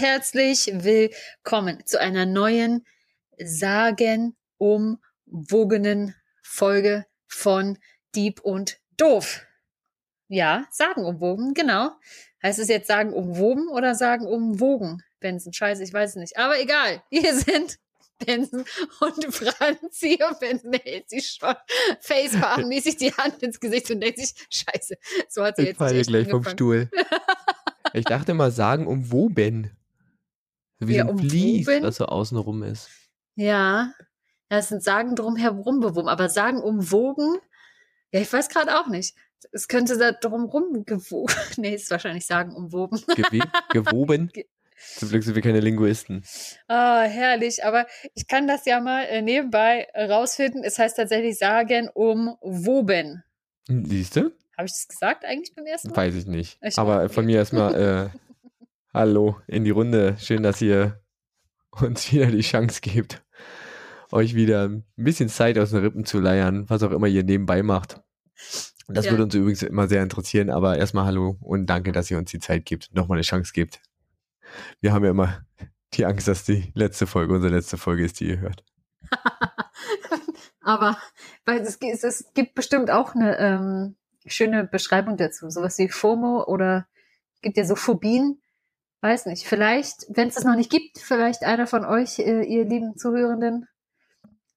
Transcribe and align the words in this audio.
Herzlich 0.00 0.72
willkommen 0.72 1.84
zu 1.84 2.00
einer 2.00 2.24
neuen 2.24 2.86
sagenumwogenen 3.36 6.14
Folge 6.42 7.04
von 7.26 7.76
Dieb 8.14 8.40
und 8.40 8.80
Doof. 8.96 9.44
Ja, 10.28 10.66
sagenumwogen, 10.70 11.52
genau. 11.52 11.90
Heißt 12.42 12.60
es 12.60 12.68
jetzt 12.68 12.86
sagen 12.86 13.12
umwoben 13.12 13.68
oder 13.68 13.94
sagen 13.94 14.24
umwogen? 14.24 15.02
Benson, 15.20 15.52
scheiße, 15.52 15.84
ich 15.84 15.92
weiß 15.92 16.12
es 16.12 16.16
nicht. 16.16 16.38
Aber 16.38 16.58
egal, 16.58 17.02
wir 17.10 17.34
sind 17.34 17.78
Benson 18.24 18.64
und 19.00 19.34
Franzi 19.34 20.18
und 20.26 20.40
Benson 20.40 20.72
hält 20.82 21.10
sich 21.10 21.36
schon 21.38 21.54
facepalm-mäßig 22.00 22.96
die 22.96 23.12
Hand 23.12 23.42
ins 23.42 23.60
Gesicht 23.60 23.90
und 23.90 24.00
denkt 24.00 24.18
sich, 24.18 24.32
scheiße, 24.48 24.96
so 25.28 25.44
hat 25.44 25.56
sie 25.56 25.64
Ich 25.64 25.68
jetzt 25.68 25.76
falle 25.76 25.98
nicht 25.98 26.08
gleich 26.08 26.24
vom 26.24 26.36
angefangen. 26.36 26.56
Stuhl. 26.56 26.90
Ich 27.92 28.04
dachte 28.04 28.34
mal 28.34 28.52
sagen, 28.52 28.86
umwoben. 28.86 29.76
Wie 30.80 30.96
Ja, 30.96 31.04
so 31.06 31.10
ein 31.12 31.18
Vlies, 31.18 31.66
was 31.82 31.96
so 31.96 32.06
außenrum 32.06 32.62
ist. 32.62 32.88
Ja, 33.36 33.92
das 34.48 34.68
sind 34.68 34.82
Sagen 34.82 35.14
drum 35.14 35.36
herum 35.36 35.80
bewoben, 35.80 36.08
aber 36.08 36.28
Sagen 36.28 36.60
umwogen, 36.60 37.36
ja, 38.12 38.20
ich 38.20 38.32
weiß 38.32 38.48
gerade 38.48 38.78
auch 38.80 38.88
nicht. 38.88 39.14
Es 39.52 39.68
könnte 39.68 39.96
da 39.96 40.12
drumrum 40.12 40.84
gewogen. 40.84 41.32
Nee, 41.56 41.74
ist 41.74 41.90
wahrscheinlich 41.90 42.26
Sagen 42.26 42.54
umwoben. 42.54 43.00
Gewe 43.14 43.42
gewoben. 43.72 44.28
Ge- 44.32 44.46
Zum 44.96 45.08
Glück 45.10 45.22
sind 45.22 45.34
wir 45.34 45.42
keine 45.42 45.60
Linguisten. 45.60 46.24
Ah, 46.66 47.02
herrlich. 47.02 47.64
Aber 47.64 47.86
ich 48.14 48.26
kann 48.26 48.46
das 48.48 48.64
ja 48.66 48.80
mal 48.80 49.04
äh, 49.04 49.22
nebenbei 49.22 49.86
rausfinden. 49.94 50.64
Es 50.64 50.78
heißt 50.78 50.96
tatsächlich 50.96 51.38
Sagen 51.38 51.88
umwoben. 51.94 53.22
Siehst 53.68 54.16
du? 54.16 54.32
Habe 54.56 54.66
ich 54.66 54.72
das 54.72 54.88
gesagt 54.88 55.24
eigentlich 55.24 55.54
beim 55.54 55.64
ersten 55.66 55.88
Mal? 55.88 55.96
Weiß 55.96 56.14
ich 56.14 56.26
nicht. 56.26 56.58
Ich 56.62 56.78
Aber 56.78 57.08
von 57.08 57.24
mir 57.24 57.36
erstmal 57.36 57.74
äh, 58.12 58.29
Hallo 58.92 59.36
in 59.46 59.64
die 59.64 59.70
Runde. 59.70 60.16
Schön, 60.18 60.42
dass 60.42 60.60
ihr 60.60 61.00
uns 61.70 62.10
wieder 62.12 62.26
die 62.26 62.40
Chance 62.40 62.80
gebt, 62.80 63.22
euch 64.10 64.34
wieder 64.34 64.68
ein 64.68 64.84
bisschen 64.96 65.28
Zeit 65.28 65.58
aus 65.58 65.70
den 65.70 65.80
Rippen 65.80 66.04
zu 66.04 66.18
leiern, 66.18 66.68
was 66.68 66.82
auch 66.82 66.90
immer 66.90 67.06
ihr 67.06 67.22
nebenbei 67.22 67.62
macht. 67.62 68.00
Das 68.88 69.04
Ja. 69.04 69.12
würde 69.12 69.24
uns 69.24 69.34
übrigens 69.34 69.62
immer 69.62 69.86
sehr 69.86 70.02
interessieren, 70.02 70.50
aber 70.50 70.76
erstmal 70.76 71.04
Hallo 71.04 71.36
und 71.40 71.66
danke, 71.66 71.92
dass 71.92 72.10
ihr 72.10 72.18
uns 72.18 72.30
die 72.32 72.40
Zeit 72.40 72.64
gibt, 72.66 72.92
nochmal 72.92 73.18
eine 73.18 73.22
Chance 73.22 73.52
gibt. 73.52 73.80
Wir 74.80 74.92
haben 74.92 75.04
ja 75.04 75.10
immer 75.12 75.44
die 75.94 76.04
Angst, 76.04 76.26
dass 76.26 76.44
die 76.44 76.72
letzte 76.74 77.06
Folge 77.06 77.34
unsere 77.34 77.54
letzte 77.54 77.78
Folge 77.78 78.04
ist, 78.04 78.18
die 78.18 78.28
ihr 78.30 78.40
hört. 78.40 78.64
Aber 80.62 80.98
weil 81.44 81.60
es, 81.60 81.78
es 81.80 82.32
gibt 82.34 82.54
bestimmt 82.54 82.90
auch 82.90 83.14
eine 83.14 83.38
ähm, 83.38 83.96
schöne 84.26 84.64
Beschreibung 84.64 85.16
dazu. 85.16 85.48
Sowas 85.50 85.78
wie 85.78 85.88
FOMO 85.88 86.44
oder 86.44 86.86
es 87.36 87.42
gibt 87.42 87.56
ja 87.56 87.64
so 87.64 87.76
Phobien. 87.76 88.39
Weiß 89.02 89.26
nicht. 89.26 89.46
Vielleicht, 89.46 90.06
wenn 90.08 90.28
es 90.28 90.34
das 90.34 90.44
noch 90.44 90.56
nicht 90.56 90.70
gibt, 90.70 90.98
vielleicht 90.98 91.42
einer 91.42 91.66
von 91.66 91.84
euch, 91.84 92.18
äh, 92.18 92.42
ihr 92.42 92.64
lieben 92.64 92.96
Zuhörenden, 92.96 93.66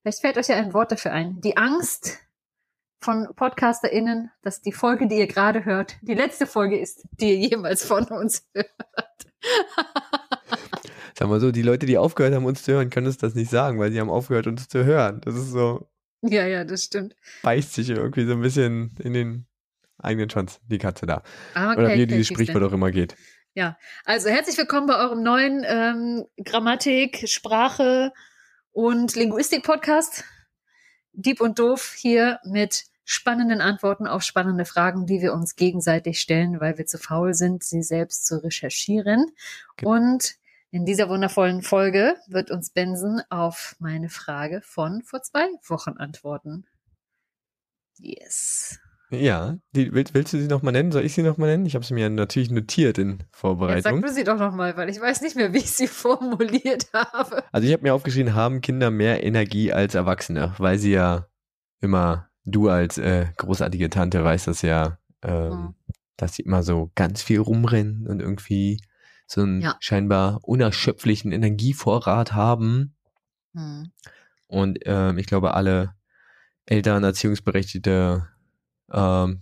vielleicht 0.02 0.20
fällt 0.20 0.36
euch 0.36 0.48
ja 0.48 0.56
ein 0.56 0.74
Wort 0.74 0.92
dafür 0.92 1.12
ein. 1.12 1.40
Die 1.40 1.56
Angst 1.56 2.18
von 3.00 3.28
PodcasterInnen, 3.36 4.30
dass 4.42 4.60
die 4.62 4.72
Folge, 4.72 5.06
die 5.08 5.16
ihr 5.18 5.26
gerade 5.26 5.64
hört, 5.64 5.96
die 6.02 6.14
letzte 6.14 6.46
Folge 6.46 6.78
ist, 6.78 7.04
die 7.20 7.30
ihr 7.30 7.48
jemals 7.48 7.84
von 7.84 8.04
uns 8.06 8.46
hört. 8.54 8.68
Sag 11.18 11.28
mal 11.28 11.40
so, 11.40 11.52
die 11.52 11.62
Leute, 11.62 11.86
die 11.86 11.96
aufgehört 11.98 12.34
haben, 12.34 12.44
uns 12.44 12.62
zu 12.64 12.72
hören, 12.72 12.90
können 12.90 13.06
uns 13.06 13.18
das 13.18 13.34
nicht 13.34 13.50
sagen, 13.50 13.78
weil 13.78 13.92
sie 13.92 14.00
haben 14.00 14.10
aufgehört, 14.10 14.46
uns 14.46 14.68
zu 14.68 14.84
hören. 14.84 15.20
Das 15.22 15.34
ist 15.36 15.50
so, 15.50 15.88
Ja, 16.22 16.46
ja, 16.46 16.64
das 16.64 16.84
stimmt. 16.84 17.14
beißt 17.42 17.72
sich 17.74 17.90
irgendwie 17.90 18.26
so 18.26 18.32
ein 18.32 18.40
bisschen 18.40 18.96
in 18.98 19.12
den 19.12 19.46
eigenen 19.98 20.28
Schwanz, 20.28 20.60
die 20.66 20.78
Katze 20.78 21.06
da. 21.06 21.22
Aber 21.54 21.78
Oder 21.78 21.88
okay, 21.88 21.98
wie 22.00 22.06
dieses 22.06 22.26
Sprichwort 22.26 22.64
auch 22.64 22.72
immer 22.72 22.90
geht. 22.90 23.14
Also 24.04 24.30
herzlich 24.30 24.58
willkommen 24.58 24.88
bei 24.88 24.96
eurem 24.96 25.22
neuen 25.22 25.62
ähm, 25.64 26.26
Grammatik, 26.44 27.28
Sprache 27.28 28.12
und 28.72 29.14
Linguistik-Podcast. 29.14 30.24
Dieb 31.12 31.40
und 31.40 31.60
Doof 31.60 31.94
hier 31.96 32.40
mit 32.44 32.86
spannenden 33.04 33.60
Antworten 33.60 34.08
auf 34.08 34.24
spannende 34.24 34.64
Fragen, 34.64 35.06
die 35.06 35.20
wir 35.20 35.32
uns 35.32 35.54
gegenseitig 35.54 36.20
stellen, 36.20 36.60
weil 36.60 36.78
wir 36.78 36.86
zu 36.86 36.98
faul 36.98 37.34
sind, 37.34 37.62
sie 37.62 37.84
selbst 37.84 38.26
zu 38.26 38.42
recherchieren. 38.42 39.30
Ge- 39.76 39.86
Und 39.88 40.34
in 40.72 40.84
dieser 40.84 41.08
wundervollen 41.08 41.62
Folge 41.62 42.16
wird 42.26 42.50
uns 42.50 42.70
Benson 42.70 43.22
auf 43.30 43.76
meine 43.78 44.08
Frage 44.08 44.62
von 44.62 45.02
vor 45.02 45.22
zwei 45.22 45.46
Wochen 45.68 45.96
antworten. 45.98 46.66
Yes. 47.98 48.80
Ja, 49.10 49.56
die, 49.76 49.92
willst, 49.92 50.14
willst 50.14 50.32
du 50.32 50.40
sie 50.40 50.48
nochmal 50.48 50.72
nennen? 50.72 50.90
Soll 50.90 51.04
ich 51.04 51.14
sie 51.14 51.22
nochmal 51.22 51.50
nennen? 51.50 51.66
Ich 51.66 51.74
habe 51.74 51.84
sie 51.84 51.94
mir 51.94 52.08
natürlich 52.10 52.50
notiert 52.50 52.98
in 52.98 53.10
Jetzt 53.10 53.20
sag 53.20 53.38
Vorbereitung. 53.38 54.02
du 54.02 54.08
sie 54.12 54.24
doch 54.24 54.38
nochmal, 54.38 54.76
weil 54.76 54.88
ich 54.88 55.00
weiß 55.00 55.20
nicht 55.20 55.36
mehr, 55.36 55.52
wie 55.52 55.58
ich 55.58 55.70
sie 55.72 55.86
formuliert 55.88 56.86
habe. 56.92 57.44
Also 57.52 57.66
ich 57.66 57.72
habe 57.72 57.82
mir 57.82 57.94
aufgeschrieben, 57.94 58.34
haben 58.34 58.60
Kinder 58.60 58.90
mehr 58.90 59.22
Energie 59.22 59.72
als 59.72 59.94
Erwachsene, 59.94 60.54
weil 60.58 60.78
sie 60.78 60.92
ja 60.92 61.28
immer, 61.80 62.28
du 62.44 62.68
als 62.70 62.98
äh, 62.98 63.26
großartige 63.36 63.90
Tante 63.90 64.24
weißt 64.24 64.46
das 64.48 64.62
ja, 64.62 64.98
ähm, 65.22 65.50
Mhm. 65.50 65.74
dass 66.16 66.34
sie 66.36 66.42
immer 66.42 66.62
so 66.62 66.90
ganz 66.94 67.22
viel 67.22 67.40
rumrennen 67.40 68.06
und 68.06 68.20
irgendwie 68.20 68.80
so 69.26 69.42
einen 69.42 69.60
Ja. 69.60 69.76
scheinbar 69.80 70.40
unerschöpflichen 70.42 71.30
Energievorrat 71.32 72.32
haben. 72.32 72.94
Hm. 73.54 73.90
Und 74.48 74.78
ähm, 74.86 75.18
ich 75.18 75.26
glaube, 75.26 75.54
alle 75.54 75.94
Eltern, 76.66 77.04
Erziehungsberechtigte 77.04 78.28
ähm, 78.92 79.40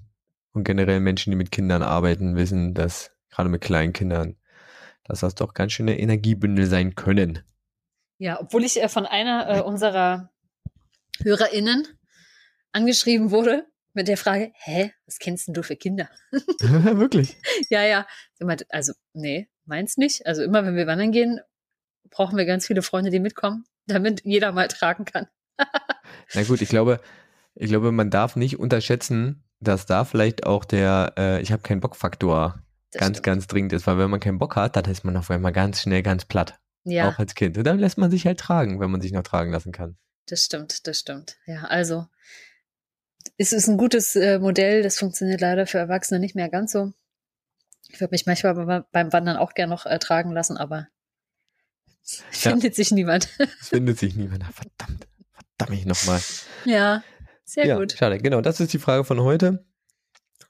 und 0.53 0.65
generell 0.65 1.01
Menschen, 1.01 1.31
die 1.31 1.37
mit 1.37 1.51
Kindern 1.51 1.83
arbeiten, 1.83 2.37
wissen, 2.37 2.75
dass 2.75 3.11
gerade 3.31 3.49
mit 3.49 3.63
kleinen 3.63 3.93
Kindern, 3.93 4.37
dass 5.05 5.21
das 5.21 5.35
doch 5.35 5.55
ganz 5.55 5.73
schöne 5.73 5.99
Energiebündel 5.99 6.67
sein 6.67 6.95
können. 6.95 7.41
Ja, 8.19 8.41
obwohl 8.41 8.65
ich 8.65 8.81
äh, 8.81 8.89
von 8.89 9.07
einer 9.07 9.49
äh, 9.49 9.61
unserer 9.63 10.31
HörerInnen 11.23 11.87
angeschrieben 12.73 13.31
wurde 13.31 13.67
mit 13.95 14.09
der 14.09 14.17
Frage, 14.17 14.53
hä, 14.55 14.93
was 15.07 15.19
kennst 15.19 15.49
denn 15.49 15.55
du 15.55 15.63
für 15.63 15.77
Kinder? 15.77 16.09
Wirklich. 16.61 17.37
ja, 17.69 17.83
ja. 17.83 18.07
Also, 18.69 18.93
nee, 19.13 19.49
meins 19.65 19.97
nicht. 19.97 20.27
Also 20.27 20.43
immer, 20.43 20.65
wenn 20.65 20.77
wir 20.77 20.87
wandern 20.87 21.13
gehen, 21.13 21.41
brauchen 22.11 22.37
wir 22.37 22.45
ganz 22.45 22.67
viele 22.67 22.83
Freunde, 22.83 23.11
die 23.11 23.21
mitkommen, 23.21 23.65
damit 23.87 24.25
jeder 24.25 24.53
mal 24.53 24.69
tragen 24.69 25.05
kann. 25.05 25.27
Na 26.35 26.43
gut, 26.45 26.63
ich 26.63 26.69
glaube, 26.69 27.01
ich 27.55 27.69
glaube, 27.69 27.93
man 27.93 28.11
darf 28.11 28.37
nicht 28.37 28.59
unterschätzen, 28.59 29.45
dass 29.61 29.87
da 29.87 30.05
vielleicht 30.05 30.47
auch 30.47 30.65
der 30.65 31.13
äh, 31.19 31.41
Ich 31.43 31.53
habe 31.53 31.63
keinen 31.63 31.81
Bock-Faktor 31.81 32.63
ganz, 32.93 33.17
stimmt. 33.19 33.23
ganz 33.23 33.47
dringend 33.47 33.73
ist, 33.73 33.87
weil 33.87 33.99
wenn 33.99 34.11
man 34.11 34.21
keinen 34.21 34.39
Bock 34.39 34.57
hat, 34.57 34.77
dann 34.77 34.85
ist 34.87 35.05
man 35.05 35.17
auf 35.17 35.31
einmal 35.31 35.53
ganz 35.53 35.83
schnell 35.83 36.03
ganz 36.03 36.25
platt. 36.25 36.59
Ja, 36.85 37.09
Auch 37.09 37.19
als 37.19 37.35
Kind. 37.35 37.57
Und 37.59 37.65
dann 37.65 37.79
lässt 37.79 37.97
man 37.99 38.11
sich 38.11 38.27
halt 38.27 38.41
tragen, 38.41 38.81
wenn 38.81 38.91
man 38.91 39.01
sich 39.01 39.13
noch 39.13 39.23
tragen 39.23 39.53
lassen 39.53 39.71
kann. 39.73 39.97
das 40.27 40.45
stimmt, 40.45 40.87
das 40.87 40.99
stimmt. 40.99 41.37
Ja, 41.47 41.65
also, 41.65 42.07
es 43.39 43.53
ist 43.53 43.69
ein 43.69 43.77
gutes 43.79 44.17
äh, 44.17 44.39
Modell, 44.41 44.83
das 44.83 44.99
funktioniert 44.99 45.41
leider 45.41 45.67
für 45.67 45.79
Erwachsene 45.79 46.19
nicht 46.21 46.35
mehr 46.35 46.49
ganz 46.49 46.73
so. 46.73 46.93
Ich 47.89 48.01
würde 48.01 48.13
mich 48.13 48.27
manchmal 48.27 48.55
be- 48.55 48.87
beim 48.91 49.13
Wandern 49.13 49.37
auch 49.37 49.55
gern 49.55 49.71
noch 49.71 49.87
äh, 49.87 49.99
tragen 50.01 50.33
lassen, 50.33 50.57
aber 50.57 50.89
Ja. 52.05 52.51
findet 52.51 52.75
sich 52.75 52.91
niemand. 52.91 53.29
Es 53.61 53.69
findet 53.69 53.99
sich 53.99 54.17
niemand. 54.17 54.45
Verdammt. 54.45 55.07
Verdammt 55.33 55.71
mich 55.71 55.87
nochmal. 55.87 56.21
Ja, 56.65 57.03
sehr 57.53 57.67
ja, 57.67 57.79
gut. 57.79 57.93
schade. 57.93 58.19
Genau, 58.19 58.41
das 58.41 58.61
ist 58.61 58.73
die 58.73 58.79
Frage 58.79 59.05
von 59.05 59.21
heute. 59.21 59.65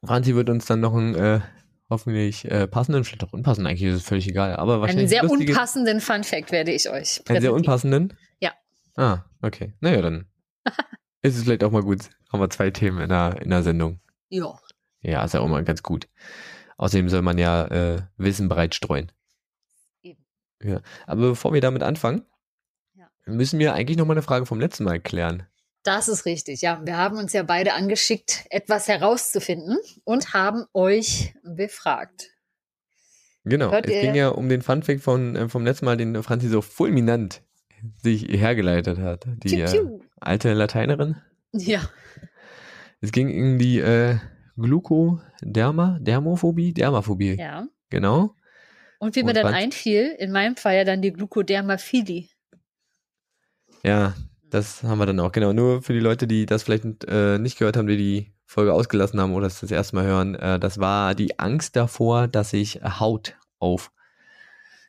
Franzi 0.04 0.34
wird 0.34 0.50
uns 0.50 0.66
dann 0.66 0.80
noch 0.80 0.94
einen 0.94 1.14
äh, 1.14 1.40
hoffentlich 1.90 2.44
äh, 2.50 2.66
passenden, 2.66 3.04
vielleicht 3.04 3.24
auch 3.24 3.32
unpassenden, 3.32 3.70
eigentlich 3.70 3.82
ist 3.88 3.96
es 3.96 4.02
völlig 4.04 4.28
egal, 4.28 4.56
aber 4.56 4.74
Einen 4.74 4.82
wahrscheinlich 4.82 5.10
sehr 5.10 5.22
lustige, 5.22 5.52
unpassenden 5.52 6.00
Fun 6.00 6.24
Fact 6.24 6.50
werde 6.52 6.72
ich 6.72 6.88
euch 6.88 6.94
einen 6.94 7.04
sehr 7.04 7.24
präsentieren. 7.24 7.54
unpassenden? 7.56 8.18
Ja. 8.40 8.52
Ah, 8.96 9.24
okay. 9.42 9.74
Naja, 9.80 10.00
dann 10.02 10.26
ist 11.22 11.36
es 11.36 11.44
vielleicht 11.44 11.64
auch 11.64 11.70
mal 11.70 11.82
gut. 11.82 12.10
Haben 12.32 12.40
wir 12.40 12.50
zwei 12.50 12.70
Themen 12.70 13.00
in 13.00 13.08
der, 13.10 13.40
in 13.42 13.50
der 13.50 13.62
Sendung. 13.62 14.00
Ja. 14.28 14.58
Ja, 15.02 15.24
ist 15.24 15.34
ja 15.34 15.40
auch 15.40 15.48
mal 15.48 15.64
ganz 15.64 15.82
gut. 15.82 16.08
Außerdem 16.78 17.08
soll 17.08 17.22
man 17.22 17.36
ja 17.38 17.66
äh, 17.66 18.02
Wissen 18.16 18.48
breit 18.48 18.74
streuen. 18.74 19.12
Eben. 20.02 20.24
Ja. 20.62 20.80
Aber 21.06 21.30
bevor 21.30 21.52
wir 21.52 21.60
damit 21.60 21.82
anfangen, 21.82 22.24
Ja. 22.94 23.06
müssen 23.26 23.58
wir 23.58 23.74
eigentlich 23.74 23.98
noch 23.98 24.06
mal 24.06 24.14
eine 24.14 24.22
Frage 24.22 24.46
vom 24.46 24.58
letzten 24.60 24.84
Mal 24.84 24.98
klären. 25.00 25.46
Das 25.82 26.08
ist 26.08 26.26
richtig. 26.26 26.62
Ja, 26.62 26.80
wir 26.84 26.96
haben 26.96 27.18
uns 27.18 27.32
ja 27.32 27.42
beide 27.42 27.74
angeschickt, 27.74 28.44
etwas 28.50 28.88
herauszufinden 28.88 29.78
und 30.04 30.32
haben 30.32 30.64
euch 30.72 31.34
befragt. 31.42 32.30
Genau, 33.44 33.72
Hört 33.72 33.86
es 33.86 34.00
ging 34.00 34.14
ja 34.14 34.28
um 34.28 34.48
den 34.48 34.62
Funfact 34.62 35.00
von, 35.00 35.34
äh, 35.34 35.48
vom 35.48 35.64
letzten 35.64 35.86
Mal, 35.86 35.96
den 35.96 36.22
Franzi 36.22 36.48
so 36.48 36.62
fulminant 36.62 37.42
sich 38.00 38.28
hergeleitet 38.28 38.98
hat. 38.98 39.24
Die 39.26 39.60
äh, 39.60 39.98
alte 40.20 40.52
Lateinerin. 40.52 41.16
Ja, 41.52 41.82
Es 43.00 43.10
ging 43.10 43.28
um 43.28 43.58
die 43.58 43.80
äh, 43.80 44.16
Glucoderma, 44.56 45.98
Dermophobie, 46.00 46.72
Dermaphobie. 46.72 47.36
ja. 47.36 47.66
Genau. 47.90 48.34
Und 49.00 49.16
wie 49.16 49.22
mir 49.22 49.30
Und 49.30 49.36
dann 49.36 49.52
einfiel, 49.52 50.14
in 50.18 50.30
meinem 50.32 50.56
Fall 50.56 50.76
ja 50.76 50.84
dann 50.84 51.02
die 51.02 51.12
Glucodermaphilie. 51.12 52.28
Ja, 53.82 54.14
das 54.52 54.82
haben 54.82 54.98
wir 54.98 55.06
dann 55.06 55.18
auch. 55.20 55.32
Genau, 55.32 55.52
nur 55.52 55.82
für 55.82 55.94
die 55.94 56.00
Leute, 56.00 56.26
die 56.26 56.44
das 56.44 56.62
vielleicht 56.62 56.84
äh, 57.04 57.38
nicht 57.38 57.58
gehört 57.58 57.76
haben, 57.76 57.86
die 57.86 57.96
die 57.96 58.32
Folge 58.44 58.74
ausgelassen 58.74 59.18
haben 59.18 59.32
oder 59.32 59.46
es 59.46 59.60
das 59.60 59.70
erste 59.70 59.96
Mal 59.96 60.04
hören, 60.04 60.34
äh, 60.34 60.60
das 60.60 60.78
war 60.78 61.14
die 61.14 61.38
Angst 61.38 61.74
davor, 61.74 62.28
dass 62.28 62.50
sich 62.50 62.80
Haut 62.82 63.36
auf 63.58 63.90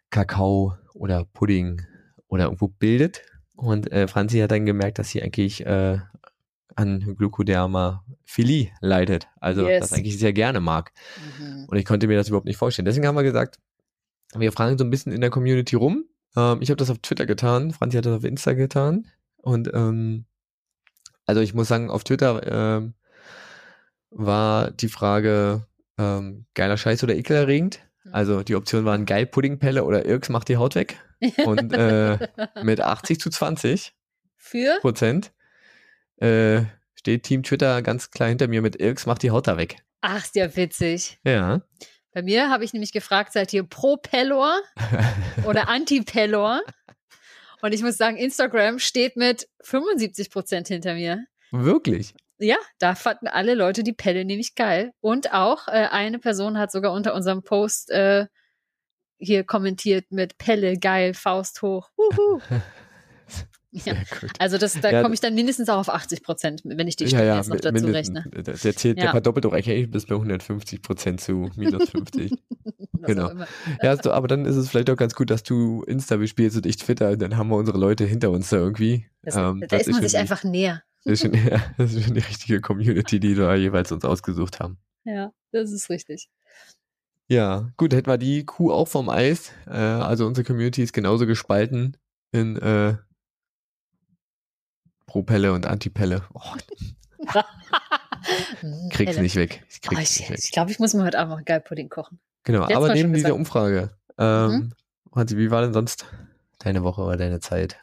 Kakao 0.10 0.74
oder 0.94 1.26
Pudding 1.26 1.82
oder 2.28 2.46
irgendwo 2.46 2.68
bildet. 2.68 3.22
Und 3.56 3.90
äh, 3.92 4.08
Franzi 4.10 4.40
hat 4.40 4.52
dann 4.52 4.66
gemerkt, 4.66 5.00
dass 5.00 5.10
sie 5.10 5.24
eigentlich 5.24 5.66
äh, 5.66 6.00
an 6.76 7.16
Glucodermaphilie 7.18 8.72
leidet. 8.82 9.28
Also 9.40 9.66
Yes. 9.66 9.90
das 9.90 9.94
eigentlich 9.94 10.20
sehr 10.20 10.34
gerne 10.34 10.60
mag. 10.60 10.92
Mhm. 11.40 11.66
Und 11.70 11.78
ich 11.78 11.86
konnte 11.86 12.08
mir 12.08 12.18
das 12.18 12.28
überhaupt 12.28 12.48
nicht 12.48 12.58
vorstellen. 12.58 12.86
Deswegen 12.86 13.08
haben 13.08 13.16
wir 13.16 13.24
gesagt, 13.24 13.60
wir 14.36 14.52
fragen 14.52 14.78
so 14.78 14.84
ein 14.84 14.90
bisschen 14.90 15.14
in 15.14 15.22
der 15.22 15.30
Community 15.30 15.78
rum. 15.78 16.04
Ähm, 16.36 16.58
ich 16.62 16.70
habe 16.70 16.78
das 16.78 16.90
auf 16.90 16.98
Twitter 17.00 17.26
getan, 17.26 17.72
Franzi 17.72 17.96
hat 17.96 18.06
das 18.06 18.18
auf 18.18 18.24
Insta 18.26 18.54
getan. 18.54 19.08
Und 19.44 19.70
ähm, 19.74 20.26
also 21.26 21.42
ich 21.42 21.54
muss 21.54 21.68
sagen, 21.68 21.92
auf 21.92 22.04
Twitter 22.04 22.78
ähm, 22.78 22.94
war 24.10 24.72
die 24.72 24.88
Frage 24.88 25.68
ähm, 25.98 26.46
geiler 26.54 26.78
Scheiß 26.78 27.04
oder 27.04 27.16
ekelerregend. 27.16 27.80
Mhm. 28.04 28.14
Also 28.14 28.44
die 28.44 28.56
Optionen 28.56 28.86
waren 28.86 29.06
geil 29.06 29.26
Puddingpelle 29.26 29.84
oder 29.84 30.06
Irks 30.06 30.30
macht 30.30 30.48
die 30.48 30.58
Haut 30.58 30.76
weg. 30.76 30.98
Und 31.46 31.74
äh, 31.74 32.18
mit 32.64 32.82
80 32.82 33.20
zu 33.20 33.30
20 33.30 33.94
Für? 34.38 34.80
Prozent 34.82 35.34
äh, 36.18 36.62
steht 36.96 37.24
Team 37.24 37.44
Twitter 37.44 37.82
ganz 37.82 38.12
klar 38.12 38.30
hinter 38.30 38.48
mir 38.48 38.62
mit 38.62 38.80
Irks 38.80 39.06
macht 39.06 39.24
die 39.24 39.32
Haut 39.32 39.48
da 39.48 39.58
weg. 39.58 39.84
Ach, 40.02 40.24
ist 40.24 40.36
ja 40.36 40.56
witzig. 40.56 41.20
Ja. 41.26 41.62
Bei 42.14 42.22
mir 42.22 42.50
habe 42.50 42.64
ich 42.64 42.74
nämlich 42.74 42.92
gefragt, 42.92 43.34
seid 43.34 43.52
ihr 43.54 43.64
pro 43.64 43.98
Pellor 43.98 44.62
oder 45.46 45.68
anti 45.68 46.02
Pellor? 46.02 46.62
Und 47.64 47.74
ich 47.74 47.82
muss 47.82 47.96
sagen, 47.96 48.18
Instagram 48.18 48.78
steht 48.78 49.16
mit 49.16 49.48
75 49.62 50.30
Prozent 50.30 50.68
hinter 50.68 50.96
mir. 50.96 51.26
Wirklich. 51.52 52.14
Ja, 52.38 52.58
da 52.78 52.94
fanden 52.94 53.28
alle 53.28 53.56
Leute 53.56 53.84
die 53.84 53.94
Pelle 53.94 54.26
nämlich 54.26 54.56
geil. 54.56 54.92
Und 55.00 55.32
auch 55.32 55.70
äh, 55.70 55.88
eine 55.90 56.20
Person 56.20 56.58
hat 56.58 56.74
sogar 56.74 56.92
unter 56.92 57.14
unserem 57.14 57.42
Post 57.42 57.90
äh, 57.90 58.26
hier 59.18 59.46
kommentiert 59.46 60.12
mit 60.12 60.38
Pelle 60.38 60.78
geil, 60.78 61.14
Faust 61.14 61.62
hoch. 61.62 61.90
Wuhu. 61.96 62.42
Ja, 63.74 63.96
also 64.38 64.60
das, 64.60 64.80
da 64.80 64.92
Ja, 64.92 65.02
komme 65.02 65.16
ich 65.16 65.20
dann 65.20 65.34
mindestens 65.34 65.68
auch 65.68 65.80
auf 65.80 65.90
80 65.90 66.22
Prozent, 66.22 66.62
wenn 66.64 66.88
ich 66.88 66.96
die 66.96 67.06
ja, 67.06 67.10
Stimme 67.10 67.26
ja, 67.26 67.38
jetzt 67.38 67.50
noch 67.50 67.60
dazu 67.60 67.88
rechne. 67.88 68.24
Der, 68.32 68.76
zählt, 68.76 69.00
der 69.00 69.10
verdoppelt 69.10 69.46
doch 69.46 69.54
eigentlich 69.54 69.90
bis 69.90 70.06
bei 70.06 70.14
150 70.14 70.84
Prozent 70.84 71.22
zu 71.22 71.50
minus 71.56 71.90
50. 71.90 72.32
Was 72.64 73.08
Genau. 73.08 73.32
ja, 73.82 73.90
also, 73.90 74.12
aber 74.12 74.28
dann 74.28 74.46
ist 74.46 74.56
es 74.56 74.70
vielleicht 74.70 74.92
auch 74.92 74.96
ganz 74.96 75.16
gut, 75.16 75.32
dass 75.32 75.42
du 75.42 75.84
Insta 75.84 76.18
bespielst 76.18 76.56
und 76.56 76.68
ich 76.68 76.78
Twitter, 76.78 77.18
dann 77.18 77.36
haben 77.36 77.50
wir 77.50 77.56
unsere 77.56 77.78
Leute 77.78 78.06
hinter 78.06 78.30
uns 78.30 78.50
da 78.50 78.58
irgendwie. 78.58 79.08
Das, 79.24 79.36
Ähm, 79.36 79.64
da 79.68 79.78
ist 79.78 79.90
man 79.90 80.02
sich 80.02 80.18
einfach 80.18 80.44
näher. 80.44 80.84
Das 81.06 81.22
ist, 81.22 81.22
schon, 81.24 81.34
ja, 81.34 81.62
das 81.78 81.94
ist 81.94 82.06
schon 82.06 82.14
die 82.14 82.22
richtige 82.22 82.62
Community, 82.62 83.20
die 83.20 83.36
da 83.36 83.54
jeweils 83.56 83.92
uns 83.92 84.06
ausgesucht 84.06 84.62
haben. 84.62 84.78
Ja, 85.04 85.34
das 85.52 85.74
ist 85.74 85.90
richtig. 85.90 86.30
Ja, 87.28 87.72
gut, 87.76 87.94
hätten 87.94 88.08
wir 88.08 88.18
die 88.18 88.46
Kuh 88.46 88.72
auch 88.72 88.88
vom 88.88 89.10
Eis. 89.10 89.52
Äh, 89.68 89.72
also 89.72 90.26
unsere 90.26 90.46
Community 90.46 90.82
ist 90.82 90.94
genauso 90.94 91.26
gespalten 91.26 91.98
in 92.32 92.56
äh, 92.56 92.96
Pro-Pelle 95.06 95.54
und 95.54 95.66
Anti-Pelle. 95.66 96.24
Oh, 96.34 96.42
krieg's 98.90 99.18
nicht 99.18 99.36
weg. 99.36 99.66
Ich 99.70 99.80
Oh, 99.90 100.00
ich 100.00 100.30
ich 100.30 100.52
glaube, 100.52 100.72
ich 100.72 100.80
muss 100.80 100.94
mir 100.94 101.04
heute 101.04 101.20
Abend 101.20 101.36
mal 101.36 101.44
geil 101.44 101.62
Pudding 101.62 101.90
kochen. 101.90 102.20
Genau, 102.44 102.62
Letztes 102.62 102.78
aber 102.78 102.94
neben 102.94 103.14
dieser. 103.14 103.36
Umfrage, 103.36 103.92
ähm, 104.18 104.74
Hansi, 105.14 105.38
wie 105.38 105.52
war 105.52 105.62
denn 105.62 105.74
sonst 105.74 106.06
deine 106.60 106.84
Woche 106.84 107.02
oder 107.02 107.18
deine 107.18 107.40
Zeit? 107.40 107.78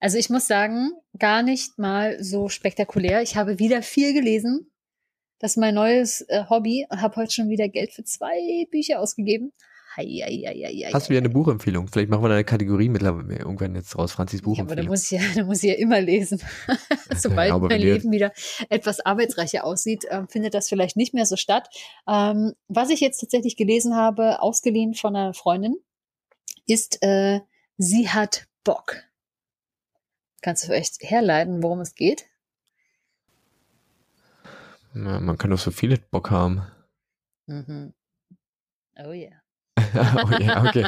Also 0.00 0.16
ich 0.18 0.30
muss 0.30 0.46
sagen, 0.46 0.92
gar 1.18 1.42
nicht 1.42 1.78
mal 1.78 2.22
so 2.22 2.48
spektakulär. 2.48 3.22
Ich 3.22 3.36
habe 3.36 3.58
wieder 3.58 3.82
viel 3.82 4.12
gelesen. 4.12 4.70
Das 5.40 5.52
ist 5.52 5.56
mein 5.56 5.74
neues 5.74 6.20
äh, 6.22 6.44
Hobby 6.48 6.86
und 6.88 7.00
habe 7.00 7.16
heute 7.16 7.32
schon 7.32 7.48
wieder 7.48 7.68
Geld 7.68 7.92
für 7.92 8.04
zwei 8.04 8.66
Bücher 8.70 9.00
ausgegeben. 9.00 9.52
Hei, 9.96 10.04
hei, 10.04 10.42
hei, 10.46 10.90
Hast 10.92 11.06
du 11.06 11.10
wieder 11.10 11.18
eine 11.18 11.30
Buchempfehlung? 11.30 11.88
Vielleicht 11.88 12.10
machen 12.10 12.22
wir 12.22 12.28
da 12.28 12.34
eine 12.34 12.44
Kategorie 12.44 12.88
mittlerweile 12.88 13.38
irgendwann 13.38 13.74
jetzt 13.74 13.96
raus, 13.96 14.12
Franzis 14.12 14.40
Ja, 14.40 14.62
aber 14.62 14.76
da 14.76 14.82
Buchempfehlung. 14.84 14.88
muss 14.88 15.10
ich 15.10 15.18
ja, 15.18 15.20
da 15.34 15.44
muss 15.44 15.62
ich 15.62 15.70
ja 15.70 15.76
immer 15.76 16.00
lesen. 16.00 16.40
Sobald 17.16 17.48
Ja, 17.48 17.58
mein 17.58 17.80
Leben 17.80 18.12
wieder 18.12 18.32
etwas 18.68 19.00
arbeitsreicher 19.00 19.64
aussieht, 19.64 20.04
ähm, 20.10 20.28
findet 20.28 20.54
das 20.54 20.68
vielleicht 20.68 20.96
nicht 20.96 21.14
mehr 21.14 21.26
so 21.26 21.36
statt. 21.36 21.68
Ähm, 22.06 22.54
was 22.68 22.90
ich 22.90 23.00
jetzt 23.00 23.18
tatsächlich 23.18 23.56
gelesen 23.56 23.96
habe, 23.96 24.42
ausgeliehen 24.42 24.94
von 24.94 25.16
einer 25.16 25.34
Freundin, 25.34 25.76
ist 26.66 27.02
äh, 27.02 27.40
Sie 27.78 28.08
hat 28.08 28.46
Bock. 28.64 28.96
Kannst 30.42 30.68
du 30.68 30.72
echt 30.72 30.98
herleiten, 31.00 31.62
worum 31.62 31.80
es 31.80 31.94
geht? 31.94 32.26
Ja, 34.94 35.20
man 35.20 35.38
kann 35.38 35.50
doch 35.50 35.58
so 35.58 35.70
viele 35.70 35.96
Bock 35.98 36.30
haben. 36.30 36.62
Mhm. 37.46 37.94
Oh 38.98 39.12
yeah. 39.12 39.37
oh 40.24 40.42
ja, 40.42 40.64
okay. 40.64 40.86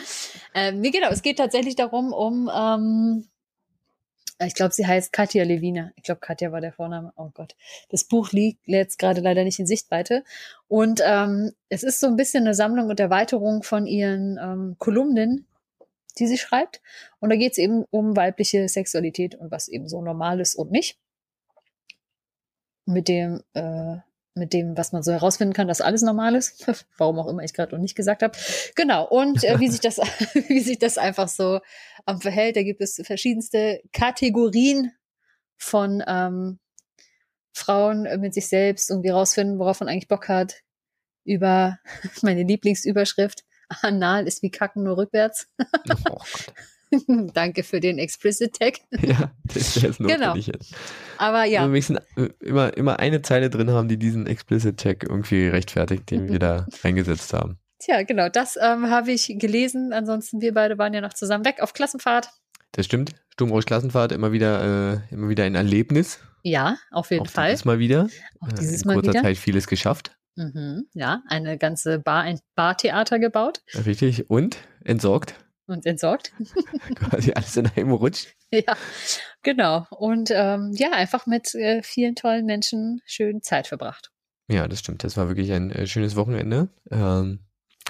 ähm, 0.54 0.82
genau, 0.82 1.08
es 1.10 1.22
geht 1.22 1.38
tatsächlich 1.38 1.76
darum, 1.76 2.12
um, 2.12 2.50
ähm, 2.54 3.28
ich 4.40 4.54
glaube, 4.54 4.74
sie 4.74 4.86
heißt 4.86 5.12
Katja 5.12 5.44
Levina. 5.44 5.92
Ich 5.96 6.02
glaube, 6.02 6.20
Katja 6.20 6.50
war 6.50 6.60
der 6.60 6.72
Vorname. 6.72 7.12
Oh 7.16 7.30
Gott. 7.32 7.54
Das 7.90 8.04
Buch 8.04 8.32
liegt 8.32 8.66
jetzt 8.66 8.98
gerade 8.98 9.20
leider 9.20 9.44
nicht 9.44 9.58
in 9.58 9.66
Sichtweite. 9.66 10.24
Und 10.66 11.00
ähm, 11.04 11.52
es 11.68 11.82
ist 11.82 12.00
so 12.00 12.08
ein 12.08 12.16
bisschen 12.16 12.44
eine 12.44 12.54
Sammlung 12.54 12.88
und 12.88 12.98
Erweiterung 12.98 13.62
von 13.62 13.86
ihren 13.86 14.38
ähm, 14.42 14.76
Kolumnen, 14.78 15.46
die 16.18 16.26
sie 16.26 16.38
schreibt. 16.38 16.82
Und 17.20 17.30
da 17.30 17.36
geht 17.36 17.52
es 17.52 17.58
eben 17.58 17.84
um 17.90 18.16
weibliche 18.16 18.68
Sexualität 18.68 19.36
und 19.36 19.50
was 19.50 19.68
eben 19.68 19.88
so 19.88 20.02
normal 20.02 20.40
ist 20.40 20.56
und 20.56 20.72
nicht. 20.72 20.98
Mit 22.86 23.08
dem, 23.08 23.42
äh, 23.54 23.98
mit 24.34 24.52
dem, 24.52 24.76
was 24.76 24.92
man 24.92 25.02
so 25.02 25.12
herausfinden 25.12 25.54
kann, 25.54 25.68
dass 25.68 25.80
alles 25.80 26.02
normal 26.02 26.34
ist. 26.34 26.66
Warum 26.96 27.18
auch 27.18 27.28
immer 27.28 27.42
ich 27.42 27.54
gerade 27.54 27.74
noch 27.74 27.80
nicht 27.80 27.94
gesagt 27.94 28.22
habe. 28.22 28.36
Genau. 28.74 29.06
Und 29.06 29.44
äh, 29.44 29.60
wie 29.60 29.68
sich 29.68 29.80
das, 29.80 29.98
wie 30.48 30.60
sich 30.60 30.78
das 30.78 30.98
einfach 30.98 31.28
so 31.28 31.60
ähm, 32.06 32.20
verhält. 32.20 32.56
Da 32.56 32.62
gibt 32.62 32.80
es 32.80 33.00
verschiedenste 33.04 33.80
Kategorien 33.92 34.92
von 35.56 36.02
ähm, 36.06 36.58
Frauen 37.52 38.08
mit 38.20 38.34
sich 38.34 38.48
selbst 38.48 38.90
und 38.90 39.04
wie 39.04 39.10
rausfinden, 39.10 39.58
worauf 39.58 39.80
man 39.80 39.88
eigentlich 39.88 40.08
Bock 40.08 40.28
hat. 40.28 40.62
Über 41.24 41.78
meine 42.22 42.42
Lieblingsüberschrift. 42.42 43.44
Anal 43.82 44.26
ist 44.26 44.42
wie 44.42 44.50
Kacken 44.50 44.84
nur 44.84 44.98
rückwärts. 44.98 45.48
Oh. 46.10 46.18
Danke 47.34 47.62
für 47.62 47.80
den 47.80 47.98
Explicit 47.98 48.54
Tag. 48.58 48.74
Ja, 49.02 49.30
das 49.44 49.76
wäre 49.76 49.86
jetzt 49.88 49.98
Genau. 49.98 50.08
notwendig 50.10 50.46
jetzt. 50.48 50.74
Aber 51.18 51.44
Ja. 51.44 51.66
äh, 51.66 52.28
immer, 52.40 52.76
immer 52.76 52.98
eine 52.98 53.22
Zeile 53.22 53.50
drin 53.50 53.70
haben, 53.70 53.88
die 53.88 53.98
diesen 53.98 54.26
Explicit 54.26 54.78
Tag 54.78 55.02
irgendwie 55.04 55.46
rechtfertigt, 55.48 56.10
den 56.10 56.28
wir 56.30 56.38
da 56.38 56.66
eingesetzt 56.82 57.32
haben. 57.32 57.58
tja, 57.78 58.02
genau, 58.02 58.28
das 58.28 58.56
ähm, 58.60 58.88
habe 58.90 59.12
ich 59.12 59.34
gelesen. 59.38 59.92
Ansonsten, 59.92 60.40
wir 60.40 60.54
beide 60.54 60.78
waren 60.78 60.94
ja 60.94 61.00
noch 61.00 61.14
zusammen 61.14 61.44
weg 61.44 61.56
auf 61.60 61.72
Klassenfahrt. 61.72 62.28
Das 62.72 62.86
stimmt. 62.86 63.12
Sturmrausch 63.32 63.66
Klassenfahrt 63.66 64.12
immer 64.12 64.32
wieder, 64.32 65.00
äh, 65.10 65.14
immer 65.14 65.28
wieder 65.28 65.44
ein 65.44 65.54
Erlebnis. 65.54 66.18
Ja, 66.42 66.76
auf 66.90 67.10
jeden 67.10 67.26
Auch 67.26 67.30
Fall. 67.30 67.50
dieses 67.50 67.64
Mal 67.64 67.78
wieder. 67.78 68.08
Auch 68.40 68.48
Äh, 68.48 68.54
dieses 68.60 68.82
in 68.82 68.86
Mal 68.88 68.94
kurzer 68.94 69.10
wieder. 69.10 69.22
Zeit 69.22 69.36
vieles 69.38 69.66
geschafft. 69.66 70.16
Mhm, 70.36 70.86
ja, 70.94 71.22
eine 71.28 71.56
ganze 71.58 72.00
Bar, 72.00 72.22
ein 72.22 72.40
Bartheater 72.56 73.18
gebaut 73.20 73.60
Richtig. 73.86 74.28
Und 74.28 74.56
entsorgt. 74.84 75.34
Und 75.66 75.86
entsorgt. 75.86 76.32
Quasi 76.96 77.32
alles 77.32 77.56
in 77.56 77.66
einem 77.66 77.92
Rutsch. 77.92 78.26
ja, 78.52 78.76
genau. 79.42 79.86
Und 79.90 80.30
ähm, 80.32 80.72
ja, 80.74 80.92
einfach 80.92 81.26
mit 81.26 81.54
äh, 81.54 81.82
vielen 81.82 82.14
tollen 82.14 82.46
Menschen 82.46 83.02
schön 83.06 83.42
Zeit 83.42 83.66
verbracht. 83.66 84.10
Ja, 84.48 84.68
das 84.68 84.80
stimmt. 84.80 85.04
Das 85.04 85.16
war 85.16 85.28
wirklich 85.28 85.52
ein 85.52 85.70
äh, 85.70 85.86
schönes 85.86 86.16
Wochenende. 86.16 86.68
Ähm, 86.90 87.40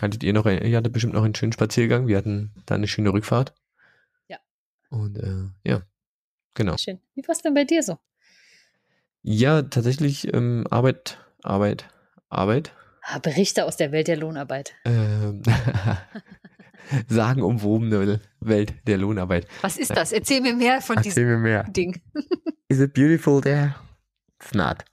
hattet 0.00 0.22
ihr 0.22 0.32
noch, 0.32 0.46
ein, 0.46 0.64
ihr 0.64 0.76
hattet 0.76 0.92
bestimmt 0.92 1.14
noch 1.14 1.24
einen 1.24 1.34
schönen 1.34 1.52
Spaziergang. 1.52 2.06
Wir 2.06 2.16
hatten 2.16 2.52
da 2.66 2.76
eine 2.76 2.88
schöne 2.88 3.12
Rückfahrt. 3.12 3.54
Ja. 4.28 4.38
Und 4.90 5.18
äh, 5.18 5.68
ja, 5.68 5.82
genau. 6.54 6.76
Schön. 6.76 7.00
Wie 7.14 7.26
war's 7.26 7.42
denn 7.42 7.54
bei 7.54 7.64
dir 7.64 7.82
so? 7.82 7.98
Ja, 9.22 9.62
tatsächlich 9.62 10.32
ähm, 10.32 10.66
Arbeit, 10.70 11.18
Arbeit, 11.42 11.88
Arbeit. 12.28 12.72
Ah, 13.02 13.18
Berichte 13.18 13.64
aus 13.64 13.76
der 13.76 13.90
Welt 13.90 14.08
der 14.08 14.16
Lohnarbeit. 14.16 14.74
Ähm, 14.84 15.42
sagenumwobene 17.08 18.20
Welt 18.40 18.74
der 18.86 18.98
Lohnarbeit. 18.98 19.46
Was 19.62 19.76
ist 19.76 19.96
das? 19.96 20.12
Erzähl 20.12 20.40
mir 20.40 20.54
mehr 20.54 20.80
von 20.80 20.96
diesem 21.02 21.26
mir 21.26 21.38
mehr. 21.38 21.64
Ding. 21.64 22.00
Is 22.68 22.80
it 22.80 22.94
beautiful 22.94 23.40
there? 23.40 23.74
It's 24.40 24.54
not. 24.54 24.84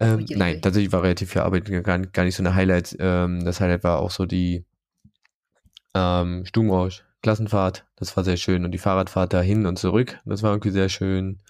Ähm, 0.00 0.20
Uiuiui. 0.20 0.36
nein, 0.36 0.62
tatsächlich 0.62 0.92
war 0.92 1.02
relativ 1.02 1.30
viel 1.32 1.42
Arbeit, 1.42 1.66
gar, 1.84 1.98
nicht- 1.98 2.12
gar 2.12 2.24
nicht 2.24 2.34
so 2.36 2.42
eine 2.42 2.54
Highlight. 2.54 2.96
Ähm, 2.98 3.44
das 3.44 3.60
Highlight 3.60 3.84
war 3.84 4.00
auch 4.00 4.10
so 4.10 4.26
die 4.26 4.64
ähm, 5.94 6.44
Stubenrausch, 6.46 7.04
Klassenfahrt. 7.22 7.84
Das 7.96 8.16
war 8.16 8.24
sehr 8.24 8.36
schön. 8.36 8.64
Und 8.64 8.72
die 8.72 8.78
Fahrradfahrt 8.78 9.32
dahin 9.32 9.66
und 9.66 9.78
zurück. 9.78 10.18
Das 10.24 10.42
war 10.42 10.52
irgendwie 10.52 10.70
sehr 10.72 10.88
schön. 10.88 11.40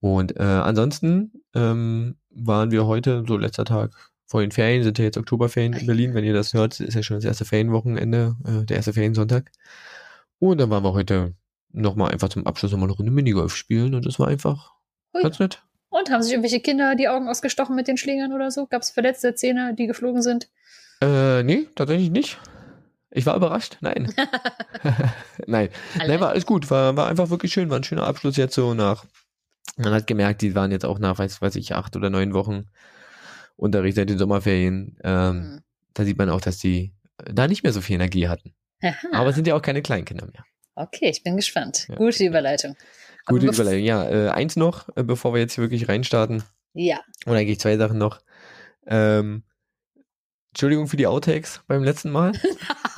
Und 0.00 0.36
äh, 0.38 0.42
ansonsten 0.44 1.32
ähm, 1.54 2.16
waren 2.30 2.70
wir 2.70 2.86
heute, 2.86 3.24
so 3.26 3.36
letzter 3.36 3.64
Tag 3.64 3.90
vor 4.28 4.42
den 4.42 4.52
Ferien, 4.52 4.82
sind 4.82 4.98
ja 4.98 5.04
jetzt 5.06 5.16
Oktoberferien 5.16 5.72
in 5.72 5.86
Berlin. 5.86 6.14
Wenn 6.14 6.24
ihr 6.24 6.34
das 6.34 6.52
hört, 6.52 6.78
ist 6.80 6.94
ja 6.94 7.02
schon 7.02 7.16
das 7.16 7.24
erste 7.24 7.46
Ferienwochenende, 7.46 8.36
äh, 8.44 8.64
der 8.66 8.76
erste 8.76 8.92
Feriensonntag. 8.92 9.50
Und 10.38 10.58
dann 10.58 10.70
waren 10.70 10.84
wir 10.84 10.92
heute 10.92 11.34
nochmal 11.70 12.12
einfach 12.12 12.28
zum 12.28 12.46
Abschluss 12.46 12.70
nochmal 12.70 12.88
eine 12.88 12.96
Runde 12.96 13.10
Minigolf 13.10 13.56
spielen 13.56 13.94
und 13.94 14.04
das 14.04 14.18
war 14.18 14.28
einfach 14.28 14.74
Ui. 15.14 15.22
ganz 15.22 15.38
nett. 15.38 15.62
Und 15.88 16.10
haben 16.10 16.22
sich 16.22 16.32
irgendwelche 16.32 16.60
Kinder 16.60 16.94
die 16.94 17.08
Augen 17.08 17.26
ausgestochen 17.26 17.74
mit 17.74 17.88
den 17.88 17.96
Schlägern 17.96 18.34
oder 18.34 18.50
so? 18.50 18.66
Gab 18.66 18.82
es 18.82 18.90
verletzte 18.90 19.34
Zähne, 19.34 19.74
die 19.74 19.86
geflogen 19.86 20.20
sind? 20.20 20.50
Äh, 21.00 21.42
nee, 21.42 21.66
tatsächlich 21.74 22.10
nicht. 22.10 22.38
Ich 23.10 23.24
war 23.24 23.34
überrascht. 23.34 23.78
Nein. 23.80 24.12
Nein. 25.46 25.70
Nein, 25.96 26.20
war 26.20 26.28
alles 26.28 26.44
gut. 26.44 26.70
War, 26.70 26.94
war 26.96 27.08
einfach 27.08 27.30
wirklich 27.30 27.54
schön. 27.54 27.70
War 27.70 27.78
ein 27.78 27.84
schöner 27.84 28.06
Abschluss 28.06 28.36
jetzt 28.36 28.54
so 28.54 28.74
nach. 28.74 29.06
Man 29.78 29.94
hat 29.94 30.06
gemerkt, 30.06 30.42
die 30.42 30.54
waren 30.54 30.70
jetzt 30.70 30.84
auch 30.84 30.98
nach, 30.98 31.18
weiß, 31.18 31.40
weiß 31.40 31.56
ich, 31.56 31.74
acht 31.74 31.96
oder 31.96 32.10
neun 32.10 32.34
Wochen 32.34 32.66
Unterricht 33.58 33.96
seit 33.96 34.08
den 34.08 34.18
Sommerferien. 34.18 34.96
Ähm, 35.02 35.36
mhm. 35.36 35.60
Da 35.94 36.04
sieht 36.04 36.16
man 36.16 36.30
auch, 36.30 36.40
dass 36.40 36.58
die 36.58 36.94
da 37.16 37.48
nicht 37.48 37.64
mehr 37.64 37.72
so 37.72 37.80
viel 37.80 37.96
Energie 37.96 38.28
hatten. 38.28 38.54
Aha. 38.82 38.94
Aber 39.12 39.30
es 39.30 39.34
sind 39.34 39.46
ja 39.46 39.56
auch 39.56 39.62
keine 39.62 39.82
Kleinkinder 39.82 40.26
mehr. 40.26 40.44
Okay, 40.76 41.10
ich 41.10 41.24
bin 41.24 41.36
gespannt. 41.36 41.86
Ja. 41.88 41.96
Gute 41.96 42.24
Überleitung. 42.24 42.76
Gute 43.26 43.46
Überleitung, 43.46 43.82
ja. 43.82 44.08
Äh, 44.08 44.28
eins 44.30 44.54
noch, 44.54 44.88
äh, 44.96 45.02
bevor 45.02 45.34
wir 45.34 45.40
jetzt 45.40 45.54
hier 45.54 45.64
wirklich 45.64 45.88
reinstarten. 45.88 46.44
Ja. 46.72 47.00
Und 47.26 47.34
eigentlich 47.34 47.58
zwei 47.58 47.76
Sachen 47.76 47.98
noch. 47.98 48.20
Ähm, 48.86 49.42
Entschuldigung 50.50 50.86
für 50.86 50.96
die 50.96 51.08
Outtakes 51.08 51.62
beim 51.66 51.82
letzten 51.82 52.10
Mal. 52.10 52.32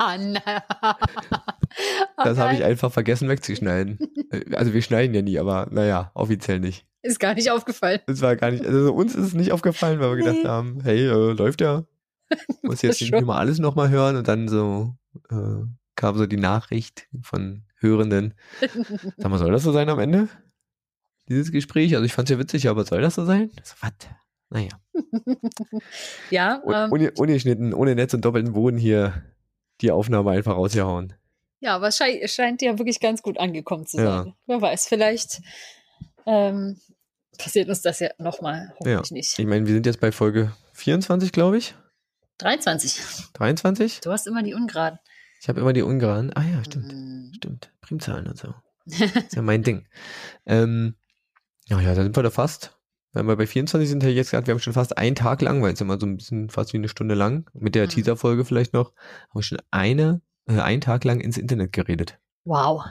das 2.17 2.37
habe 2.37 2.53
ich 2.53 2.63
einfach 2.63 2.91
vergessen 2.91 3.27
wegzuschneiden. 3.29 3.97
Äh, 4.31 4.55
also 4.55 4.73
wir 4.73 4.81
schneiden 4.83 5.15
ja 5.15 5.23
nie, 5.23 5.39
aber 5.39 5.67
naja, 5.71 6.11
offiziell 6.13 6.59
nicht. 6.59 6.85
Ist 7.03 7.19
gar 7.19 7.33
nicht 7.33 7.49
aufgefallen. 7.51 7.99
Das 8.05 8.21
war 8.21 8.35
gar 8.35 8.51
nicht, 8.51 8.65
also 8.65 8.93
uns 8.93 9.15
ist 9.15 9.27
es 9.27 9.33
nicht 9.33 9.51
aufgefallen, 9.51 9.99
weil 9.99 10.09
wir 10.11 10.17
nee. 10.17 10.23
gedacht 10.23 10.45
haben, 10.47 10.81
hey, 10.83 11.07
äh, 11.07 11.33
läuft 11.33 11.61
ja. 11.61 11.83
Muss 12.61 12.81
jetzt 12.81 13.01
nicht 13.01 13.13
immer 13.13 13.37
alles 13.37 13.59
nochmal 13.59 13.89
hören 13.89 14.15
und 14.15 14.27
dann 14.27 14.47
so 14.47 14.95
äh, 15.29 15.65
kam 15.95 16.17
so 16.17 16.25
die 16.25 16.37
Nachricht 16.37 17.07
von 17.21 17.63
Hörenden. 17.75 18.33
Sag 19.17 19.29
mal, 19.29 19.37
soll 19.37 19.51
das 19.51 19.63
so 19.63 19.71
sein 19.71 19.89
am 19.89 19.99
Ende? 19.99 20.29
Dieses 21.27 21.51
Gespräch? 21.51 21.93
Also 21.95 22.05
ich 22.05 22.13
fand 22.13 22.29
es 22.29 22.33
ja 22.33 22.39
witzig, 22.39 22.69
aber 22.69 22.85
soll 22.85 23.01
das 23.01 23.15
so 23.15 23.25
sein? 23.25 23.51
So, 23.63 23.75
was? 23.81 23.91
Naja. 24.49 24.69
ja. 26.29 26.61
Ähm, 26.65 26.91
ohne, 26.91 27.13
ohne 27.17 27.39
Schnitten, 27.39 27.73
ohne 27.73 27.95
Netz 27.95 28.13
und 28.13 28.23
doppelten 28.23 28.53
Boden 28.53 28.77
hier 28.77 29.23
die 29.81 29.91
Aufnahme 29.91 30.31
einfach 30.31 30.55
rausgehauen. 30.55 31.13
Ja, 31.59 31.75
aber 31.75 31.87
es 31.87 31.97
scheint, 31.97 32.29
scheint 32.29 32.61
ja 32.61 32.77
wirklich 32.77 32.99
ganz 32.99 33.21
gut 33.21 33.39
angekommen 33.39 33.85
zu 33.85 33.97
sein. 33.97 34.05
Ja. 34.05 34.33
Wer 34.47 34.61
weiß, 34.61 34.87
vielleicht 34.87 35.41
ähm, 36.25 36.79
passiert 37.37 37.69
uns 37.69 37.81
das 37.81 37.99
ja 37.99 38.09
nochmal. 38.17 38.73
Hoffentlich 38.79 39.09
ja. 39.09 39.15
nicht. 39.15 39.39
Ich 39.39 39.45
meine, 39.45 39.65
wir 39.65 39.73
sind 39.73 39.85
jetzt 39.85 39.99
bei 39.99 40.11
Folge 40.11 40.51
24, 40.73 41.31
glaube 41.31 41.57
ich. 41.57 41.75
23. 42.39 43.01
23? 43.33 44.01
Du 44.01 44.11
hast 44.11 44.27
immer 44.27 44.43
die 44.43 44.53
Ungeraden. 44.53 44.99
Ich 45.41 45.49
habe 45.49 45.59
immer 45.59 45.73
die 45.73 45.81
Ungeraden. 45.81 46.31
Ah 46.35 46.43
ja, 46.43 46.63
stimmt. 46.63 46.93
Mm. 46.93 47.33
Stimmt. 47.35 47.71
Primzahlen 47.81 48.27
und 48.27 48.37
so. 48.37 48.53
ist 48.85 49.35
ja 49.35 49.41
mein 49.41 49.63
Ding. 49.63 49.87
Ähm, 50.45 50.95
ja, 51.67 51.79
ja, 51.79 51.93
da 51.93 52.03
sind 52.03 52.15
wir 52.15 52.23
da 52.23 52.29
fast. 52.29 52.77
Wenn 53.13 53.27
wir 53.27 53.35
bei 53.35 53.45
24 53.45 53.89
sind, 53.89 54.03
hätte 54.03 54.11
ich 54.11 54.17
jetzt 54.17 54.31
gesagt, 54.31 54.47
wir 54.47 54.53
haben 54.53 54.61
schon 54.61 54.73
fast 54.73 54.97
einen 54.97 55.15
Tag 55.15 55.41
lang, 55.41 55.61
weil 55.61 55.73
es 55.73 55.81
immer 55.81 55.99
so 55.99 56.05
ein 56.05 56.17
bisschen 56.17 56.49
fast 56.49 56.73
wie 56.73 56.77
eine 56.77 56.87
Stunde 56.87 57.15
lang, 57.15 57.49
mit 57.53 57.75
der 57.75 57.85
mhm. 57.85 57.89
Teaser-Folge 57.89 58.45
vielleicht 58.45 58.73
noch, 58.73 58.93
haben 58.93 59.39
wir 59.39 59.43
schon 59.43 59.61
eine, 59.69 60.21
äh, 60.47 60.59
einen 60.59 60.81
Tag 60.81 61.03
lang 61.03 61.19
ins 61.19 61.37
Internet 61.37 61.73
geredet. 61.73 62.19
Wow. 62.45 62.85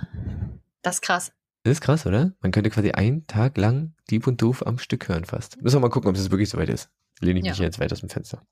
Das 0.83 0.97
ist 0.97 1.01
krass. 1.03 1.33
Das 1.63 1.73
ist 1.73 1.81
krass, 1.83 2.07
oder? 2.07 2.33
Man 2.41 2.53
könnte 2.53 2.71
quasi 2.71 2.93
einen 2.93 3.27
Tag 3.27 3.59
lang 3.59 3.93
Dieb 4.09 4.27
und 4.27 4.41
Doof 4.41 4.67
am 4.67 4.79
Stück 4.79 5.09
hören 5.09 5.27
fast. 5.27 5.61
Müssen 5.61 5.77
wir 5.77 5.81
mal 5.81 5.91
gucken, 5.91 6.09
ob 6.09 6.17
es 6.17 6.31
wirklich 6.31 6.49
soweit 6.49 6.71
ist. 6.71 6.89
Lehne 7.21 7.41
ich 7.41 7.45
ja. 7.45 7.53
mich 7.53 7.59
jetzt 7.59 7.79
weit 7.79 7.93
aus 7.93 8.01
dem 8.01 8.09
Fenster. 8.09 8.43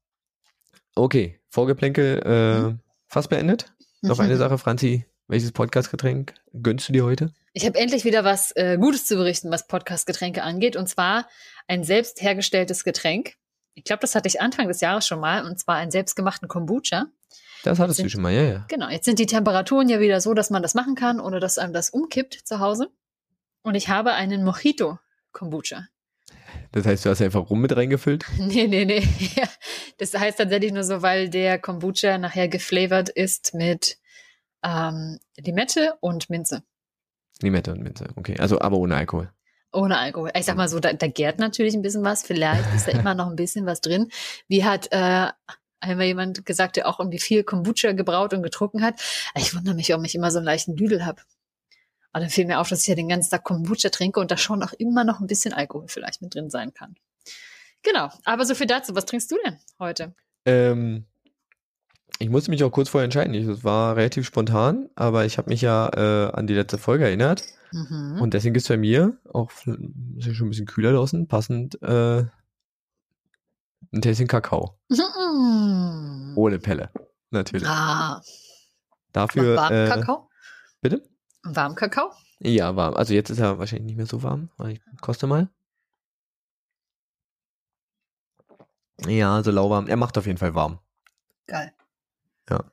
Okay, 0.95 1.41
Vorgeplänkel 1.49 2.21
äh, 2.25 2.61
mhm. 2.61 2.81
fast 3.07 3.31
beendet. 3.31 3.73
Noch 4.03 4.19
eine 4.19 4.37
Sache, 4.37 4.59
Franzi. 4.59 5.07
Welches 5.27 5.53
Podcastgetränk 5.53 6.35
gönnst 6.62 6.88
du 6.88 6.93
dir 6.93 7.05
heute? 7.05 7.33
Ich 7.55 7.65
habe 7.65 7.79
endlich 7.79 8.05
wieder 8.05 8.25
was 8.25 8.53
äh, 8.57 8.77
Gutes 8.79 9.07
zu 9.07 9.17
berichten, 9.17 9.50
was 9.50 9.67
Podcastgetränke 9.67 10.43
angeht. 10.43 10.77
Und 10.77 10.88
zwar 10.88 11.29
ein 11.67 11.85
selbst 11.85 12.21
hergestelltes 12.21 12.85
Getränk. 12.85 13.37
Ich 13.75 13.85
glaube, 13.85 14.00
das 14.00 14.15
hatte 14.15 14.29
ich 14.29 14.41
Anfang 14.43 14.69
des 14.69 14.81
Jahres 14.81 15.07
schon 15.07 15.21
mal. 15.21 15.47
Und 15.47 15.59
zwar 15.59 15.77
einen 15.77 15.91
selbstgemachten 15.91 16.47
Kombucha. 16.47 17.07
Das 17.65 17.79
hattest 17.79 17.97
sind, 17.97 18.07
du 18.07 18.11
schon 18.11 18.23
mal, 18.23 18.33
ja, 18.33 18.43
ja. 18.43 18.65
Genau. 18.69 18.88
Jetzt 18.88 19.07
sind 19.07 19.19
die 19.19 19.27
Temperaturen 19.27 19.88
ja 19.88 19.99
wieder 19.99 20.21
so, 20.21 20.35
dass 20.35 20.50
man 20.50 20.62
das 20.62 20.75
machen 20.75 20.95
kann, 20.95 21.21
ohne 21.21 21.41
dass 21.41 21.59
einem 21.59 21.73
das 21.73 21.91
umkippt 21.91 22.35
zu 22.35 22.61
Hause. 22.61 22.91
Und 23.62 23.75
ich 23.75 23.88
habe 23.88 24.12
einen 24.12 24.45
Mojito 24.45 24.99
Kombucha. 25.33 25.87
Das 26.73 26.87
heißt, 26.87 27.05
du 27.05 27.11
hast 27.11 27.23
einfach 27.23 27.50
rum 27.50 27.61
mit 27.61 27.75
reingefüllt? 27.75 28.25
Nee, 28.38 28.67
nee, 28.67 28.85
nee. 28.85 29.07
Das 29.99 30.15
heißt 30.15 30.38
tatsächlich 30.38 30.73
nur 30.73 30.85
so, 30.85 31.03
weil 31.03 31.29
der 31.29 31.59
Kombucha 31.59 32.19
nachher 32.19 32.49
geflavored 32.49 33.09
ist 33.09 33.55
mit 33.55 33.99
ähm, 34.62 35.19
Limette 35.37 35.95
und 36.00 36.31
Minze. 36.31 36.62
Limette 37.41 37.73
und 37.73 37.83
Minze, 37.83 38.09
okay. 38.17 38.37
Also 38.38 38.61
aber 38.61 38.77
ohne 38.77 38.97
Alkohol. 38.97 39.31
Ohne 39.73 39.99
Alkohol. 39.99 40.31
Ich 40.37 40.47
sag 40.47 40.57
mal 40.57 40.69
so, 40.69 40.81
da, 40.81 40.93
da 40.93 41.09
gärt 41.09 41.38
natürlich 41.38 41.75
ein 41.75 41.83
bisschen 41.83 42.05
was. 42.05 42.23
Vielleicht 42.23 42.75
ist 42.75 42.88
da 42.88 42.93
immer 42.93 43.15
noch 43.15 43.29
ein 43.29 43.37
bisschen 43.37 43.67
was 43.67 43.81
drin. 43.81 44.11
Wie 44.49 44.65
hat 44.65 44.88
äh, 44.93 45.29
einmal 45.81 46.07
jemand 46.07 46.47
gesagt, 46.47 46.77
der 46.77 46.88
auch 46.88 46.99
irgendwie 46.99 47.19
viel 47.19 47.45
Kombucha 47.45 47.93
gebraut 47.93 48.33
und 48.33 48.43
getrunken 48.43 48.83
hat. 48.83 48.95
Ich 49.37 49.55
wundere 49.55 49.75
mich, 49.75 49.91
warum 49.91 50.05
ich 50.05 50.15
immer 50.15 50.31
so 50.31 50.38
einen 50.38 50.47
leichten 50.47 50.77
Düdel 50.77 51.05
habe. 51.05 51.23
Aber 52.18 52.25
dann 52.25 52.30
fiel 52.30 52.46
mir 52.46 52.58
auf, 52.58 52.68
dass 52.68 52.80
ich 52.80 52.88
ja 52.88 52.96
den 52.96 53.06
ganzen 53.06 53.30
Tag 53.30 53.44
Kombucha 53.44 53.90
trinke 53.90 54.18
und 54.18 54.32
da 54.32 54.37
schon 54.37 54.60
auch 54.64 54.72
immer 54.72 55.04
noch 55.04 55.20
ein 55.20 55.28
bisschen 55.28 55.54
Alkohol 55.54 55.87
vielleicht 55.87 56.20
mit 56.20 56.34
drin 56.34 56.50
sein 56.50 56.75
kann. 56.75 56.96
Genau, 57.84 58.10
aber 58.25 58.44
so 58.44 58.56
viel 58.56 58.66
dazu. 58.66 58.96
Was 58.96 59.04
trinkst 59.04 59.30
du 59.30 59.37
denn 59.44 59.56
heute? 59.78 60.16
Ähm, 60.44 61.06
ich 62.18 62.28
musste 62.28 62.50
mich 62.50 62.64
auch 62.64 62.72
kurz 62.72 62.88
vorher 62.88 63.04
entscheiden. 63.04 63.34
Es 63.37 63.62
war 63.62 63.94
relativ 63.94 64.26
spontan, 64.26 64.88
aber 64.96 65.26
ich 65.26 65.38
habe 65.38 65.48
mich 65.48 65.60
ja 65.60 65.90
äh, 65.94 66.32
an 66.32 66.48
die 66.48 66.54
letzte 66.54 66.76
Folge 66.76 67.04
erinnert. 67.04 67.44
Mhm. 67.70 68.18
Und 68.20 68.34
deswegen 68.34 68.56
ist 68.56 68.66
bei 68.66 68.78
mir, 68.78 69.16
auch 69.32 69.52
ist 70.16 70.26
ja 70.26 70.34
schon 70.34 70.48
ein 70.48 70.50
bisschen 70.50 70.66
kühler 70.66 70.92
draußen, 70.94 71.28
passend 71.28 71.80
äh, 71.82 72.25
ein 73.92 74.02
Tässchen 74.02 74.26
Kakao. 74.26 74.76
Mhm. 74.88 76.32
Ohne 76.34 76.58
Pelle, 76.58 76.90
natürlich. 77.30 77.68
Ah. 77.68 78.20
Dafür. 79.12 79.54
Warm 79.54 79.72
äh, 79.72 79.87
Kakao? 79.87 80.28
Bitte? 80.80 81.08
Warm 81.42 81.75
Kakao? 81.75 82.12
Ja, 82.40 82.76
warm. 82.76 82.95
Also 82.95 83.14
jetzt 83.14 83.30
ist 83.30 83.38
er 83.38 83.59
wahrscheinlich 83.59 83.87
nicht 83.87 83.97
mehr 83.97 84.07
so 84.07 84.23
warm. 84.23 84.50
Ich 84.68 84.80
koste 85.00 85.26
mal. 85.26 85.49
Ja, 89.07 89.37
also 89.37 89.50
lauwarm. 89.50 89.87
Er 89.87 89.97
macht 89.97 90.18
auf 90.18 90.26
jeden 90.26 90.38
Fall 90.38 90.54
warm. 90.54 90.80
Geil. 91.47 91.73
Ja. 92.50 92.64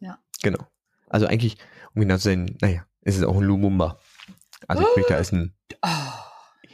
Ja. 0.00 0.18
Genau. 0.42 0.66
Also 1.08 1.26
eigentlich, 1.26 1.58
um 1.94 2.00
genau 2.00 2.16
zu 2.16 2.24
sein, 2.24 2.56
naja, 2.60 2.86
es 3.02 3.16
ist 3.16 3.24
auch 3.24 3.36
ein 3.36 3.42
Lumumba. 3.42 3.98
Also 4.66 4.84
sprich, 4.86 5.06
da 5.08 5.18
ist 5.18 5.32
ein. 5.32 5.54
Oh. 5.82 5.88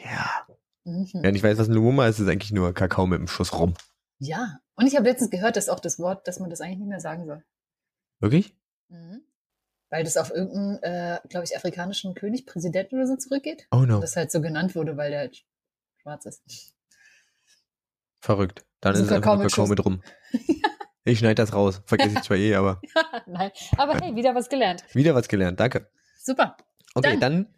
Ja. 0.05 0.47
Mhm. 0.85 1.09
Wenn 1.13 1.35
ich 1.35 1.43
weiß, 1.43 1.59
was 1.59 1.69
ein 1.69 1.75
Lumumba 1.75 2.07
ist, 2.07 2.17
ist 2.17 2.27
es 2.27 2.29
eigentlich 2.29 2.53
nur 2.53 2.73
Kakao 2.73 3.07
mit 3.07 3.19
einem 3.19 3.29
Schuss 3.29 3.53
rum. 3.53 3.75
Ja. 4.19 4.61
Und 4.77 4.87
ich 4.87 4.97
habe 4.97 5.09
letztens 5.09 5.31
gehört, 5.31 5.57
dass 5.57 5.69
auch 5.69 5.81
das 5.81 5.99
Wort, 5.99 6.27
dass 6.27 6.39
man 6.41 6.51
das 6.51 6.61
eigentlich 6.61 6.79
nicht 6.79 6.89
mehr 6.89 7.01
sagen 7.01 7.27
soll. 7.27 7.45
Wirklich? 8.21 8.57
Mhm. 8.89 9.23
Weil 9.91 10.05
das 10.05 10.17
auf 10.17 10.31
irgendeinen, 10.31 10.83
äh, 10.83 11.19
glaube 11.29 11.45
ich, 11.45 11.57
afrikanischen 11.57 12.15
König, 12.15 12.47
Präsidenten 12.47 12.97
oder 12.97 13.07
so 13.07 13.17
zurückgeht. 13.17 13.67
Oh 13.73 13.79
no. 13.79 13.97
Und 13.97 14.03
das 14.03 14.17
halt 14.17 14.31
so 14.31 14.41
genannt 14.41 14.75
wurde, 14.75 14.97
weil 14.97 15.11
der 15.11 15.21
halt 15.21 15.45
schwarz 16.01 16.27
ist. 16.27 16.43
Verrückt. 18.21 18.65
Dann 18.81 18.93
also 18.93 19.03
ist 19.03 19.11
es 19.11 19.17
einfach 19.17 19.37
mit, 19.37 19.49
Kakao 19.49 19.67
mit 19.67 19.85
rum. 19.85 20.03
ja. 20.33 20.69
Ich 21.05 21.19
schneide 21.19 21.37
das 21.37 21.53
raus. 21.53 21.83
Vergesse 21.87 22.17
ich 22.17 22.23
zwar 22.23 22.37
eh, 22.37 22.55
aber. 22.55 22.81
Nein, 23.27 23.51
aber 23.77 23.99
hey, 23.99 24.15
wieder 24.15 24.35
was 24.35 24.49
gelernt. 24.49 24.85
Wieder 24.95 25.15
was 25.15 25.29
gelernt, 25.29 25.59
danke. 25.59 25.91
Super. 26.19 26.57
Okay, 26.95 27.19
dann, 27.19 27.21
dann 27.21 27.55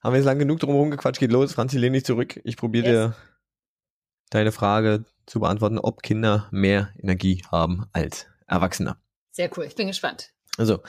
haben 0.00 0.12
wir 0.12 0.18
jetzt 0.18 0.26
lang 0.26 0.38
genug 0.38 0.60
drum 0.60 0.72
herum 0.72 0.90
gequatscht. 0.90 1.20
Geht 1.20 1.32
los. 1.32 1.54
Franzi, 1.54 1.78
lehn 1.78 1.92
dich 1.92 2.04
zurück. 2.04 2.40
Ich 2.44 2.56
probiere 2.56 2.86
yes. 2.86 2.94
dir 2.94 3.16
deine 4.30 4.52
Frage 4.52 5.04
zu 5.26 5.40
beantworten, 5.40 5.78
ob 5.78 6.02
Kinder 6.02 6.48
mehr 6.50 6.90
Energie 7.00 7.42
haben 7.50 7.86
als 7.92 8.26
Erwachsene. 8.46 8.96
Sehr 9.30 9.50
cool. 9.56 9.64
Ich 9.64 9.74
bin 9.74 9.86
gespannt. 9.86 10.32
Also, 10.58 10.80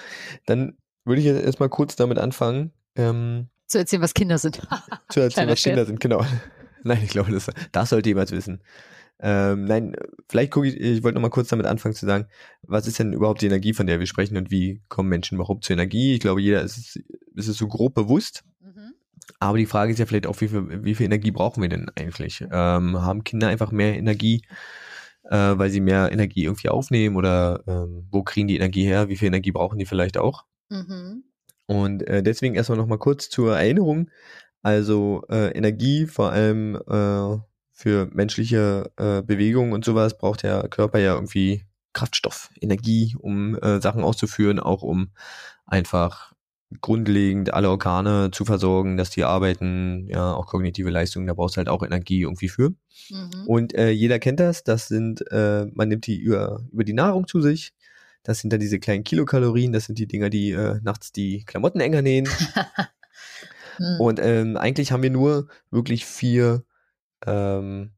dann 0.46 0.78
würde 1.06 1.22
ich 1.22 1.26
jetzt 1.26 1.44
erstmal 1.44 1.70
kurz 1.70 1.96
damit 1.96 2.18
anfangen. 2.18 2.74
Ähm, 2.96 3.48
zu 3.68 3.78
erzählen, 3.78 4.02
was 4.02 4.14
Kinder 4.14 4.38
sind. 4.38 4.62
zu 5.10 5.20
erzählen, 5.20 5.50
was 5.50 5.62
Kinder 5.62 5.86
sind, 5.86 6.00
genau. 6.00 6.26
Nein, 6.84 7.02
ich 7.04 7.10
glaube, 7.10 7.32
das, 7.32 7.48
das 7.72 7.90
sollte 7.90 8.10
jemand 8.10 8.32
wissen. 8.32 8.62
Ähm, 9.22 9.66
nein, 9.66 9.96
vielleicht 10.30 10.52
gucke 10.52 10.68
ich, 10.68 10.80
ich 10.80 11.04
wollte 11.04 11.16
noch 11.16 11.22
mal 11.22 11.30
kurz 11.30 11.50
damit 11.50 11.66
anfangen 11.66 11.94
zu 11.94 12.06
sagen, 12.06 12.28
was 12.62 12.88
ist 12.88 13.00
denn 13.00 13.12
überhaupt 13.12 13.42
die 13.42 13.48
Energie, 13.48 13.74
von 13.74 13.86
der 13.86 14.00
wir 14.00 14.08
sprechen 14.08 14.38
und 14.38 14.50
wie 14.50 14.82
kommen 14.88 15.10
Menschen 15.10 15.36
überhaupt 15.36 15.66
zur 15.66 15.74
Energie? 15.74 16.14
Ich 16.14 16.22
glaube, 16.22 16.42
jeder 16.42 16.62
ist, 16.62 16.96
ist 17.36 17.48
es 17.48 17.58
so 17.58 17.68
grob 17.68 17.94
bewusst. 17.96 18.46
Mhm. 18.62 18.94
Aber 19.40 19.58
die 19.58 19.66
Frage 19.66 19.92
ist 19.92 20.00
ja 20.00 20.06
vielleicht 20.06 20.26
auch, 20.26 20.40
wie 20.40 20.48
viel, 20.48 20.86
wie 20.86 20.96
viel 20.96 21.06
Energie 21.06 21.32
brauchen 21.32 21.62
wir 21.62 21.68
denn 21.68 21.92
eigentlich? 21.96 22.46
Ähm, 22.50 23.02
haben 23.02 23.26
Kinder 23.26 23.50
einfach 23.50 23.72
mehr 23.72 23.98
Energie, 23.98 24.42
äh, 25.30 25.58
weil 25.58 25.70
sie 25.70 25.80
mehr 25.80 26.12
Energie 26.12 26.44
irgendwie 26.44 26.70
aufnehmen 26.70 27.16
oder 27.16 27.64
ähm, 27.68 28.08
wo 28.12 28.24
kriegen 28.24 28.48
die 28.48 28.56
Energie 28.58 28.84
her? 28.84 29.10
Wie 29.10 29.16
viel 29.16 29.28
Energie 29.28 29.52
brauchen 29.52 29.78
die 29.78 29.86
vielleicht 29.86 30.18
auch? 30.18 30.46
Mhm. 30.70 31.24
Und 31.68 32.08
äh, 32.08 32.24
deswegen 32.24 32.56
erstmal 32.56 32.78
noch 32.78 32.88
mal 32.88 32.98
kurz 32.98 33.30
zur 33.30 33.58
Erinnerung. 33.58 34.10
Also 34.62 35.24
äh, 35.30 35.52
Energie 35.52 36.08
vor 36.08 36.32
allem 36.32 36.76
äh, 36.76 37.38
für 37.72 38.10
menschliche 38.12 38.92
äh, 38.98 39.22
Bewegungen 39.22 39.74
und 39.74 39.86
sowas 39.86 40.18
braucht 40.18 40.44
der 40.44 40.68
Körper 40.68 41.00
ja 41.00 41.14
irgendwie 41.14 41.64
Kraftstoff, 41.94 42.50
Energie, 42.60 43.16
um 43.18 43.56
äh, 43.56 43.80
Sachen 43.82 44.04
auszuführen, 44.04 44.60
auch 44.60 44.82
um 44.82 45.12
einfach 45.66 46.34
grundlegend 46.82 47.54
alle 47.54 47.70
Organe 47.70 48.30
zu 48.32 48.46
versorgen, 48.46 48.96
dass 48.96 49.10
die 49.10 49.24
arbeiten, 49.24 50.08
ja, 50.08 50.34
auch 50.34 50.46
kognitive 50.46 50.90
Leistungen, 50.90 51.26
da 51.26 51.34
brauchst 51.34 51.56
du 51.56 51.58
halt 51.58 51.70
auch 51.70 51.84
Energie 51.84 52.22
irgendwie 52.22 52.50
für. 52.50 52.70
Mhm. 53.10 53.48
Und 53.48 53.74
äh, 53.76 53.90
jeder 53.90 54.20
kennt 54.20 54.40
das, 54.40 54.64
das 54.64 54.88
sind, 54.88 55.24
äh, 55.32 55.66
man 55.74 55.90
nimmt 55.90 56.06
die 56.06 56.18
über, 56.18 56.62
über 56.72 56.84
die 56.84 56.94
Nahrung 56.94 57.28
zu 57.28 57.42
sich. 57.42 57.74
Das 58.24 58.40
sind 58.40 58.54
dann 58.54 58.60
diese 58.60 58.80
kleinen 58.80 59.04
Kilokalorien, 59.04 59.72
das 59.72 59.86
sind 59.86 59.98
die 59.98 60.08
Dinger, 60.08 60.30
die 60.30 60.52
äh, 60.52 60.80
nachts 60.84 61.12
die 61.12 61.44
Klamotten 61.46 61.80
enger 61.80 62.02
nähen. 62.02 62.28
mhm. 63.80 63.96
Und 64.00 64.20
ähm, 64.22 64.56
eigentlich 64.56 64.92
haben 64.92 65.04
wir 65.04 65.10
nur 65.10 65.48
wirklich 65.72 66.06
vier 66.06 66.64
ähm, 67.26 67.92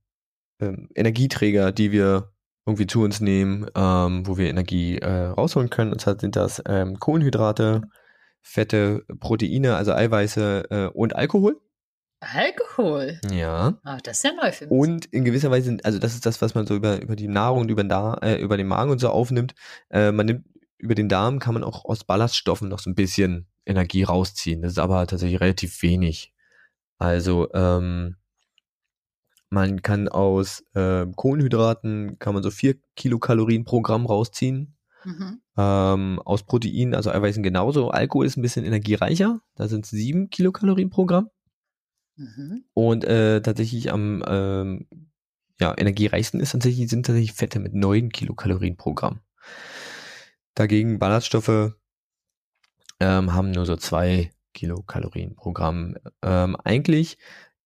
ähm, 0.61 0.87
Energieträger, 0.95 1.73
die 1.73 1.91
wir 1.91 2.31
irgendwie 2.65 2.87
zu 2.87 3.01
uns 3.01 3.19
nehmen, 3.19 3.67
ähm, 3.75 4.25
wo 4.25 4.37
wir 4.37 4.49
Energie 4.49 4.97
äh, 4.97 5.27
rausholen 5.27 5.69
können. 5.69 5.91
Und 5.91 5.99
zwar 5.99 6.17
sind 6.19 6.35
das 6.35 6.61
ähm, 6.67 6.99
Kohlenhydrate, 6.99 7.81
Fette, 8.41 9.05
Proteine, 9.19 9.75
also 9.75 9.93
Eiweiße 9.93 10.65
äh, 10.69 10.85
und 10.87 11.15
Alkohol. 11.15 11.59
Alkohol? 12.19 13.19
Ja. 13.31 13.79
Ah, 13.83 13.97
das 14.03 14.17
ist 14.17 14.23
ja 14.23 14.31
neu 14.33 14.51
für 14.51 14.65
mich. 14.65 14.71
Und 14.71 15.05
in 15.07 15.25
gewisser 15.25 15.49
Weise, 15.49 15.77
also 15.83 15.97
das 15.97 16.13
ist 16.13 16.25
das, 16.25 16.41
was 16.41 16.53
man 16.53 16.67
so 16.67 16.75
über, 16.75 17.01
über 17.01 17.15
die 17.15 17.27
Nahrung 17.27 17.61
und 17.61 17.71
über, 17.71 17.83
da, 17.83 18.13
äh, 18.21 18.35
über 18.35 18.57
den 18.57 18.67
Magen 18.67 18.91
und 18.91 18.99
so 18.99 19.09
aufnimmt. 19.09 19.55
Äh, 19.89 20.11
man 20.11 20.27
nimmt 20.27 20.45
über 20.77 20.95
den 20.95 21.09
Darm 21.09 21.39
kann 21.39 21.53
man 21.53 21.63
auch 21.63 21.85
aus 21.85 22.03
Ballaststoffen 22.03 22.67
noch 22.67 22.79
so 22.79 22.89
ein 22.89 22.95
bisschen 22.95 23.47
Energie 23.65 24.03
rausziehen. 24.03 24.63
Das 24.63 24.73
ist 24.73 24.79
aber 24.79 25.05
tatsächlich 25.05 25.39
relativ 25.39 25.81
wenig. 25.83 26.33
Also 26.97 27.51
ähm, 27.53 28.15
man 29.49 29.81
kann 29.81 30.07
aus 30.07 30.63
äh, 30.73 31.05
Kohlenhydraten 31.15 32.17
kann 32.19 32.33
man 32.33 32.41
so 32.41 32.49
vier 32.49 32.75
Kilokalorien 32.95 33.63
pro 33.63 33.81
Gramm 33.81 34.05
rausziehen. 34.05 34.75
Mhm. 35.03 35.41
Ähm, 35.57 36.21
aus 36.23 36.43
Proteinen, 36.43 36.93
also 36.93 37.11
Eiweißen 37.11 37.43
genauso. 37.43 37.89
Alkohol 37.89 38.25
ist 38.25 38.37
ein 38.37 38.41
bisschen 38.41 38.65
energiereicher. 38.65 39.41
Da 39.55 39.67
sind 39.67 39.85
es 39.85 39.91
sieben 39.91 40.29
Kilokalorien 40.29 40.89
pro 40.89 41.05
Gramm. 41.05 41.29
Mhm. 42.15 42.65
Und 42.73 43.03
äh, 43.03 43.41
tatsächlich 43.41 43.91
am 43.91 44.23
ähm, 44.27 44.87
ja, 45.59 45.75
energiereichsten 45.77 46.39
ist 46.39 46.51
tatsächlich, 46.51 46.89
sind 46.89 47.05
tatsächlich 47.05 47.33
Fette 47.33 47.59
mit 47.59 47.73
neun 47.73 48.09
Kilokalorien 48.09 48.77
pro 48.77 48.93
Gramm. 48.93 49.21
Dagegen 50.55 50.99
Ballaststoffe 50.99 51.73
ähm, 52.99 53.33
haben 53.33 53.51
nur 53.51 53.65
so 53.65 53.75
zwei 53.77 54.31
Kilokalorien 54.53 55.35
pro 55.35 55.53
Gramm. 55.53 55.95
Ähm, 56.21 56.55
eigentlich 56.63 57.17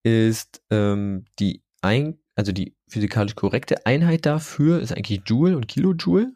ist 0.03 0.61
ähm, 0.69 1.25
die 1.39 1.63
ein, 1.81 2.19
also 2.35 2.51
die 2.51 2.75
physikalisch 2.87 3.35
korrekte 3.35 3.85
Einheit 3.85 4.25
dafür 4.25 4.79
ist 4.79 4.91
eigentlich 4.91 5.21
Joule 5.25 5.57
und 5.57 5.67
Kilojoule. 5.67 6.33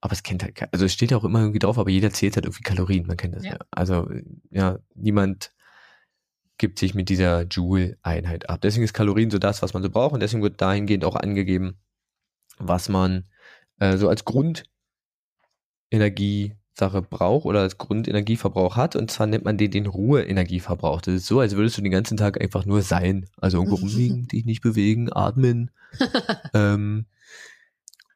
Aber 0.00 0.12
es 0.12 0.22
kennt 0.22 0.42
halt, 0.42 0.62
also 0.72 0.84
es 0.84 0.92
steht 0.92 1.10
ja 1.10 1.16
auch 1.16 1.24
immer 1.24 1.40
irgendwie 1.40 1.58
drauf, 1.58 1.78
aber 1.78 1.90
jeder 1.90 2.10
zählt 2.10 2.36
halt 2.36 2.46
irgendwie 2.46 2.62
Kalorien, 2.62 3.06
man 3.06 3.16
kennt 3.16 3.34
das 3.34 3.44
ja. 3.44 3.52
ja. 3.52 3.58
Also, 3.70 4.08
ja, 4.50 4.78
niemand 4.94 5.52
gibt 6.56 6.78
sich 6.78 6.94
mit 6.94 7.08
dieser 7.08 7.42
Joule-Einheit 7.42 8.48
ab. 8.50 8.60
Deswegen 8.60 8.84
ist 8.84 8.92
Kalorien 8.92 9.30
so 9.30 9.38
das, 9.38 9.62
was 9.62 9.74
man 9.74 9.82
so 9.82 9.90
braucht 9.90 10.14
und 10.14 10.20
deswegen 10.20 10.42
wird 10.42 10.60
dahingehend 10.60 11.04
auch 11.04 11.16
angegeben, 11.16 11.78
was 12.58 12.88
man 12.88 13.24
äh, 13.78 13.96
so 13.96 14.08
als 14.08 14.24
Grundenergie 14.24 14.66
Sache 16.78 17.02
braucht 17.02 17.44
oder 17.44 17.60
als 17.60 17.76
Grundenergieverbrauch 17.76 18.76
hat. 18.76 18.96
Und 18.96 19.10
zwar 19.10 19.26
nennt 19.26 19.44
man 19.44 19.58
den 19.58 19.70
den 19.70 19.86
Ruheenergieverbrauch. 19.86 21.00
Das 21.00 21.14
ist 21.14 21.26
so, 21.26 21.40
als 21.40 21.56
würdest 21.56 21.76
du 21.76 21.82
den 21.82 21.92
ganzen 21.92 22.16
Tag 22.16 22.40
einfach 22.40 22.64
nur 22.64 22.82
sein. 22.82 23.26
Also 23.36 23.58
irgendwo 23.58 23.76
rumliegen, 23.76 24.28
dich 24.28 24.44
nicht 24.44 24.62
bewegen, 24.62 25.12
atmen. 25.12 25.70
ähm, 26.54 27.06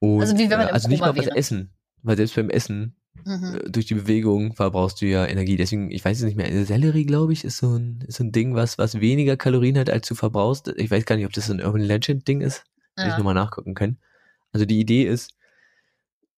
und, 0.02 0.20
also 0.20 0.36
wie 0.36 0.50
wenn 0.50 0.58
man 0.58 0.66
also 0.66 0.88
nicht 0.88 1.00
mal 1.00 1.16
was 1.16 1.28
essen. 1.28 1.70
Weil 2.02 2.16
selbst 2.16 2.34
beim 2.34 2.50
Essen, 2.50 2.96
mhm. 3.24 3.54
äh, 3.54 3.70
durch 3.70 3.86
die 3.86 3.94
Bewegung 3.94 4.52
verbrauchst 4.52 5.00
du 5.00 5.06
ja 5.06 5.24
Energie. 5.24 5.56
Deswegen, 5.56 5.92
ich 5.92 6.04
weiß 6.04 6.18
es 6.18 6.24
nicht 6.24 6.36
mehr, 6.36 6.66
Sellerie, 6.66 7.06
glaube 7.06 7.32
ich, 7.32 7.44
ist 7.44 7.58
so 7.58 7.76
ein, 7.76 8.02
ist 8.08 8.16
so 8.16 8.24
ein 8.24 8.32
Ding, 8.32 8.56
was, 8.56 8.78
was 8.78 8.98
weniger 8.98 9.36
Kalorien 9.36 9.78
hat, 9.78 9.88
als 9.88 10.08
du 10.08 10.16
verbrauchst. 10.16 10.66
Ich 10.76 10.90
weiß 10.90 11.04
gar 11.04 11.14
nicht, 11.14 11.26
ob 11.26 11.32
das 11.32 11.46
so 11.46 11.52
ein 11.52 11.62
Urban 11.62 11.82
Legend 11.82 12.26
Ding 12.26 12.40
ist. 12.40 12.64
Ja. 12.98 13.08
ich 13.08 13.16
nochmal 13.16 13.34
nachgucken 13.34 13.74
können. 13.74 13.98
Also 14.50 14.66
die 14.66 14.80
Idee 14.80 15.04
ist, 15.04 15.34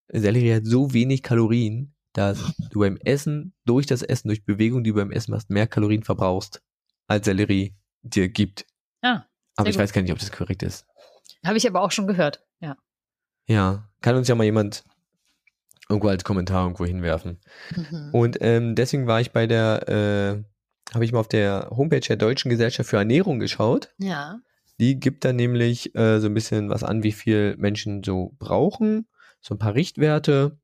Sellerie 0.09 0.53
hat 0.53 0.65
so 0.65 0.93
wenig 0.93 1.23
Kalorien, 1.23 1.95
dass 2.13 2.53
du 2.69 2.81
beim 2.81 2.97
Essen, 2.97 3.53
durch 3.65 3.87
das 3.87 4.03
Essen, 4.03 4.27
durch 4.27 4.45
Bewegung, 4.45 4.83
die 4.83 4.91
du 4.91 4.95
beim 4.97 5.11
Essen 5.11 5.31
machst, 5.31 5.49
mehr 5.49 5.65
Kalorien 5.65 6.03
verbrauchst, 6.03 6.61
als 7.07 7.25
Sellerie 7.25 7.75
dir 8.03 8.29
gibt. 8.29 8.67
Ja. 9.03 9.25
Aber 9.55 9.69
ich 9.69 9.75
gut. 9.75 9.81
weiß 9.81 9.91
gar 9.91 10.03
nicht, 10.03 10.11
ob 10.11 10.19
das 10.19 10.31
korrekt 10.31 10.61
ist. 10.61 10.85
Habe 11.43 11.57
ich 11.57 11.67
aber 11.67 11.81
auch 11.81 11.91
schon 11.91 12.05
gehört, 12.05 12.45
ja. 12.59 12.77
Ja, 13.47 13.87
kann 14.01 14.15
uns 14.15 14.27
ja 14.27 14.35
mal 14.35 14.43
jemand 14.43 14.83
irgendwo 15.89 16.09
als 16.09 16.23
Kommentar 16.23 16.63
irgendwo 16.63 16.85
hinwerfen. 16.85 17.39
Mhm. 17.75 18.09
Und 18.11 18.37
ähm, 18.41 18.75
deswegen 18.75 19.07
war 19.07 19.21
ich 19.21 19.31
bei 19.31 19.47
der, 19.47 19.87
äh, 19.87 20.93
habe 20.93 21.05
ich 21.05 21.11
mal 21.11 21.19
auf 21.19 21.27
der 21.27 21.69
Homepage 21.71 21.99
der 21.99 22.17
Deutschen 22.17 22.49
Gesellschaft 22.49 22.89
für 22.89 22.97
Ernährung 22.97 23.39
geschaut. 23.39 23.93
Ja. 23.97 24.39
Die 24.79 24.99
gibt 24.99 25.23
dann 25.25 25.35
nämlich 25.35 25.95
äh, 25.95 26.19
so 26.19 26.27
ein 26.27 26.33
bisschen 26.33 26.69
was 26.69 26.83
an, 26.83 27.03
wie 27.03 27.11
viel 27.11 27.55
Menschen 27.57 28.03
so 28.03 28.35
brauchen, 28.39 29.07
so 29.41 29.55
ein 29.55 29.59
paar 29.59 29.75
Richtwerte. 29.75 30.57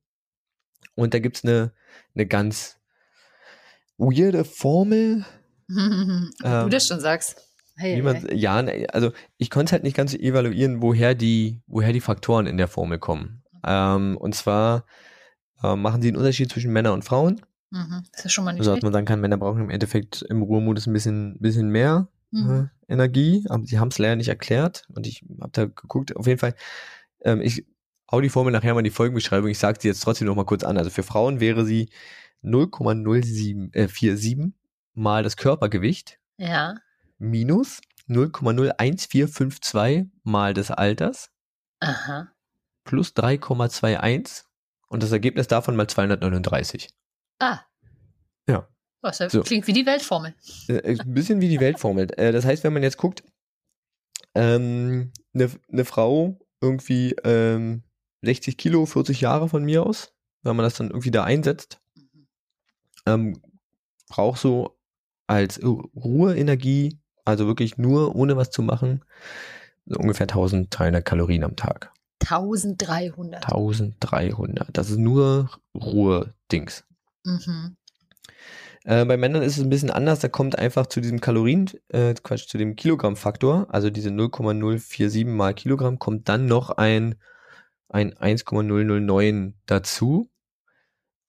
Und 0.96 1.14
da 1.14 1.20
gibt 1.20 1.38
es 1.38 1.44
eine, 1.44 1.72
eine 2.16 2.26
ganz 2.26 2.78
weirde 3.98 4.44
Formel. 4.44 5.26
ähm, 5.70 6.32
du 6.42 6.70
das 6.70 6.88
schon 6.88 7.00
sagst. 7.00 7.51
Hey, 7.82 7.98
wie 7.98 8.02
man, 8.04 8.18
hey. 8.18 8.38
Ja, 8.38 8.58
also 8.92 9.12
ich 9.38 9.50
konnte 9.50 9.70
es 9.70 9.72
halt 9.72 9.84
nicht 9.84 9.98
ganz 9.98 10.14
evaluieren, 10.14 10.82
woher 10.82 11.16
die, 11.16 11.62
woher 11.66 11.94
die 11.94 12.00
Faktoren 12.00 12.46
in 12.46 12.58
der 12.58 12.68
Formel 12.68 13.00
kommen. 13.00 13.44
Ähm, 13.66 14.18
und 14.18 14.36
zwar 14.36 14.86
äh, 15.64 15.76
machen 15.76 16.02
sie 16.02 16.10
einen 16.10 16.18
Unterschied 16.18 16.52
zwischen 16.52 16.72
Männern 16.72 16.94
und 16.94 17.04
Frauen. 17.04 17.42
Mhm. 17.72 18.04
Das 18.14 18.26
ist 18.26 18.34
schon 18.34 18.46
mal 18.46 18.52
nicht 18.52 18.60
Also, 18.62 18.76
dass 18.76 18.84
man 18.84 18.94
sagen 18.94 19.06
kann, 19.06 19.20
Männer 19.20 19.38
brauchen 19.38 19.64
im 19.64 19.70
Endeffekt 19.70 20.22
im 20.24 20.44
Ruhemodus 20.44 20.86
ein 20.86 20.94
bisschen, 20.94 21.38
bisschen 21.40 21.70
mehr 21.70 22.08
mhm. 22.30 22.70
äh, 22.88 22.94
Energie, 22.94 23.46
aber 23.50 23.66
sie 23.66 23.80
haben 23.80 23.88
es 23.88 23.98
leider 23.98 24.16
nicht 24.16 24.28
erklärt 24.28 24.88
und 24.94 25.08
ich 25.08 25.26
habe 25.40 25.52
da 25.52 25.66
geguckt. 25.66 26.16
Auf 26.16 26.28
jeden 26.28 26.40
Fall, 26.40 26.54
ähm, 27.22 27.42
ich 27.42 27.66
hau 28.12 28.22
die 28.22 28.30
Formel 28.30 28.52
nachher 28.52 28.74
mal 28.74 28.82
in 28.82 28.86
die 28.86 28.92
Folgenbeschreibung. 28.92 29.50
Ich 29.50 29.60
sage 29.60 29.80
sie 29.82 29.88
jetzt 29.88 30.02
trotzdem 30.02 30.28
noch 30.28 30.36
mal 30.36 30.46
kurz 30.46 30.64
an. 30.64 30.78
Also 30.78 30.90
für 30.90 31.04
Frauen 31.04 31.40
wäre 31.40 31.66
sie 31.66 31.90
0,047 32.42 34.40
äh, 34.40 34.52
mal 34.94 35.24
das 35.24 35.38
Körpergewicht. 35.38 36.20
Ja. 36.38 36.76
Minus 37.22 37.80
0,01452 38.10 40.10
mal 40.24 40.56
des 40.56 40.72
Alters. 40.72 41.30
Aha. 41.80 42.34
Plus 42.84 43.12
3,21 43.12 44.46
und 44.88 45.04
das 45.04 45.12
Ergebnis 45.12 45.46
davon 45.48 45.76
mal 45.76 45.88
239. 45.88 46.90
Ah. 47.40 47.60
Ja. 48.50 48.68
Was, 49.02 49.20
das 49.20 49.34
so. 49.34 49.44
klingt 49.44 49.68
wie 49.68 49.74
die 49.74 49.86
Weltformel. 49.86 50.34
Äh, 50.68 50.78
äh, 50.78 51.00
ein 51.00 51.14
bisschen 51.14 51.42
wie 51.42 51.50
die 51.50 51.60
Weltformel. 51.60 52.08
Äh, 52.18 52.32
das 52.32 52.44
heißt, 52.44 52.64
wenn 52.64 52.74
man 52.74 52.82
jetzt 52.82 52.98
guckt, 52.98 53.24
ähm, 54.34 55.12
eine, 55.34 55.52
eine 55.72 55.86
Frau 55.86 56.40
irgendwie 56.60 57.12
ähm, 57.24 57.84
60 58.24 58.58
Kilo, 58.58 58.88
40 58.88 59.22
Jahre 59.22 59.48
von 59.48 59.64
mir 59.64 59.86
aus, 59.86 60.12
wenn 60.42 60.56
man 60.56 60.64
das 60.64 60.74
dann 60.74 60.90
irgendwie 60.90 61.12
da 61.12 61.24
einsetzt, 61.24 61.80
mhm. 61.96 62.28
ähm, 63.06 63.40
braucht 64.10 64.42
so 64.42 64.80
als 65.28 65.62
Ruheenergie, 65.64 67.01
also 67.26 67.48
wirklich 67.48 67.78
nur 67.78 68.16
ohne 68.16 68.38
was 68.38 68.52
zu 68.52 68.62
machen, 68.62 69.04
so 69.86 70.00
ungefähr 70.00 70.26
1300 70.26 71.04
Kalorien 71.04 71.44
am 71.44 71.56
Tag. 71.56 71.92
1300. 72.22 73.46
1300. 73.46 74.70
Das 74.74 74.90
ist 74.90 74.98
nur 74.98 75.50
Ruhe-Dings. 75.76 76.84
Mhm. 77.24 77.76
Äh, 78.84 79.06
bei 79.06 79.18
Männern 79.18 79.44
ist 79.44 79.58
es 79.58 79.64
ein 79.64 79.70
bisschen 79.70 79.92
anders. 79.92 80.20
Da 80.20 80.28
kommt 80.28 80.58
einfach 80.58 80.88
zu 80.88 81.02
diesem 81.02 81.22
Kalorien, 81.22 81.70
äh, 81.90 82.14
Quatsch, 82.14 82.48
zu 82.48 82.58
dem 82.58 82.76
Kilogramm-Faktor, 82.76 83.68
also 83.70 83.90
diese 83.90 84.12
0,047 84.12 85.26
mal 85.26 85.54
Kilogramm, 85.54 86.00
kommt 86.00 86.30
dann 86.30 86.46
noch 86.46 86.72
ein 86.72 87.16
ein 87.92 88.18
1,009 88.18 89.56
dazu. 89.66 90.30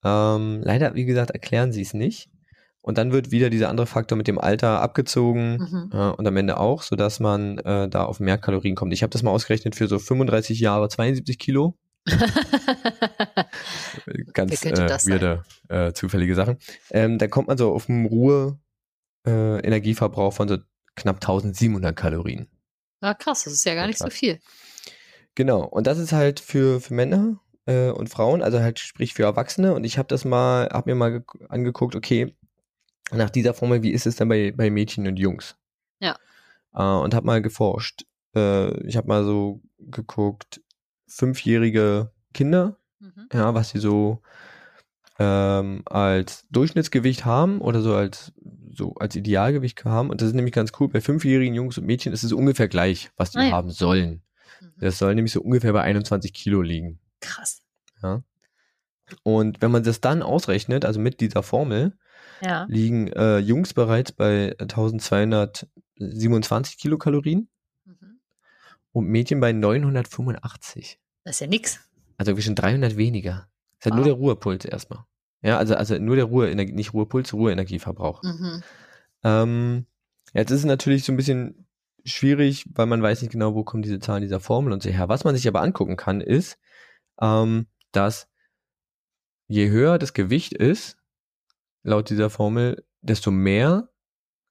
Ähm, 0.03 0.61
leider, 0.63 0.95
wie 0.95 1.05
gesagt, 1.05 1.31
erklären 1.31 1.71
sie 1.71 1.81
es 1.81 1.93
nicht. 1.93 2.29
Und 2.83 2.97
dann 2.97 3.13
wird 3.13 3.31
wieder 3.31 3.49
dieser 3.49 3.69
andere 3.69 3.87
Faktor 3.87 4.17
mit 4.17 4.27
dem 4.27 4.37
Alter 4.37 4.81
abgezogen 4.81 5.57
mhm. 5.57 5.89
äh, 5.93 6.09
und 6.09 6.27
am 6.27 6.35
Ende 6.35 6.57
auch, 6.57 6.81
sodass 6.81 7.21
man 7.21 7.57
äh, 7.59 7.87
da 7.87 8.03
auf 8.03 8.19
mehr 8.19 8.37
Kalorien 8.37 8.75
kommt. 8.75 8.91
Ich 8.91 9.03
habe 9.03 9.09
das 9.09 9.23
mal 9.23 9.31
ausgerechnet 9.31 9.73
für 9.75 9.87
so 9.87 9.99
35 9.99 10.59
Jahre 10.59 10.89
72 10.89 11.39
Kilo. 11.39 11.77
Ganz 14.33 14.65
äh, 14.65 14.75
weirde, 15.07 15.43
äh, 15.69 15.93
zufällige 15.93 16.35
Sachen. 16.35 16.57
Ähm, 16.91 17.17
da 17.19 17.27
kommt 17.27 17.47
man 17.47 17.57
so 17.57 17.73
auf 17.73 17.87
einen 17.87 18.05
Ruhe 18.05 18.59
äh, 19.25 19.83
von 20.31 20.49
so 20.49 20.57
knapp 20.95 21.15
1700 21.15 21.95
Kalorien. 21.95 22.49
Na 22.99 23.13
krass, 23.13 23.45
das 23.45 23.53
ist 23.53 23.63
ja 23.63 23.75
gar 23.75 23.87
nicht 23.87 23.99
so 23.99 24.09
viel. 24.09 24.41
Genau, 25.35 25.63
und 25.63 25.87
das 25.87 25.99
ist 25.99 26.11
halt 26.11 26.41
für, 26.41 26.81
für 26.81 26.93
Männer 26.93 27.39
äh, 27.65 27.91
und 27.91 28.09
Frauen, 28.09 28.41
also 28.41 28.59
halt 28.59 28.79
sprich 28.79 29.13
für 29.13 29.23
Erwachsene. 29.23 29.73
Und 29.73 29.85
ich 29.85 29.97
habe 29.97 30.09
das 30.09 30.25
mal, 30.25 30.67
habe 30.67 30.91
mir 30.91 30.95
mal 30.95 31.23
angeguckt, 31.47 31.95
okay, 31.95 32.35
nach 33.11 33.29
dieser 33.29 33.53
Formel, 33.53 33.83
wie 33.83 33.91
ist 33.91 34.05
es 34.05 34.15
dann 34.15 34.29
bei, 34.29 34.53
bei 34.55 34.69
Mädchen 34.69 35.07
und 35.07 35.17
Jungs? 35.17 35.55
Ja. 35.99 36.17
Äh, 36.73 36.83
und 36.83 37.13
habe 37.13 37.25
mal 37.25 37.41
geforscht. 37.41 38.05
Äh, 38.35 38.87
ich 38.87 38.97
habe 38.97 39.07
mal 39.07 39.23
so 39.23 39.61
geguckt, 39.79 40.61
fünfjährige 41.07 42.11
Kinder, 42.33 42.77
mhm. 42.99 43.27
ja, 43.31 43.53
was 43.53 43.69
sie 43.69 43.79
so 43.79 44.21
ähm, 45.19 45.83
als 45.85 46.47
Durchschnittsgewicht 46.49 47.25
haben 47.25 47.61
oder 47.61 47.81
so 47.81 47.93
als 47.95 48.33
so 48.75 48.95
als 48.95 49.15
Idealgewicht 49.15 49.85
haben. 49.85 50.09
Und 50.09 50.21
das 50.21 50.29
ist 50.29 50.33
nämlich 50.33 50.53
ganz 50.53 50.71
cool. 50.79 50.89
Bei 50.89 51.01
fünfjährigen 51.01 51.53
Jungs 51.53 51.77
und 51.77 51.85
Mädchen 51.85 52.11
ist 52.11 52.23
es 52.23 52.33
ungefähr 52.33 52.67
gleich, 52.67 53.11
was 53.17 53.31
die 53.31 53.37
Ah 53.37 53.43
ja. 53.43 53.51
haben 53.51 53.69
sollen. 53.69 54.23
Mhm. 54.59 54.71
Das 54.79 54.97
soll 54.97 55.13
nämlich 55.13 55.31
so 55.31 55.41
ungefähr 55.41 55.73
bei 55.73 55.81
21 55.81 56.33
Kilo 56.33 56.61
liegen. 56.61 56.99
Krass. 57.21 57.61
Ja. 58.01 58.23
Und 59.21 59.61
wenn 59.61 59.71
man 59.71 59.83
das 59.83 60.01
dann 60.01 60.23
ausrechnet, 60.23 60.85
also 60.85 60.99
mit 60.99 61.19
dieser 61.19 61.43
Formel, 61.43 61.97
Ja. 62.41 62.65
liegen 62.69 63.07
äh, 63.07 63.37
Jungs 63.39 63.73
bereits 63.73 64.11
bei 64.11 64.55
1227 64.59 66.77
Kilokalorien 66.77 67.49
Mhm. 67.85 68.19
und 68.91 69.07
Mädchen 69.07 69.39
bei 69.39 69.51
985. 69.51 70.99
Das 71.23 71.35
ist 71.35 71.39
ja 71.41 71.47
nix. 71.47 71.79
Also 72.17 72.31
wirklich 72.31 72.45
schon 72.45 72.55
300 72.55 72.95
weniger. 72.97 73.47
Das 73.79 73.79
ist 73.79 73.85
halt 73.85 73.95
nur 73.95 74.03
der 74.05 74.13
Ruhepuls 74.13 74.65
erstmal. 74.65 75.05
Ja, 75.41 75.57
also, 75.57 75.75
also 75.75 75.97
nur 75.97 76.15
der 76.15 76.25
Ruheenergie, 76.25 76.73
nicht 76.73 76.93
Ruhepuls, 76.93 77.33
Ruheenergieverbrauch. 77.33 78.21
Mhm. 78.23 78.63
Ähm, 79.23 79.85
jetzt 80.33 80.51
ist 80.51 80.59
es 80.59 80.65
natürlich 80.65 81.03
so 81.03 81.11
ein 81.11 81.17
bisschen 81.17 81.67
schwierig, 82.05 82.65
weil 82.73 82.85
man 82.85 83.01
weiß 83.01 83.21
nicht 83.21 83.31
genau, 83.31 83.53
wo 83.55 83.63
kommen 83.63 83.83
diese 83.83 83.99
Zahlen 83.99 84.21
dieser 84.21 84.39
Formel 84.39 84.71
und 84.73 84.83
so 84.83 84.89
her. 84.89 85.09
Was 85.09 85.23
man 85.25 85.35
sich 85.35 85.47
aber 85.47 85.61
angucken 85.61 85.97
kann, 85.97 86.21
ist, 86.21 86.57
ähm, 87.21 87.67
dass 87.91 88.27
je 89.47 89.69
höher 89.69 89.97
das 89.97 90.13
Gewicht 90.13 90.53
ist, 90.53 90.97
laut 91.83 92.09
dieser 92.09 92.29
Formel, 92.29 92.85
desto 93.01 93.31
mehr, 93.31 93.89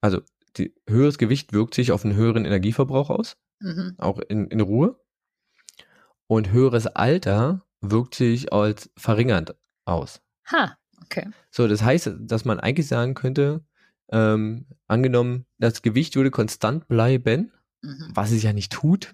also 0.01 0.21
die, 0.57 0.75
höheres 0.89 1.19
Gewicht 1.19 1.53
wirkt 1.53 1.75
sich 1.75 1.93
auf 1.93 2.05
einen 2.05 2.15
höheren 2.15 2.45
Energieverbrauch 2.45 3.11
aus, 3.11 3.37
Mhm. 3.61 3.95
auch 3.99 4.19
in, 4.19 4.49
in 4.49 4.61
Ruhe. 4.61 4.99
Und 6.27 6.51
höheres 6.51 6.87
Alter 6.87 7.65
wirkt 7.81 8.15
sich 8.15 8.53
als 8.53 8.91
verringernd 8.97 9.55
aus. 9.85 10.21
Ha, 10.51 10.77
okay. 11.03 11.29
So, 11.51 11.69
das 11.69 11.83
heißt, 11.83 12.13
dass 12.21 12.45
man 12.45 12.59
eigentlich 12.61 12.89
sagen 12.89 13.15
könnte, 13.15 13.65
ähm, 14.11 14.67
angenommen, 14.89 15.47
das 15.59 15.83
Gewicht 15.83 16.17
würde 16.17 16.31
konstant 16.31 16.89
bleiben, 16.89 17.53
Mhm. 17.83 18.11
was 18.15 18.31
es 18.31 18.43
ja 18.45 18.53
nicht 18.53 18.73
tut, 18.73 19.13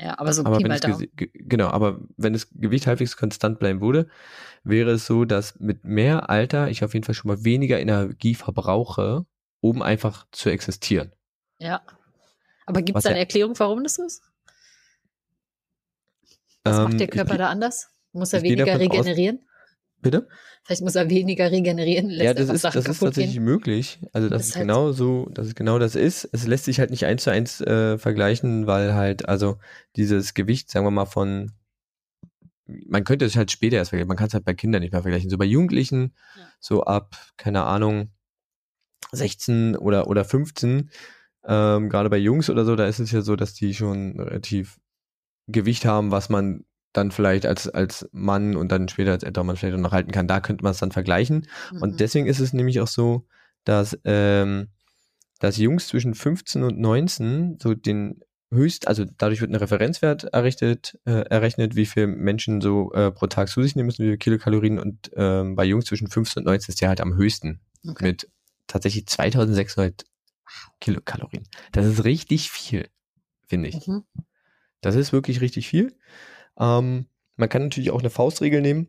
Ja, 0.00 0.18
aber 0.18 0.32
so 0.34 0.44
aber 0.44 0.58
Pi 0.58 0.64
wenn 0.64 0.68
mal 0.68 0.78
das 0.80 0.98
Daumen. 0.98 1.08
Genau, 1.16 1.68
aber 1.68 2.00
wenn 2.16 2.32
das 2.34 2.50
Gewicht 2.50 2.86
halbwegs 2.86 3.16
konstant 3.16 3.58
bleiben 3.58 3.80
würde, 3.80 4.08
wäre 4.62 4.90
es 4.90 5.06
so, 5.06 5.24
dass 5.24 5.58
mit 5.58 5.84
mehr 5.84 6.28
Alter 6.28 6.68
ich 6.68 6.84
auf 6.84 6.92
jeden 6.92 7.04
Fall 7.04 7.14
schon 7.14 7.28
mal 7.30 7.44
weniger 7.44 7.80
Energie 7.80 8.34
verbrauche, 8.34 9.24
um 9.60 9.80
einfach 9.80 10.26
zu 10.32 10.50
existieren. 10.50 11.12
Ja. 11.58 11.80
Aber 12.66 12.82
gibt 12.82 12.98
es 12.98 13.04
da 13.04 13.10
eine 13.10 13.20
Erklärung, 13.20 13.58
warum 13.58 13.84
das 13.84 13.94
so 13.94 14.04
ist? 14.04 14.22
Was 16.64 16.78
macht 16.78 16.92
Ähm, 16.92 16.98
der 16.98 17.08
ich 17.08 17.14
Körper 17.14 17.32
geh- 17.32 17.38
da 17.38 17.48
anders? 17.48 17.88
Muss 18.12 18.32
er 18.32 18.40
ich 18.40 18.44
weniger 18.50 18.66
davon 18.66 18.88
aus- 18.88 18.92
regenerieren? 18.98 19.48
Bitte? 20.10 20.28
Vielleicht 20.64 20.82
muss 20.82 20.94
er 20.96 21.08
weniger 21.10 21.50
regenerieren, 21.50 22.08
lässt 22.08 22.24
ja, 22.24 22.34
das 22.34 22.48
ist, 22.48 22.62
Sachen 22.62 22.74
das 22.74 22.88
ist 22.88 22.98
tatsächlich 22.98 23.34
gehen. 23.34 23.44
möglich. 23.44 24.00
Also, 24.12 24.28
dass 24.28 24.42
Ist 24.42 24.48
es 24.48 24.54
halt 24.56 24.62
genau 24.66 24.92
so, 24.92 25.28
dass 25.32 25.46
es 25.46 25.54
genau 25.54 25.78
das 25.78 25.94
ist. 25.94 26.28
Es 26.32 26.46
lässt 26.46 26.64
sich 26.64 26.80
halt 26.80 26.90
nicht 26.90 27.04
eins 27.06 27.22
zu 27.22 27.30
eins 27.30 27.60
äh, 27.60 27.98
vergleichen, 27.98 28.66
weil 28.66 28.94
halt, 28.94 29.28
also 29.28 29.58
dieses 29.94 30.34
Gewicht, 30.34 30.70
sagen 30.70 30.84
wir 30.86 30.90
mal, 30.90 31.06
von 31.06 31.52
man 32.66 33.04
könnte 33.04 33.24
es 33.24 33.36
halt 33.36 33.50
später 33.52 33.76
erst 33.76 33.90
vergleichen, 33.90 34.08
man 34.08 34.16
kann 34.16 34.26
es 34.26 34.34
halt 34.34 34.44
bei 34.44 34.54
Kindern 34.54 34.82
nicht 34.82 34.92
mehr 34.92 35.02
vergleichen. 35.02 35.30
So 35.30 35.38
bei 35.38 35.44
Jugendlichen, 35.44 36.14
Ja. 36.36 36.48
so 36.58 36.82
ab, 36.82 37.16
keine 37.36 37.62
Ahnung, 37.64 38.10
16 39.12 39.76
oder, 39.76 40.08
oder 40.08 40.24
15, 40.24 40.90
ähm, 41.46 41.88
gerade 41.88 42.10
bei 42.10 42.16
Jungs 42.16 42.50
oder 42.50 42.64
so, 42.64 42.74
da 42.74 42.86
ist 42.86 42.98
es 42.98 43.12
ja 43.12 43.22
so, 43.22 43.36
dass 43.36 43.54
die 43.54 43.72
schon 43.72 44.18
relativ 44.18 44.80
Gewicht 45.46 45.84
haben, 45.84 46.10
was 46.10 46.28
man 46.28 46.64
dann 46.96 47.10
vielleicht 47.10 47.46
als, 47.46 47.68
als 47.68 48.08
Mann 48.12 48.56
und 48.56 48.72
dann 48.72 48.88
später 48.88 49.12
als 49.12 49.22
älterer 49.22 49.44
Mann 49.44 49.56
vielleicht 49.56 49.76
auch 49.76 49.80
noch 49.80 49.92
halten 49.92 50.12
kann. 50.12 50.28
Da 50.28 50.40
könnte 50.40 50.64
man 50.64 50.72
es 50.72 50.78
dann 50.78 50.92
vergleichen. 50.92 51.46
Mhm. 51.72 51.82
Und 51.82 52.00
deswegen 52.00 52.26
ist 52.26 52.40
es 52.40 52.52
nämlich 52.52 52.80
auch 52.80 52.88
so, 52.88 53.26
dass, 53.64 53.98
ähm, 54.04 54.68
dass 55.40 55.56
Jungs 55.56 55.88
zwischen 55.88 56.14
15 56.14 56.62
und 56.62 56.78
19 56.78 57.58
so 57.60 57.74
den 57.74 58.20
höchst, 58.50 58.88
also 58.88 59.04
dadurch 59.18 59.40
wird 59.40 59.50
ein 59.50 59.56
Referenzwert 59.56 60.24
errichtet, 60.24 60.98
äh, 61.04 61.28
errechnet, 61.28 61.76
wie 61.76 61.86
viel 61.86 62.06
Menschen 62.06 62.60
so 62.60 62.92
äh, 62.92 63.10
pro 63.10 63.26
Tag 63.26 63.48
zu 63.48 63.62
sich 63.62 63.74
nehmen 63.74 63.86
müssen, 63.86 64.04
wie 64.04 64.08
viele 64.08 64.18
Kilokalorien 64.18 64.78
und 64.78 65.10
ähm, 65.16 65.56
bei 65.56 65.64
Jungs 65.64 65.86
zwischen 65.86 66.08
15 66.08 66.42
und 66.42 66.46
19 66.46 66.72
ist 66.72 66.80
der 66.80 66.88
halt 66.88 67.00
am 67.00 67.14
höchsten 67.14 67.60
okay. 67.86 68.04
mit 68.04 68.30
tatsächlich 68.66 69.06
2600 69.06 70.04
Kilokalorien. 70.80 71.48
Das 71.72 71.86
ist 71.86 72.04
richtig 72.04 72.50
viel, 72.50 72.88
finde 73.46 73.68
ich. 73.68 73.86
Mhm. 73.86 74.04
Das 74.80 74.94
ist 74.94 75.12
wirklich 75.12 75.40
richtig 75.40 75.68
viel. 75.68 75.96
Ähm, 76.58 77.06
man 77.36 77.48
kann 77.48 77.62
natürlich 77.62 77.90
auch 77.90 78.00
eine 78.00 78.10
Faustregel 78.10 78.60
nehmen. 78.60 78.88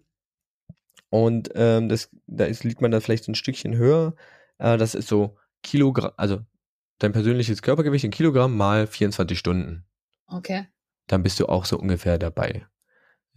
Und 1.10 1.52
ähm, 1.56 1.90
das, 1.90 2.10
da 2.28 2.46
ist, 2.46 2.64
liegt 2.64 2.82
man 2.82 2.92
dann 2.92 3.02
vielleicht 3.02 3.26
so 3.26 3.32
ein 3.32 3.36
Stückchen 3.36 3.76
höher. 3.76 4.16
Äh, 4.58 4.78
das 4.78 4.96
ist 4.96 5.08
so 5.08 5.38
Kilogramm, 5.64 6.12
also 6.18 6.40
dein 7.00 7.14
persönliches 7.14 7.62
Körpergewicht 7.62 8.06
in 8.06 8.12
Kilogramm 8.12 8.56
mal 8.58 8.88
24 8.88 9.38
Stunden. 9.38 9.86
Okay. 10.28 10.68
Dann 11.08 11.24
bist 11.24 11.40
du 11.40 11.48
auch 11.48 11.66
so 11.66 11.78
ungefähr 11.78 12.18
dabei. 12.18 12.66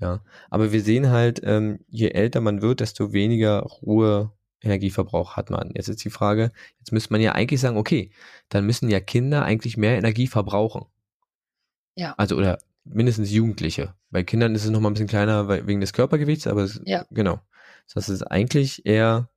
Ja. 0.01 0.25
Aber 0.49 0.73
wir 0.73 0.81
sehen 0.81 1.11
halt, 1.11 1.41
ähm, 1.45 1.85
je 1.89 2.09
älter 2.09 2.41
man 2.41 2.63
wird, 2.63 2.81
desto 2.81 3.13
weniger 3.13 3.61
Ruhe 3.61 4.33
Energieverbrauch 4.63 5.37
hat 5.37 5.51
man. 5.51 5.71
Jetzt 5.75 5.89
ist 5.89 6.05
die 6.05 6.11
Frage, 6.11 6.53
jetzt 6.79 6.93
müsste 6.93 7.13
man 7.13 7.21
ja 7.21 7.33
eigentlich 7.33 7.61
sagen, 7.61 7.77
okay, 7.77 8.11
dann 8.49 8.67
müssen 8.67 8.89
ja 8.89 9.01
Kinder 9.01 9.45
eigentlich 9.45 9.77
mehr 9.77 9.97
Energie 9.97 10.27
verbrauchen. 10.27 10.87
Ja. 11.95 12.15
Also 12.17 12.37
oder 12.37 12.59
mindestens 12.85 13.31
Jugendliche. 13.31 13.95
Bei 14.11 14.23
Kindern 14.23 14.55
ist 14.55 14.65
es 14.65 14.71
noch 14.71 14.81
mal 14.81 14.91
ein 14.91 14.95
bisschen 14.95 15.09
kleiner 15.09 15.49
weil, 15.49 15.67
wegen 15.67 15.81
des 15.81 15.93
Körpergewichts, 15.93 16.47
aber 16.47 16.63
es, 16.63 16.81
Ja. 16.85 17.05
genau. 17.11 17.41
Das 17.95 18.09
ist 18.09 18.23
eigentlich 18.23 18.87
eher 18.87 19.29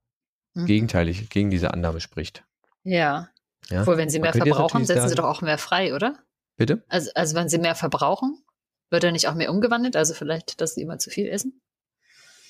Mhm. 0.56 0.66
gegenteilig, 0.68 1.30
gegen 1.30 1.50
diese 1.50 1.74
Annahme 1.74 2.00
spricht. 2.00 2.44
Ja. 2.84 3.30
Ja? 3.70 3.82
Obwohl, 3.82 3.98
wenn 3.98 4.10
sie 4.10 4.20
mehr 4.20 4.34
verbrauchen, 4.34 4.86
setzen 4.86 5.10
sie 5.10 5.16
doch 5.16 5.24
auch 5.26 5.42
mehr 5.42 5.58
frei, 5.58 5.96
oder? 5.96 6.20
Bitte? 6.58 6.84
Also, 6.90 7.10
also 7.16 7.36
wenn 7.36 7.50
sie 7.50 7.58
mehr 7.58 7.76
verbrauchen, 7.76 8.38
wird 8.92 9.04
er 9.04 9.12
nicht 9.12 9.28
auch 9.28 9.34
mehr 9.36 9.50
umgewandelt? 9.52 9.96
Also 9.96 10.14
vielleicht, 10.14 10.62
dass 10.62 10.76
sie 10.76 10.82
immer 10.82 11.00
zu 11.00 11.10
viel 11.10 11.28
essen? 11.28 11.60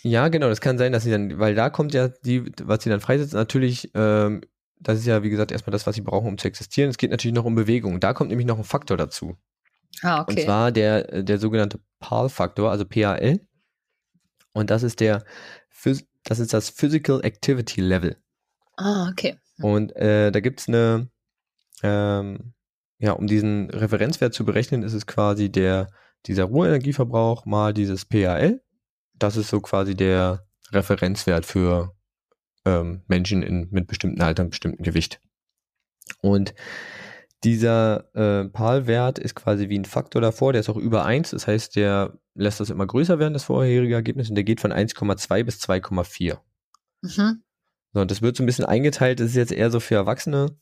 Ja, 0.01 0.27
genau, 0.27 0.49
das 0.49 0.59
kann 0.59 0.77
sein, 0.77 0.91
dass 0.91 1.03
sie 1.03 1.11
dann, 1.11 1.39
weil 1.39 1.55
da 1.55 1.69
kommt 1.69 1.93
ja 1.93 2.09
die, 2.09 2.51
was 2.63 2.83
sie 2.83 2.89
dann 2.89 2.99
freisetzen, 2.99 3.37
natürlich, 3.37 3.91
ähm, 3.93 4.41
das 4.79 4.99
ist 4.99 5.05
ja, 5.05 5.23
wie 5.23 5.29
gesagt, 5.29 5.53
erstmal 5.53 5.71
das, 5.71 5.87
was 5.87 5.95
sie 5.95 6.01
brauchen, 6.01 6.27
um 6.27 6.37
zu 6.37 6.47
existieren. 6.49 6.89
Es 6.89 6.97
geht 6.97 7.11
natürlich 7.11 7.33
noch 7.35 7.45
um 7.45 7.55
Bewegung. 7.55 8.01
Da 8.01 8.13
kommt 8.13 8.29
nämlich 8.29 8.47
noch 8.47 8.57
ein 8.57 8.65
Faktor 8.65 8.97
dazu. 8.97 9.37
Ah, 10.01 10.21
Und 10.21 10.33
okay. 10.33 10.45
zwar 10.45 10.71
der, 10.71 11.23
der 11.23 11.39
sogenannte 11.39 11.79
PAL-Faktor, 11.99 12.71
also 12.71 12.85
PAL. 12.85 13.39
Und 14.53 14.69
das 14.69 14.83
ist 14.83 14.99
der, 14.99 15.23
das 16.23 16.39
ist 16.39 16.53
das 16.53 16.69
Physical 16.69 17.23
Activity 17.23 17.81
Level. 17.81 18.17
ah, 18.77 19.09
okay. 19.09 19.37
Und 19.61 19.95
äh, 19.95 20.31
da 20.31 20.39
gibt's 20.39 20.67
eine, 20.67 21.09
ähm, 21.83 22.53
ja, 22.97 23.11
um 23.11 23.27
diesen 23.27 23.69
Referenzwert 23.69 24.33
zu 24.33 24.45
berechnen, 24.45 24.81
ist 24.83 24.93
es 24.93 25.05
quasi 25.05 25.51
der, 25.51 25.89
dieser 26.25 26.45
Ruheenergieverbrauch 26.45 27.45
mal 27.45 27.73
dieses 27.73 28.05
PAL. 28.05 28.61
Das 29.13 29.37
ist 29.37 29.49
so 29.49 29.61
quasi 29.61 29.95
der 29.95 30.47
Referenzwert 30.71 31.45
für 31.45 31.95
ähm, 32.65 33.03
Menschen 33.07 33.43
in, 33.43 33.67
mit 33.69 33.87
bestimmten 33.87 34.21
Altern, 34.21 34.49
bestimmten 34.49 34.83
Gewicht. 34.83 35.19
Und 36.21 36.53
dieser 37.43 38.09
äh, 38.15 38.47
PAL-Wert 38.49 39.19
ist 39.19 39.35
quasi 39.35 39.69
wie 39.69 39.77
ein 39.77 39.85
Faktor 39.85 40.21
davor, 40.21 40.53
der 40.53 40.61
ist 40.61 40.69
auch 40.69 40.77
über 40.77 41.05
1, 41.05 41.31
das 41.31 41.47
heißt, 41.47 41.75
der 41.75 42.17
lässt 42.35 42.59
das 42.59 42.69
immer 42.69 42.87
größer 42.87 43.19
werden, 43.19 43.33
das 43.33 43.43
vorherige 43.45 43.95
Ergebnis, 43.95 44.29
und 44.29 44.35
der 44.35 44.43
geht 44.43 44.61
von 44.61 44.71
1,2 44.71 45.43
bis 45.43 45.59
2,4. 45.59 46.39
Mhm. 47.01 47.43
So, 47.93 48.01
und 48.01 48.09
das 48.09 48.21
wird 48.21 48.35
so 48.37 48.43
ein 48.43 48.45
bisschen 48.45 48.65
eingeteilt, 48.65 49.19
das 49.19 49.27
ist 49.27 49.35
jetzt 49.35 49.51
eher 49.51 49.71
so 49.71 49.79
für 49.79 49.95
Erwachsene, 49.95 50.57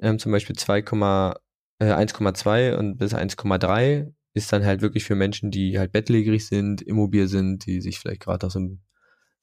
ähm, 0.00 0.18
zum 0.18 0.32
Beispiel 0.32 0.56
2, 0.56 0.78
äh, 0.78 1.92
1,2 1.92 2.76
und 2.76 2.98
bis 2.98 3.14
1,3 3.14 4.12
ist 4.34 4.52
dann 4.52 4.64
halt 4.64 4.82
wirklich 4.82 5.04
für 5.04 5.14
Menschen, 5.14 5.50
die 5.50 5.78
halt 5.78 5.92
bettlägerig 5.92 6.46
sind, 6.46 6.82
immobil 6.82 7.28
sind, 7.28 7.64
die 7.64 7.80
sich 7.80 7.98
vielleicht 7.98 8.20
gerade 8.20 8.46
auch 8.46 8.50
so, 8.50 8.60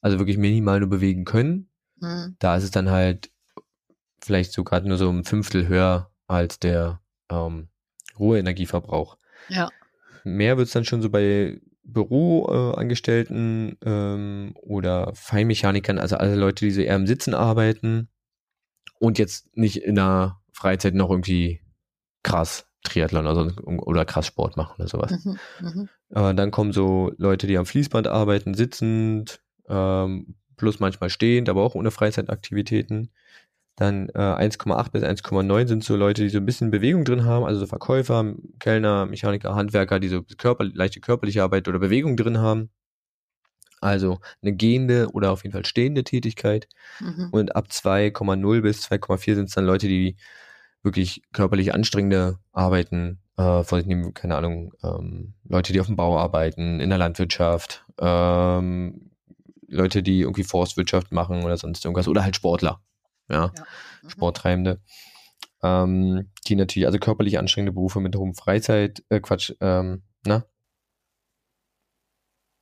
also 0.02 0.20
wirklich 0.20 0.38
minimal 0.38 0.80
nur 0.80 0.90
bewegen 0.90 1.26
können. 1.26 1.72
Mhm. 2.00 2.36
Da 2.38 2.58
ist 2.58 2.64
es 2.64 2.72
dann 2.72 2.92
halt 2.92 3.32
vielleicht 4.22 4.52
so 4.52 4.64
gerade 4.64 4.88
nur 4.88 4.98
so 4.98 5.10
ein 5.10 5.24
Fünftel 5.24 5.68
höher 5.68 6.13
als 6.34 6.60
der 6.60 7.02
ähm, 7.30 7.70
Ruheenergieverbrauch. 8.18 9.18
Ja. 9.50 9.70
Mehr 10.24 10.58
wird 10.58 10.68
es 10.68 10.74
dann 10.74 10.86
schon 10.86 11.02
so 11.02 11.10
bei 11.10 11.60
Büroangestellten 11.84 13.78
ähm, 13.84 14.54
oder 14.62 15.14
Feinmechanikern, 15.16 16.00
also 16.00 16.16
alle 16.16 16.36
Leute, 16.36 16.66
die 16.66 16.72
so 16.72 16.82
eher 16.82 16.96
im 16.96 17.08
Sitzen 17.08 17.34
arbeiten 17.34 18.10
und 19.00 19.20
jetzt 19.20 19.56
nicht 19.58 19.84
in 19.84 19.96
der 19.96 20.40
Freizeit 20.54 20.94
noch 20.94 21.10
irgendwie 21.10 21.62
krass 22.24 22.68
Triathlon 22.84 23.26
oder, 23.26 23.36
sonst- 23.36 23.60
oder 23.64 24.06
krass 24.06 24.28
Sport 24.28 24.58
machen 24.58 24.76
oder 24.78 24.88
sowas. 24.88 25.26
Mhm. 25.26 25.40
Mhm. 25.62 25.90
Äh, 26.10 26.34
dann 26.36 26.52
kommen 26.52 26.74
so 26.74 27.12
Leute, 27.18 27.48
die 27.48 27.58
am 27.58 27.66
Fließband 27.66 28.08
arbeiten, 28.08 28.54
sitzend, 28.54 29.42
ähm, 29.68 30.36
plus 30.58 30.80
manchmal 30.80 31.10
stehend, 31.10 31.50
aber 31.50 31.64
auch 31.64 31.76
ohne 31.76 31.92
Freizeitaktivitäten. 31.92 33.12
Dann 33.76 34.10
äh, 34.10 34.20
1,8 34.20 34.92
bis 34.92 35.04
1,9 35.04 35.68
sind 35.68 35.84
so 35.84 35.96
Leute, 35.96 36.22
die 36.22 36.30
so 36.30 36.38
ein 36.38 36.46
bisschen 36.46 36.70
Bewegung 36.70 37.06
drin 37.06 37.26
haben, 37.26 37.44
also 37.44 37.62
so 37.62 37.66
Verkäufer, 37.66 38.34
Kellner, 38.60 39.08
Mechaniker, 39.08 39.56
Handwerker, 39.56 40.00
die 40.00 40.10
so 40.10 40.22
Körper, 40.38 40.66
leichte 40.66 41.00
körperliche 41.00 41.42
Arbeit 41.42 41.68
oder 41.68 41.80
Bewegung 41.80 42.16
drin 42.16 42.38
haben. 42.38 42.70
Also 43.82 44.20
eine 44.42 44.56
gehende 44.56 45.10
oder 45.12 45.32
auf 45.32 45.44
jeden 45.44 45.54
Fall 45.54 45.66
stehende 45.66 46.04
Tätigkeit. 46.04 46.68
Mhm. 47.00 47.30
Und 47.32 47.56
ab 47.56 47.66
2,0 47.70 48.62
bis 48.62 48.86
2,4 48.86 49.36
sind 49.36 49.50
es 49.50 49.56
dann 49.56 49.66
Leute, 49.66 49.88
die 49.88 50.16
wirklich 50.84 51.24
körperlich 51.34 51.74
anstrengende 51.74 52.38
Arbeiten 52.52 53.20
äh, 53.38 53.64
vor 53.64 53.80
sich 53.80 53.88
nehmen, 53.88 54.14
keine 54.14 54.36
Ahnung, 54.36 54.74
ähm, 54.84 55.34
Leute, 55.48 55.74
die 55.74 55.80
auf 55.80 55.88
dem 55.88 55.96
Bau 55.96 56.18
arbeiten, 56.18 56.80
in 56.80 56.90
der 56.90 57.00
Landwirtschaft, 57.00 57.86
ähm, 58.00 59.12
Leute, 59.68 60.04
die 60.04 60.22
irgendwie 60.22 60.44
Forstwirtschaft 60.44 61.12
machen 61.12 61.44
oder 61.44 61.58
sonst 61.58 61.84
irgendwas, 61.84 62.08
oder 62.08 62.24
halt 62.24 62.36
Sportler, 62.36 62.80
ja, 63.34 63.52
Ja. 63.56 63.64
Mhm. 64.02 64.10
Sporttreibende, 64.10 64.82
ähm, 65.62 66.30
die 66.48 66.56
natürlich, 66.56 66.86
also 66.86 67.00
körperlich 67.00 67.40
anstrengende 67.40 67.72
Berufe 67.74 68.00
mit 68.00 68.16
hohem 68.16 68.36
Freizeit, 68.36 69.04
äh, 69.10 69.20
Quatsch, 69.20 69.54
ähm, 69.62 70.04
na? 70.26 70.46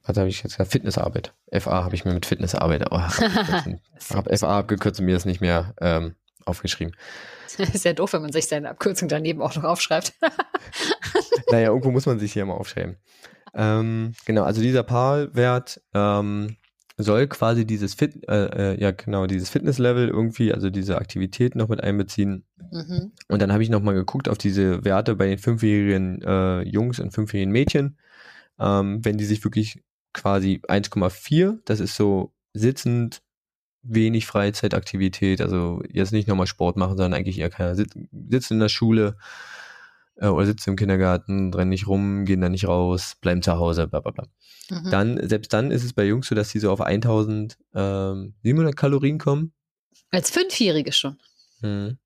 Was 0.04 0.18
habe 0.18 0.30
ich 0.30 0.38
jetzt 0.38 0.54
gesagt? 0.54 0.72
Fitnessarbeit. 0.72 1.36
FA 1.52 1.84
habe 1.84 1.94
ich 1.94 2.06
mir 2.06 2.14
mit 2.14 2.26
Fitnessarbeit, 2.26 2.92
oh, 2.92 3.00
habe 3.00 4.38
FA 4.38 4.60
abgekürzt 4.60 5.00
und 5.00 5.06
mir 5.06 5.14
das 5.14 5.26
nicht 5.26 5.42
mehr 5.42 5.76
ähm, 5.80 6.16
aufgeschrieben. 6.46 6.96
Ist 7.58 7.86
ja 7.86 7.94
doof, 7.94 8.14
wenn 8.14 8.22
man 8.22 8.32
sich 8.32 8.48
seine 8.48 8.70
Abkürzung 8.70 9.10
daneben 9.10 9.42
auch 9.42 9.56
noch 9.56 9.64
aufschreibt. 9.64 10.14
naja, 11.52 11.68
irgendwo 11.68 11.92
muss 11.92 12.06
man 12.06 12.20
sich 12.20 12.34
hier 12.34 12.46
mal 12.46 12.54
aufschreiben. 12.54 12.98
Ähm, 13.54 14.14
genau, 14.26 14.44
also 14.44 14.62
dieser 14.62 14.84
PAL-Wert 14.84 15.82
ähm, 15.94 16.58
soll 17.04 17.28
quasi 17.28 17.66
dieses 17.66 17.94
Fit, 17.94 18.28
äh, 18.28 18.74
äh, 18.74 18.82
ja 18.82 18.92
genau, 18.92 19.28
dieses 19.28 19.50
Fitnesslevel 19.50 20.08
irgendwie, 20.08 20.54
also 20.54 20.70
diese 20.70 20.98
Aktivität 20.98 21.56
noch 21.56 21.70
mit 21.70 21.82
einbeziehen. 21.82 22.46
Mhm. 22.72 23.12
Und 23.28 23.42
dann 23.42 23.52
habe 23.52 23.64
ich 23.64 23.70
nochmal 23.70 23.96
geguckt 23.96 24.30
auf 24.30 24.38
diese 24.38 24.84
Werte 24.84 25.16
bei 25.16 25.28
den 25.28 25.38
fünfjährigen 25.38 26.22
äh, 26.22 26.62
Jungs 26.62 27.00
und 27.00 27.12
fünfjährigen 27.12 27.52
Mädchen. 27.52 27.98
Ähm, 28.60 29.04
wenn 29.04 29.18
die 29.18 29.26
sich 29.26 29.44
wirklich 29.44 29.82
quasi 30.14 30.62
1,4, 30.68 31.60
das 31.66 31.80
ist 31.80 31.96
so 31.96 32.34
sitzend, 32.54 33.22
wenig 33.84 34.28
Freizeitaktivität, 34.28 35.42
also 35.42 35.82
jetzt 35.90 36.12
nicht 36.12 36.28
nochmal 36.28 36.48
Sport 36.48 36.78
machen, 36.78 36.98
sondern 36.98 37.14
eigentlich 37.14 37.40
eher 37.40 37.50
keiner 37.50 37.76
sit 37.76 37.94
sitzt 38.30 38.52
in 38.52 38.60
der 38.60 38.70
Schule 38.70 39.18
äh, 40.22 40.28
oder 40.28 40.46
sitzt 40.46 40.68
im 40.68 40.76
Kindergarten, 40.78 41.54
rennen 41.54 41.70
nicht 41.70 41.88
rum, 41.88 42.24
gehen 42.26 42.40
da 42.42 42.48
nicht 42.50 42.68
raus, 42.68 43.16
bleiben 43.20 43.42
zu 43.42 43.54
Hause, 43.54 43.88
bla 43.88 44.00
bla 44.00 44.12
bla. 44.12 44.28
Mhm. 44.70 44.90
Dann, 44.92 45.28
selbst 45.28 45.52
dann 45.52 45.72
ist 45.72 45.84
es 45.84 45.92
bei 45.94 46.06
Jungs 46.06 46.28
so, 46.28 46.36
dass 46.36 46.50
die 46.52 46.60
so 46.60 46.72
auf 46.72 46.80
1700 46.82 48.76
Kalorien 48.78 49.18
kommen. 49.18 49.52
Als 50.12 50.30
Fünfjährige 50.30 50.92
schon. 50.92 51.18
Mhm. 51.62 51.98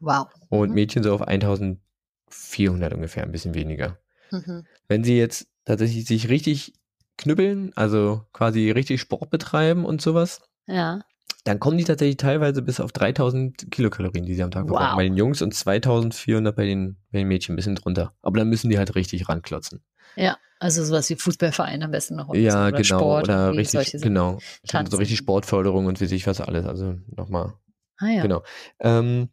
Wow. 0.00 0.26
Und 0.50 0.68
Mhm. 0.70 0.74
Mädchen 0.74 1.02
so 1.02 1.14
auf 1.14 1.22
1400 1.22 2.92
ungefähr, 2.94 3.22
ein 3.22 3.32
bisschen 3.32 3.54
weniger. 3.54 3.98
Mhm. 4.30 4.66
Wenn 4.88 5.04
sie 5.04 5.16
jetzt 5.16 5.48
tatsächlich 5.64 6.04
sich 6.06 6.28
richtig 6.28 6.74
knüppeln, 7.16 7.72
also 7.76 8.26
quasi 8.32 8.70
richtig 8.70 9.00
Sport 9.00 9.30
betreiben 9.30 9.84
und 9.84 10.02
sowas, 10.02 10.40
Ja. 10.66 11.00
Dann 11.44 11.60
kommen 11.60 11.78
die 11.78 11.84
tatsächlich 11.84 12.16
teilweise 12.16 12.60
bis 12.62 12.80
auf 12.80 12.92
3000 12.92 13.70
Kilokalorien, 13.70 14.24
die 14.26 14.34
sie 14.34 14.42
am 14.42 14.50
Tag 14.50 14.64
Wow. 14.64 14.70
verbrauchen 14.78 14.96
bei 14.96 15.04
den 15.04 15.16
Jungs 15.16 15.42
und 15.42 15.54
2400 15.54 16.54
bei 16.56 16.64
den, 16.66 16.96
bei 17.12 17.18
den 17.20 17.28
Mädchen, 17.28 17.52
ein 17.52 17.56
bisschen 17.56 17.76
drunter. 17.76 18.14
Aber 18.22 18.38
dann 18.38 18.48
müssen 18.48 18.68
die 18.70 18.78
halt 18.78 18.94
richtig 18.94 19.28
ranklotzen. 19.28 19.82
Ja. 20.16 20.36
Also 20.58 20.82
sowas 20.82 21.10
wie 21.10 21.16
Fußballverein 21.16 21.82
am 21.82 21.90
besten 21.90 22.16
noch. 22.16 22.34
Ja, 22.34 22.68
oder 22.68 22.78
genau. 22.78 22.98
Sport, 22.98 23.24
oder 23.24 23.54
richtig, 23.54 23.92
genau. 24.00 24.38
So 24.62 24.68
Tanzen. 24.68 24.96
richtig 24.98 25.18
Sportförderung 25.18 25.84
und 25.84 26.00
wie 26.00 26.06
sich 26.06 26.26
was 26.26 26.40
alles. 26.40 26.64
Also 26.64 26.96
nochmal 27.14 27.52
Ah, 27.98 28.06
ja. 28.08 28.22
Genau. 28.22 28.42
Ähm, 28.80 29.28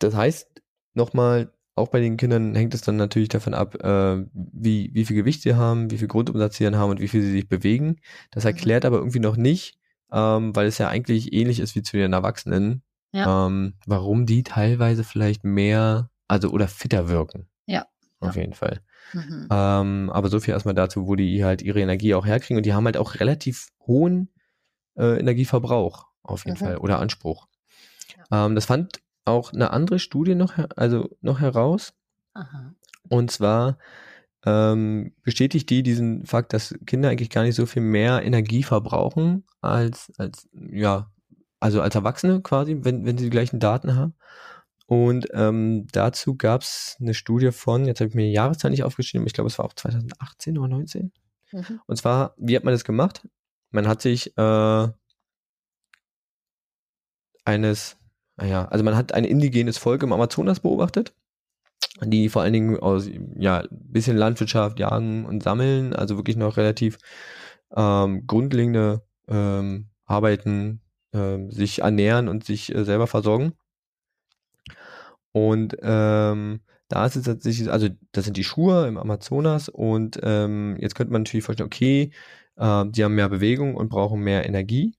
das 0.00 0.14
heißt, 0.14 0.48
nochmal, 0.94 1.52
auch 1.76 1.88
bei 1.88 2.00
den 2.00 2.16
Kindern 2.16 2.54
hängt 2.54 2.74
es 2.74 2.80
dann 2.80 2.96
natürlich 2.96 3.28
davon 3.28 3.54
ab, 3.54 3.76
äh, 3.82 4.24
wie, 4.32 4.90
wie 4.94 5.04
viel 5.04 5.16
Gewicht 5.16 5.42
sie 5.42 5.54
haben, 5.54 5.90
wie 5.90 5.98
viel 5.98 6.08
Grundumsatz 6.08 6.56
sie 6.56 6.64
dann 6.64 6.76
haben 6.76 6.90
und 6.90 7.00
wie 7.00 7.08
viel 7.08 7.22
sie 7.22 7.32
sich 7.32 7.48
bewegen. 7.48 7.96
Das 8.30 8.44
Mhm. 8.44 8.48
erklärt 8.48 8.84
aber 8.84 8.98
irgendwie 8.98 9.20
noch 9.20 9.36
nicht, 9.36 9.78
ähm, 10.16 10.56
weil 10.56 10.66
es 10.66 10.78
ja 10.78 10.88
eigentlich 10.88 11.32
ähnlich 11.34 11.60
ist 11.60 11.74
wie 11.76 11.82
zu 11.82 11.98
den 11.98 12.14
Erwachsenen, 12.14 12.82
Ja. 13.12 13.46
ähm, 13.46 13.74
warum 13.86 14.24
die 14.24 14.42
teilweise 14.42 15.04
vielleicht 15.04 15.44
mehr, 15.44 16.08
also 16.26 16.48
oder 16.50 16.66
fitter 16.68 17.08
wirken. 17.10 17.48
Ja. 17.66 17.86
Auf 18.20 18.34
Ja. 18.34 18.40
jeden 18.40 18.54
Fall. 18.54 18.80
Mhm. 19.12 19.46
Ähm, 19.50 20.10
aber 20.10 20.28
so 20.30 20.40
viel 20.40 20.54
erstmal 20.54 20.74
dazu, 20.74 21.06
wo 21.06 21.14
die 21.16 21.44
halt 21.44 21.60
ihre 21.60 21.80
Energie 21.80 22.14
auch 22.14 22.24
herkriegen 22.24 22.56
und 22.56 22.64
die 22.66 22.72
haben 22.72 22.86
halt 22.86 22.96
auch 22.96 23.14
relativ 23.20 23.68
hohen 23.86 24.30
äh, 24.98 25.18
Energieverbrauch 25.20 26.06
auf 26.22 26.46
jeden 26.46 26.56
Mhm. 26.58 26.64
Fall 26.64 26.76
oder 26.78 26.98
Anspruch. 26.98 27.46
Ähm, 28.32 28.54
das 28.54 28.64
fand 28.64 29.00
auch 29.26 29.52
eine 29.52 29.70
andere 29.70 29.98
Studie 29.98 30.34
noch, 30.34 30.54
also 30.76 31.10
noch 31.20 31.40
heraus 31.40 31.92
Aha. 32.34 32.74
und 33.10 33.30
zwar 33.30 33.76
ähm, 34.46 35.12
bestätigt 35.22 35.68
die 35.68 35.82
diesen 35.82 36.24
Fakt, 36.24 36.52
dass 36.52 36.74
Kinder 36.86 37.10
eigentlich 37.10 37.30
gar 37.30 37.42
nicht 37.42 37.56
so 37.56 37.66
viel 37.66 37.82
mehr 37.82 38.22
Energie 38.22 38.62
verbrauchen 38.62 39.44
als, 39.60 40.12
als 40.16 40.48
ja, 40.52 41.10
also 41.60 41.82
als 41.82 41.94
Erwachsene 41.94 42.40
quasi, 42.40 42.78
wenn, 42.82 43.04
wenn 43.04 43.18
sie 43.18 43.24
die 43.24 43.30
gleichen 43.30 43.58
Daten 43.58 43.96
haben. 43.96 44.14
Und 44.86 45.26
ähm, 45.32 45.88
dazu 45.90 46.36
gab 46.36 46.62
es 46.62 46.96
eine 47.00 47.12
Studie 47.12 47.50
von, 47.50 47.86
jetzt 47.86 48.00
habe 48.00 48.08
ich 48.08 48.14
mir 48.14 48.26
die 48.26 48.32
Jahreszahl 48.32 48.70
nicht 48.70 48.84
aufgeschrieben, 48.84 49.22
aber 49.22 49.26
ich 49.26 49.34
glaube, 49.34 49.48
es 49.48 49.58
war 49.58 49.64
auch 49.64 49.74
2018 49.74 50.56
oder 50.58 50.68
19. 50.68 51.12
Mhm. 51.52 51.80
Und 51.86 51.96
zwar, 51.96 52.34
wie 52.38 52.54
hat 52.54 52.62
man 52.62 52.72
das 52.72 52.84
gemacht? 52.84 53.28
Man 53.70 53.88
hat 53.88 54.00
sich 54.00 54.36
äh, 54.38 54.88
eines, 57.44 57.96
naja, 58.36 58.66
also 58.66 58.84
man 58.84 58.96
hat 58.96 59.12
ein 59.12 59.24
indigenes 59.24 59.76
Volk 59.76 60.04
im 60.04 60.12
Amazonas 60.12 60.60
beobachtet, 60.60 61.14
die 62.02 62.28
vor 62.28 62.42
allen 62.42 62.52
Dingen 62.52 62.78
aus, 62.78 63.08
ja, 63.36 63.64
bisschen 63.70 64.16
Landwirtschaft, 64.16 64.78
Jagen 64.78 65.24
und 65.24 65.42
Sammeln, 65.42 65.94
also 65.94 66.16
wirklich 66.16 66.36
noch 66.36 66.56
relativ 66.56 66.98
ähm, 67.74 68.26
grundlegende 68.26 69.02
ähm, 69.28 69.88
Arbeiten, 70.04 70.80
ähm, 71.12 71.50
sich 71.50 71.80
ernähren 71.80 72.28
und 72.28 72.44
sich 72.44 72.74
äh, 72.74 72.84
selber 72.84 73.06
versorgen. 73.06 73.52
Und 75.32 75.76
ähm, 75.82 76.60
da 76.88 77.06
ist 77.06 77.16
es 77.16 77.24
tatsächlich, 77.24 77.70
also 77.70 77.88
das 78.12 78.24
sind 78.24 78.36
die 78.36 78.44
Schuhe 78.44 78.86
im 78.86 78.96
Amazonas 78.96 79.68
und 79.68 80.18
ähm, 80.22 80.76
jetzt 80.80 80.94
könnte 80.94 81.12
man 81.12 81.22
natürlich 81.22 81.44
vorstellen, 81.44 81.66
okay, 81.66 82.12
äh, 82.56 82.84
die 82.88 83.04
haben 83.04 83.14
mehr 83.14 83.28
Bewegung 83.28 83.74
und 83.74 83.88
brauchen 83.88 84.20
mehr 84.20 84.46
Energie. 84.46 84.94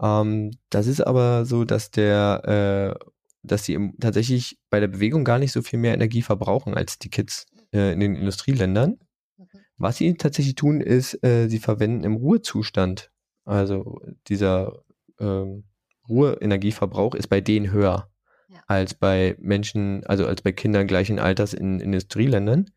Ähm, 0.00 0.52
das 0.70 0.86
ist 0.86 1.00
aber 1.00 1.44
so, 1.44 1.64
dass 1.64 1.90
der, 1.90 2.96
äh, 3.00 3.04
dass 3.52 3.64
sie 3.64 3.74
im, 3.74 3.94
tatsächlich 3.98 4.58
bei 4.70 4.80
der 4.80 4.88
Bewegung 4.88 5.24
gar 5.24 5.38
nicht 5.38 5.52
so 5.52 5.62
viel 5.62 5.78
mehr 5.78 5.94
Energie 5.94 6.22
verbrauchen 6.22 6.74
als 6.74 6.98
die 6.98 7.10
Kids 7.10 7.46
äh, 7.72 7.92
in 7.92 8.00
den 8.00 8.14
Industrieländern. 8.16 8.98
Mhm. 9.36 9.46
Was 9.76 9.96
sie 9.96 10.14
tatsächlich 10.14 10.54
tun, 10.54 10.80
ist, 10.80 11.22
äh, 11.24 11.48
sie 11.48 11.58
verwenden 11.58 12.04
im 12.04 12.16
Ruhezustand, 12.16 13.10
also 13.44 14.00
dieser 14.28 14.82
ähm, 15.18 15.64
Ruheenergieverbrauch 16.08 17.14
ist 17.14 17.28
bei 17.28 17.40
denen 17.40 17.70
höher 17.70 18.10
Ja. 18.48 18.62
als 18.66 18.94
bei 18.94 19.36
Menschen, 19.38 20.04
also 20.06 20.26
als 20.26 20.42
bei 20.42 20.52
Kindern 20.52 20.86
gleichen 20.86 21.18
Alters 21.18 21.54
in 21.54 21.80
Industrieländern. 21.80 22.70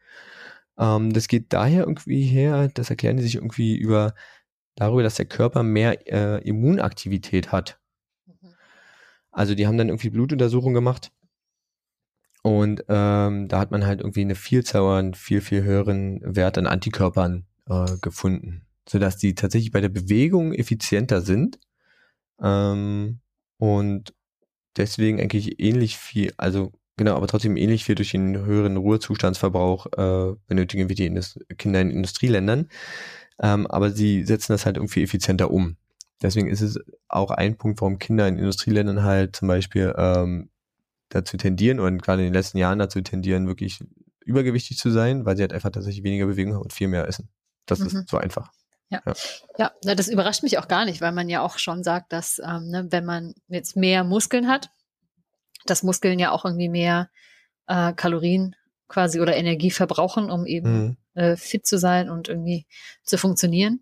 Ähm, 0.77 1.13
das 1.13 1.27
geht 1.27 1.53
daher 1.53 1.81
irgendwie 1.81 2.23
her, 2.23 2.69
das 2.73 2.89
erklären 2.89 3.17
die 3.17 3.23
sich 3.23 3.35
irgendwie 3.35 3.77
über 3.77 4.13
darüber, 4.75 5.03
dass 5.03 5.15
der 5.15 5.25
Körper 5.25 5.63
mehr 5.63 6.07
äh, 6.07 6.41
Immunaktivität 6.47 7.51
hat. 7.51 7.80
Also 9.31 9.55
die 9.55 9.67
haben 9.67 9.77
dann 9.77 9.89
irgendwie 9.89 10.09
Blutuntersuchungen 10.09 10.73
gemacht 10.73 11.11
und 12.43 12.83
ähm, 12.87 13.47
da 13.47 13.59
hat 13.59 13.71
man 13.71 13.85
halt 13.85 14.01
irgendwie 14.01 14.21
eine 14.21 14.35
Vielzahl 14.35 14.99
an 14.99 15.13
viel, 15.13 15.41
viel 15.41 15.63
höheren 15.63 16.19
Wert 16.23 16.57
an 16.57 16.65
Antikörpern 16.67 17.45
äh, 17.69 17.97
gefunden, 18.01 18.65
sodass 18.89 19.17
die 19.17 19.35
tatsächlich 19.35 19.71
bei 19.71 19.81
der 19.81 19.89
Bewegung 19.89 20.53
effizienter 20.53 21.21
sind 21.21 21.59
ähm, 22.41 23.19
und 23.57 24.13
deswegen 24.75 25.19
eigentlich 25.19 25.59
ähnlich 25.59 25.97
viel, 25.97 26.33
also 26.37 26.71
genau, 26.97 27.15
aber 27.15 27.27
trotzdem 27.27 27.57
ähnlich 27.57 27.85
viel 27.85 27.95
durch 27.95 28.11
den 28.11 28.43
höheren 28.45 28.77
Ruhezustandsverbrauch 28.77 29.85
äh, 29.97 30.35
benötigen 30.47 30.89
wie 30.89 30.95
die 30.95 31.05
Indus 31.05 31.39
Kinder 31.57 31.81
in 31.81 31.91
Industrieländern. 31.91 32.69
Ähm, 33.39 33.67
aber 33.67 33.91
sie 33.91 34.23
setzen 34.23 34.53
das 34.53 34.65
halt 34.65 34.77
irgendwie 34.77 35.03
effizienter 35.03 35.51
um. 35.51 35.77
Deswegen 36.21 36.47
ist 36.47 36.61
es 36.61 36.79
auch 37.07 37.31
ein 37.31 37.57
Punkt, 37.57 37.81
warum 37.81 37.97
Kinder 37.99 38.27
in 38.27 38.37
Industrieländern 38.37 39.03
halt 39.03 39.35
zum 39.35 39.47
Beispiel 39.47 39.93
ähm, 39.97 40.49
dazu 41.09 41.37
tendieren 41.37 41.79
und 41.79 42.01
gerade 42.01 42.21
in 42.21 42.27
den 42.27 42.33
letzten 42.33 42.57
Jahren 42.57 42.79
dazu 42.79 43.01
tendieren, 43.01 43.47
wirklich 43.47 43.79
übergewichtig 44.23 44.77
zu 44.77 44.91
sein, 44.91 45.25
weil 45.25 45.35
sie 45.35 45.43
halt 45.43 45.53
einfach 45.53 45.71
tatsächlich 45.71 46.03
weniger 46.03 46.27
Bewegung 46.27 46.53
haben 46.53 46.61
und 46.61 46.73
viel 46.73 46.87
mehr 46.87 47.07
essen. 47.07 47.29
Das 47.65 47.79
Mhm. 47.79 47.87
ist 47.87 48.09
so 48.09 48.17
einfach. 48.17 48.51
Ja, 49.57 49.71
na, 49.85 49.95
das 49.95 50.09
überrascht 50.09 50.43
mich 50.43 50.57
auch 50.57 50.67
gar 50.67 50.83
nicht, 50.85 50.99
weil 51.01 51.13
man 51.13 51.29
ja 51.29 51.41
auch 51.41 51.57
schon 51.57 51.81
sagt, 51.83 52.11
dass 52.11 52.39
ähm, 52.39 52.67
ne, 52.69 52.87
wenn 52.89 53.05
man 53.05 53.33
jetzt 53.47 53.77
mehr 53.77 54.03
Muskeln 54.03 54.47
hat, 54.49 54.69
dass 55.65 55.81
Muskeln 55.83 56.19
ja 56.19 56.31
auch 56.31 56.43
irgendwie 56.43 56.67
mehr 56.69 57.09
äh, 57.67 57.93
Kalorien 57.93 58.55
quasi 58.89 59.21
oder 59.21 59.35
Energie 59.35 59.71
verbrauchen, 59.71 60.29
um 60.29 60.45
eben 60.45 60.73
Mhm. 60.73 60.97
äh, 61.13 61.35
fit 61.37 61.65
zu 61.65 61.77
sein 61.77 62.09
und 62.09 62.27
irgendwie 62.27 62.65
zu 63.03 63.17
funktionieren. 63.17 63.81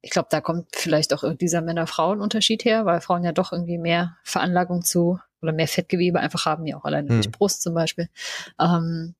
Ich 0.00 0.10
glaube, 0.10 0.28
da 0.30 0.40
kommt 0.40 0.68
vielleicht 0.74 1.12
auch 1.12 1.24
dieser 1.34 1.60
Männer-Frauen-Unterschied 1.60 2.64
her, 2.64 2.86
weil 2.86 3.00
Frauen 3.00 3.24
ja 3.24 3.32
doch 3.32 3.52
irgendwie 3.52 3.78
mehr 3.78 4.16
Veranlagung 4.22 4.82
zu 4.84 5.18
oder 5.42 5.52
mehr 5.52 5.68
Fettgewebe 5.68 6.20
einfach 6.20 6.46
haben, 6.46 6.66
ja 6.66 6.76
auch 6.76 6.84
alleine 6.84 7.08
durch 7.08 7.26
Hm. 7.26 7.32
Brust 7.32 7.62
zum 7.62 7.74
Beispiel. 7.74 8.08
Ähm, 8.60 9.14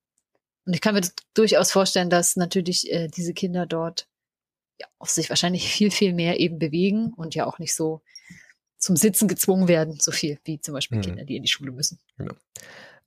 und 0.65 0.73
ich 0.73 0.81
kann 0.81 0.95
mir 0.95 1.01
durchaus 1.33 1.71
vorstellen, 1.71 2.09
dass 2.09 2.35
natürlich 2.35 2.91
äh, 2.91 3.07
diese 3.07 3.33
Kinder 3.33 3.65
dort 3.65 4.07
ja, 4.79 4.87
auch 4.99 5.07
sich 5.07 5.29
wahrscheinlich 5.29 5.67
viel, 5.71 5.91
viel 5.91 6.13
mehr 6.13 6.39
eben 6.39 6.59
bewegen 6.59 7.13
und 7.15 7.35
ja 7.35 7.45
auch 7.45 7.59
nicht 7.59 7.75
so 7.75 8.01
zum 8.77 8.95
Sitzen 8.95 9.27
gezwungen 9.27 9.67
werden, 9.67 9.97
so 9.99 10.11
viel 10.11 10.39
wie 10.45 10.61
zum 10.61 10.73
Beispiel 10.73 10.99
Mhm. 10.99 11.01
Kinder, 11.03 11.25
die 11.25 11.35
in 11.35 11.43
die 11.43 11.49
Schule 11.49 11.71
müssen. 11.71 11.99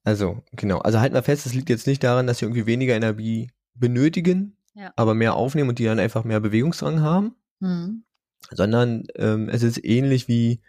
Also, 0.04 0.42
genau. 0.52 0.78
Also 0.80 1.00
halten 1.00 1.14
wir 1.14 1.22
fest, 1.22 1.46
es 1.46 1.54
liegt 1.54 1.70
jetzt 1.70 1.86
nicht 1.86 2.02
daran, 2.02 2.26
dass 2.26 2.38
sie 2.38 2.44
irgendwie 2.44 2.66
weniger 2.66 2.94
Energie 2.94 3.50
benötigen, 3.74 4.56
Ja. 4.74 4.92
aber 4.96 5.14
mehr 5.14 5.34
aufnehmen 5.34 5.70
und 5.70 5.78
die 5.78 5.84
dann 5.84 5.98
einfach 6.00 6.24
mehr 6.24 6.40
Bewegungsdrang 6.40 7.00
haben, 7.00 7.36
Mhm. 7.62 8.04
sondern 8.50 9.04
ähm, 9.14 9.48
es 9.48 9.62
ist 9.62 9.82
ähnlich 9.84 10.26
wie 10.28 10.60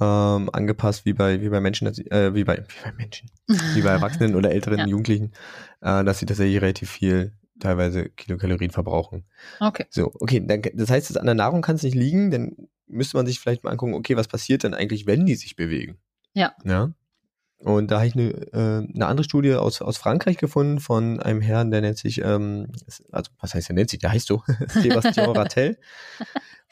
ähm, 0.00 0.50
angepasst 0.52 1.04
wie 1.04 1.12
bei 1.12 1.40
wie 1.40 1.48
bei 1.48 1.60
Menschen, 1.60 1.84
dass 1.84 1.98
äh, 1.98 2.34
wie 2.34 2.44
bei 2.44 2.58
wie 2.58 2.82
bei 2.84 2.92
Menschen, 2.92 3.30
wie 3.46 3.82
bei 3.82 3.90
Erwachsenen 3.98 4.34
oder 4.34 4.50
älteren 4.50 4.80
Ja. 4.80 4.86
Jugendlichen, 4.86 5.32
äh, 5.80 6.04
dass 6.04 6.18
sie 6.18 6.26
tatsächlich 6.26 6.60
relativ 6.60 6.90
viel 6.90 7.32
teilweise 7.60 8.08
Kilokalorien 8.10 8.70
verbrauchen. 8.70 9.24
Okay. 9.60 9.86
So, 9.90 10.12
okay, 10.20 10.42
dann, 10.46 10.62
das 10.74 10.90
heißt, 10.90 11.10
das 11.10 11.16
an 11.16 11.26
der 11.26 11.34
Nahrung 11.34 11.62
kann 11.62 11.76
es 11.76 11.82
nicht 11.82 11.94
liegen, 11.94 12.30
dann 12.30 12.68
müsste 12.86 13.16
man 13.16 13.26
sich 13.26 13.40
vielleicht 13.40 13.64
mal 13.64 13.70
angucken, 13.70 13.94
okay, 13.94 14.16
was 14.16 14.28
passiert 14.28 14.62
denn 14.62 14.74
eigentlich, 14.74 15.06
wenn 15.06 15.26
die 15.26 15.34
sich 15.36 15.56
bewegen? 15.56 15.98
Ja. 16.34 16.54
Ja. 16.64 16.92
Und 17.58 17.90
da 17.90 17.96
habe 17.96 18.06
ich 18.06 18.14
eine, 18.14 18.30
äh, 18.52 18.86
eine 18.94 19.06
andere 19.06 19.24
Studie 19.24 19.54
aus, 19.54 19.80
aus 19.80 19.96
Frankreich 19.96 20.36
gefunden 20.36 20.78
von 20.78 21.20
einem 21.20 21.40
Herrn, 21.40 21.70
der 21.70 21.80
nennt 21.80 21.98
sich, 21.98 22.20
ähm, 22.22 22.68
also 23.10 23.30
was 23.40 23.54
heißt 23.54 23.68
der 23.68 23.74
nennt 23.74 23.90
sich, 23.90 23.98
der 23.98 24.12
heißt 24.12 24.26
so, 24.26 24.42
Sebastian 24.68 25.30
Rattel. 25.30 25.78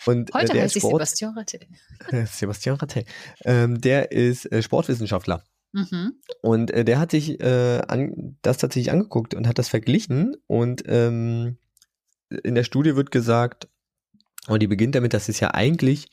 Und 0.06 0.32
Heute 0.34 0.52
äh, 0.52 0.54
der 0.54 0.62
heißt 0.64 0.76
Sport, 0.76 0.92
Sebastian 0.92 1.38
Rattel. 1.38 1.60
Sebastian 2.26 2.76
Rattel. 2.76 3.04
Ähm, 3.44 3.80
der 3.80 4.12
ist 4.12 4.50
äh, 4.52 4.62
Sportwissenschaftler. 4.62 5.42
Mhm. 5.72 6.20
Und 6.42 6.70
äh, 6.70 6.84
der 6.84 6.98
hat 6.98 7.10
sich 7.10 7.40
äh, 7.40 7.80
an, 7.88 8.36
das 8.42 8.58
tatsächlich 8.58 8.92
angeguckt 8.92 9.34
und 9.34 9.48
hat 9.48 9.58
das 9.58 9.68
verglichen. 9.68 10.36
Und 10.46 10.84
ähm, 10.86 11.56
in 12.42 12.54
der 12.54 12.64
Studie 12.64 12.94
wird 12.94 13.10
gesagt, 13.10 13.68
und 14.46 14.60
die 14.60 14.66
beginnt 14.66 14.94
damit, 14.94 15.14
dass 15.14 15.28
es 15.28 15.40
ja 15.40 15.54
eigentlich 15.54 16.10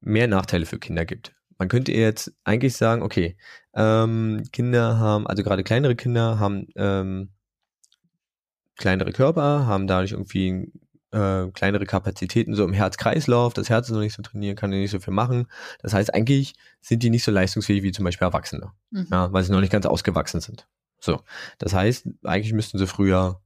mehr 0.00 0.26
Nachteile 0.26 0.66
für 0.66 0.78
Kinder 0.78 1.04
gibt. 1.04 1.32
Man 1.58 1.68
könnte 1.68 1.92
jetzt 1.92 2.32
eigentlich 2.44 2.76
sagen, 2.76 3.02
okay, 3.02 3.36
ähm, 3.74 4.42
Kinder 4.52 4.98
haben, 4.98 5.26
also 5.26 5.42
gerade 5.42 5.64
kleinere 5.64 5.96
Kinder 5.96 6.38
haben 6.38 6.66
ähm, 6.76 7.30
kleinere 8.76 9.12
Körper, 9.12 9.66
haben 9.66 9.86
dadurch 9.86 10.12
irgendwie 10.12 10.72
äh, 11.12 11.48
kleinere 11.52 11.84
Kapazitäten 11.84 12.54
so 12.54 12.64
im 12.64 12.72
Herz-Kreislauf, 12.72 13.52
das 13.54 13.68
Herz 13.68 13.88
ist 13.88 13.94
noch 13.94 14.00
nicht 14.00 14.14
so 14.14 14.22
trainieren, 14.22 14.56
kann 14.56 14.70
nicht 14.70 14.90
so 14.90 14.98
viel 14.98 15.12
machen. 15.12 15.46
Das 15.80 15.92
heißt, 15.92 16.12
eigentlich 16.14 16.54
sind 16.80 17.02
die 17.02 17.10
nicht 17.10 17.24
so 17.24 17.30
leistungsfähig 17.30 17.82
wie 17.82 17.92
zum 17.92 18.04
Beispiel 18.04 18.26
Erwachsene 18.26 18.72
Mhm. 18.90 19.08
ja, 19.10 19.32
weil 19.32 19.44
sie 19.44 19.52
noch 19.52 19.60
nicht 19.60 19.72
ganz 19.72 19.86
ausgewachsen 19.86 20.40
sind. 20.40 20.66
So, 21.00 21.22
das 21.58 21.74
heißt, 21.74 22.08
eigentlich 22.24 22.52
müssten 22.52 22.78
sie 22.78 22.86
früher 22.86 23.40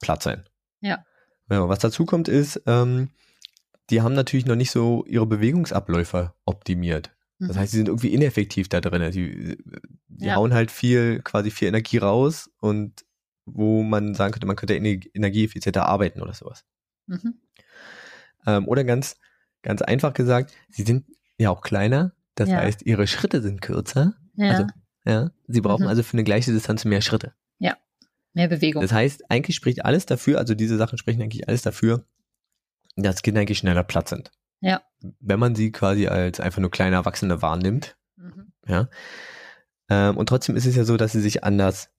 platt 0.00 0.22
sein. 0.22 0.44
Ja. 0.80 1.04
ja 1.50 1.68
was 1.68 1.78
dazu 1.78 2.04
kommt 2.04 2.28
ist, 2.28 2.62
ähm, 2.66 3.10
die 3.90 4.00
haben 4.02 4.14
natürlich 4.14 4.46
noch 4.46 4.56
nicht 4.56 4.70
so 4.70 5.04
ihre 5.06 5.26
Bewegungsabläufe 5.26 6.32
optimiert. 6.44 7.10
Das 7.38 7.56
Mhm. 7.56 7.60
heißt, 7.60 7.72
sie 7.72 7.76
sind 7.78 7.88
irgendwie 7.88 8.14
ineffektiv 8.14 8.68
da 8.68 8.80
drin. 8.80 9.10
Die, 9.12 9.58
die 10.08 10.24
Ja. 10.26 10.36
hauen 10.36 10.54
halt 10.54 10.70
viel, 10.70 11.20
quasi 11.22 11.50
viel 11.50 11.68
Energie 11.68 11.98
raus 11.98 12.50
und 12.60 13.04
wo 13.46 13.82
man 13.82 14.14
sagen 14.14 14.32
könnte, 14.32 14.46
man 14.46 14.56
könnte 14.56 14.74
ener- 14.74 15.04
energieeffizienter 15.14 15.86
arbeiten 15.86 16.22
oder 16.22 16.32
sowas. 16.32 16.64
Mhm. 17.06 17.34
Ähm, 18.46 18.68
oder 18.68 18.84
ganz, 18.84 19.16
ganz 19.62 19.82
einfach 19.82 20.14
gesagt, 20.14 20.52
sie 20.70 20.82
sind 20.84 21.06
ja 21.38 21.50
auch 21.50 21.60
kleiner. 21.62 22.14
Das 22.36 22.48
Ja. 22.48 22.56
heißt, 22.56 22.82
ihre 22.82 23.06
Schritte 23.06 23.42
sind 23.42 23.60
kürzer. 23.60 24.14
Ja. 24.36 24.48
Also, 24.50 24.66
ja, 25.04 25.30
sie 25.46 25.60
brauchen 25.60 25.82
Mhm. 25.82 25.88
also 25.88 26.02
für 26.02 26.14
eine 26.14 26.24
gleiche 26.24 26.52
Distanz 26.52 26.84
mehr 26.84 27.00
Schritte. 27.02 27.34
Mehr 28.36 28.48
Bewegung. 28.48 28.82
Das 28.82 28.90
heißt, 28.92 29.30
eigentlich 29.30 29.54
spricht 29.54 29.84
alles 29.84 30.06
dafür, 30.06 30.38
also 30.40 30.56
diese 30.56 30.76
Sachen 30.76 30.98
sprechen 30.98 31.22
eigentlich 31.22 31.46
alles 31.46 31.62
dafür, 31.62 32.04
dass 32.96 33.22
Kinder 33.22 33.40
eigentlich 33.40 33.58
schneller 33.58 33.84
platt 33.84 34.08
sind. 34.08 34.30
Ja. 34.60 34.82
Wenn 35.20 35.40
man 35.40 35.54
sie 35.54 35.72
quasi 35.72 36.06
als 36.06 36.40
einfach 36.40 36.60
nur 36.60 36.70
kleine 36.70 36.96
Erwachsene 36.96 37.42
wahrnimmt. 37.42 37.96
Mhm. 38.16 38.52
Ja. 38.66 38.88
Ähm, 39.88 40.16
und 40.16 40.28
trotzdem 40.28 40.56
ist 40.56 40.66
es 40.66 40.76
ja 40.76 40.84
so, 40.84 40.96
dass 40.96 41.12
sie 41.12 41.20
sich 41.20 41.44
anders, 41.44 41.90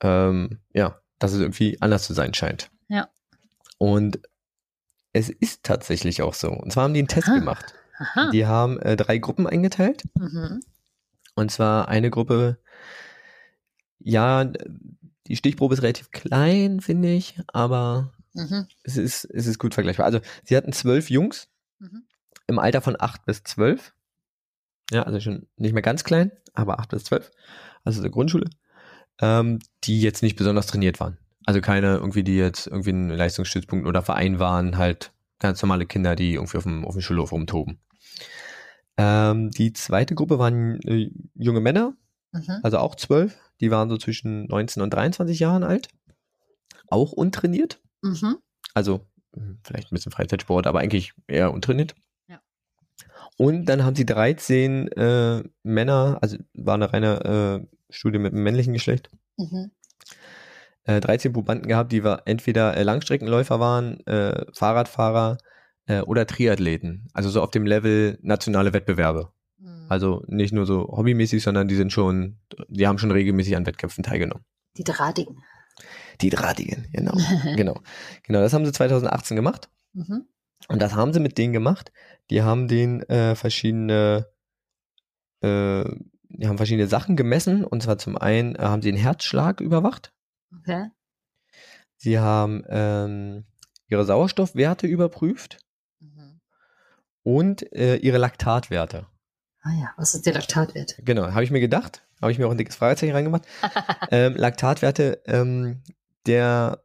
ähm, 0.00 0.60
ja, 0.72 1.00
dass 1.18 1.32
es 1.32 1.40
irgendwie 1.40 1.80
anders 1.80 2.04
zu 2.04 2.14
sein 2.14 2.32
scheint. 2.34 2.70
Ja. 2.88 3.08
Und 3.76 4.20
es 5.12 5.28
ist 5.28 5.64
tatsächlich 5.64 6.22
auch 6.22 6.34
so. 6.34 6.50
Und 6.50 6.72
zwar 6.72 6.84
haben 6.84 6.94
die 6.94 7.00
einen 7.00 7.08
Test 7.08 7.28
Aha. 7.28 7.38
gemacht. 7.38 7.74
Aha. 7.98 8.30
Die 8.30 8.46
haben 8.46 8.78
äh, 8.80 8.96
drei 8.96 9.18
Gruppen 9.18 9.46
eingeteilt. 9.46 10.04
Mhm. 10.14 10.60
Und 11.34 11.50
zwar 11.50 11.88
eine 11.88 12.10
Gruppe, 12.10 12.58
ja, 13.98 14.44
die 15.26 15.36
Stichprobe 15.36 15.74
ist 15.74 15.82
relativ 15.82 16.10
klein, 16.10 16.80
finde 16.80 17.10
ich, 17.10 17.38
aber 17.48 18.12
Mhm. 18.38 18.66
es 18.84 18.96
ist, 18.96 19.24
es 19.24 19.46
ist 19.46 19.58
gut 19.58 19.74
vergleichbar. 19.74 20.06
Also, 20.06 20.20
sie 20.44 20.56
hatten 20.56 20.72
zwölf 20.72 21.10
Jungs 21.10 21.48
Mhm. 21.80 22.04
im 22.46 22.58
Alter 22.58 22.80
von 22.80 22.96
acht 22.98 23.24
bis 23.26 23.42
zwölf. 23.44 23.94
Ja, 24.90 25.02
also 25.02 25.20
schon 25.20 25.46
nicht 25.56 25.74
mehr 25.74 25.82
ganz 25.82 26.02
klein, 26.04 26.32
aber 26.54 26.78
acht 26.80 26.88
bis 26.90 27.04
zwölf. 27.04 27.30
Also 27.84 28.00
der 28.02 28.10
Grundschule. 28.10 28.48
Ähm, 29.20 29.58
die 29.84 30.00
jetzt 30.00 30.22
nicht 30.22 30.36
besonders 30.36 30.66
trainiert 30.66 30.98
waren. 31.00 31.18
Also 31.44 31.60
keine 31.60 31.96
irgendwie, 31.96 32.22
die 32.22 32.36
jetzt 32.36 32.66
irgendwie 32.66 32.90
ein 32.92 33.08
Leistungsstützpunkt 33.10 33.86
oder 33.86 34.02
Verein 34.02 34.38
waren, 34.38 34.76
halt 34.78 35.12
ganz 35.40 35.60
normale 35.62 35.86
Kinder, 35.86 36.14
die 36.16 36.34
irgendwie 36.34 36.56
auf 36.56 36.62
dem, 36.64 36.84
auf 36.84 36.94
dem 36.94 37.00
Schulhof 37.02 37.32
rumtoben. 37.32 37.78
Ähm, 38.96 39.50
die 39.50 39.72
zweite 39.72 40.14
Gruppe 40.14 40.38
waren 40.38 40.80
äh, 40.82 41.10
junge 41.34 41.60
Männer, 41.60 41.94
Mhm. 42.32 42.60
also 42.62 42.78
auch 42.78 42.94
zwölf. 42.94 43.36
Die 43.60 43.70
waren 43.70 43.88
so 43.88 43.96
zwischen 43.96 44.46
19 44.48 44.82
und 44.82 44.90
23 44.92 45.38
Jahren 45.38 45.64
alt. 45.64 45.88
Auch 46.88 47.12
untrainiert. 47.12 47.80
Mhm. 48.02 48.38
Also 48.74 49.06
mh, 49.36 49.56
vielleicht 49.64 49.90
ein 49.92 49.94
bisschen 49.94 50.12
Freizeitsport, 50.12 50.66
aber 50.66 50.80
eigentlich 50.80 51.12
eher 51.26 51.52
untrainiert. 51.52 51.94
Ja. 52.28 52.40
Und 53.36 53.66
dann 53.66 53.84
haben 53.84 53.96
sie 53.96 54.06
13 54.06 54.88
äh, 54.92 55.42
Männer, 55.62 56.18
also 56.20 56.36
war 56.54 56.74
eine 56.74 56.92
reine 56.92 57.60
äh, 57.62 57.76
Studie 57.90 58.18
mit 58.18 58.32
dem 58.32 58.42
männlichen 58.42 58.72
Geschlecht, 58.72 59.10
Mhm. 59.36 59.70
äh, 60.84 61.00
13 61.00 61.32
Probanden 61.32 61.68
gehabt, 61.68 61.92
die 61.92 62.02
war 62.04 62.22
entweder 62.26 62.76
äh, 62.76 62.82
Langstreckenläufer 62.82 63.60
waren, 63.60 64.04
äh, 64.06 64.44
Fahrradfahrer 64.52 65.38
äh, 65.86 66.00
oder 66.00 66.26
Triathleten. 66.26 67.08
Also 67.12 67.30
so 67.30 67.40
auf 67.42 67.50
dem 67.50 67.66
Level 67.66 68.18
nationale 68.22 68.72
Wettbewerbe. 68.72 69.30
Mhm. 69.58 69.86
Also 69.88 70.22
nicht 70.26 70.52
nur 70.52 70.66
so 70.66 70.88
hobbymäßig, 70.88 71.42
sondern 71.42 71.68
die 71.68 71.76
sind 71.76 71.92
schon, 71.92 72.38
die 72.68 72.86
haben 72.86 72.98
schon 72.98 73.10
regelmäßig 73.12 73.56
an 73.56 73.64
Wettkämpfen 73.66 74.02
teilgenommen. 74.04 74.44
Die 74.76 74.84
Drahtigen. 74.84 75.42
Die 76.20 76.30
Drahtigen, 76.30 76.88
genau. 76.92 77.12
genau. 77.56 77.80
Genau, 78.24 78.40
das 78.40 78.52
haben 78.52 78.64
sie 78.66 78.72
2018 78.72 79.36
gemacht. 79.36 79.68
Mhm. 79.92 80.26
Und 80.68 80.82
das 80.82 80.94
haben 80.94 81.12
sie 81.12 81.20
mit 81.20 81.38
denen 81.38 81.52
gemacht. 81.52 81.92
Die 82.30 82.42
haben 82.42 82.68
den 82.68 83.02
äh, 83.08 83.34
verschiedene, 83.36 84.26
äh, 85.40 85.84
die 86.28 86.46
haben 86.48 86.56
verschiedene 86.58 86.88
Sachen 86.88 87.16
gemessen. 87.16 87.64
Und 87.64 87.82
zwar 87.82 87.98
zum 87.98 88.18
einen 88.18 88.56
äh, 88.56 88.62
haben 88.62 88.82
sie 88.82 88.90
den 88.90 89.00
Herzschlag 89.00 89.60
überwacht. 89.60 90.12
Okay. 90.60 90.90
Sie 91.96 92.18
haben 92.18 92.64
ähm, 92.68 93.44
ihre 93.88 94.04
Sauerstoffwerte 94.04 94.86
überprüft 94.86 95.58
Mhm. 96.00 96.40
und 97.24 97.72
äh, 97.72 97.96
ihre 97.96 98.18
Laktatwerte. 98.18 99.06
Ah 99.62 99.72
ja, 99.72 99.90
was 99.96 100.14
ist 100.14 100.26
der 100.26 100.34
Laktatwert? 100.34 100.94
Genau, 101.04 101.32
habe 101.32 101.42
ich 101.42 101.50
mir 101.50 101.58
gedacht. 101.60 102.06
Habe 102.22 102.30
ich 102.30 102.38
mir 102.38 102.46
auch 102.46 102.52
ein 102.52 102.58
dickes 102.58 102.76
Fragezeichen 102.76 103.12
reingemacht. 103.12 103.46
ähm, 104.12 104.34
Laktatwerte, 104.36 105.22
ähm, 105.26 105.82
der, 106.28 106.82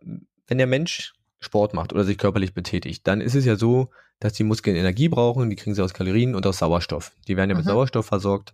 wenn 0.47 0.57
der 0.57 0.67
Mensch 0.67 1.13
Sport 1.39 1.73
macht 1.73 1.93
oder 1.93 2.03
sich 2.03 2.17
körperlich 2.17 2.53
betätigt, 2.53 3.05
dann 3.05 3.21
ist 3.21 3.35
es 3.35 3.45
ja 3.45 3.55
so, 3.55 3.91
dass 4.19 4.33
die 4.33 4.43
Muskeln 4.43 4.77
Energie 4.77 5.09
brauchen, 5.09 5.49
die 5.49 5.55
kriegen 5.57 5.75
sie 5.75 5.83
aus 5.83 5.93
Kalorien 5.93 6.35
und 6.35 6.47
aus 6.47 6.59
Sauerstoff. 6.59 7.15
Die 7.27 7.35
werden 7.35 7.49
ja 7.49 7.55
mit 7.55 7.65
Mhm. 7.65 7.69
Sauerstoff 7.69 8.05
versorgt. 8.05 8.53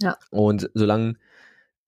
Ja. 0.00 0.16
Und 0.30 0.70
solange 0.74 1.16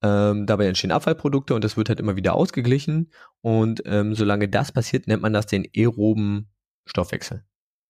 ähm, 0.03 0.47
dabei 0.47 0.67
entstehen 0.67 0.91
Abfallprodukte 0.91 1.55
und 1.55 1.63
das 1.63 1.77
wird 1.77 1.89
halt 1.89 2.01
immer 2.01 2.17
wieder 2.17 2.35
ausgeglichen. 2.35 3.13
Und 3.40 3.83
ähm, 3.87 4.15
solange 4.15 4.49
das 4.49 4.73
passiert, 4.73 5.07
nennt 5.07 5.23
man 5.23 5.33
das 5.33 5.47
den 5.47 5.67
aeroben 5.77 6.49
Stoffwechsel. 6.85 7.45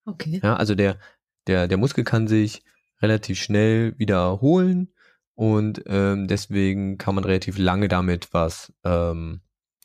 Okay. 0.05 0.40
Ja, 0.42 0.57
also 0.57 0.74
der, 0.74 0.98
der, 1.46 1.68
der 1.68 1.78
Muskel 1.78 2.05
kann 2.05 2.28
sich 2.28 2.62
relativ 3.00 3.40
schnell 3.40 3.98
wiederholen 3.98 4.92
und 5.34 5.82
ähm, 5.86 6.28
deswegen 6.28 6.98
kann 6.98 7.14
man 7.14 7.24
relativ 7.24 7.57
lange 7.59 7.88
damit 7.88 8.34
was, 8.34 8.72
ähm, 8.84 9.40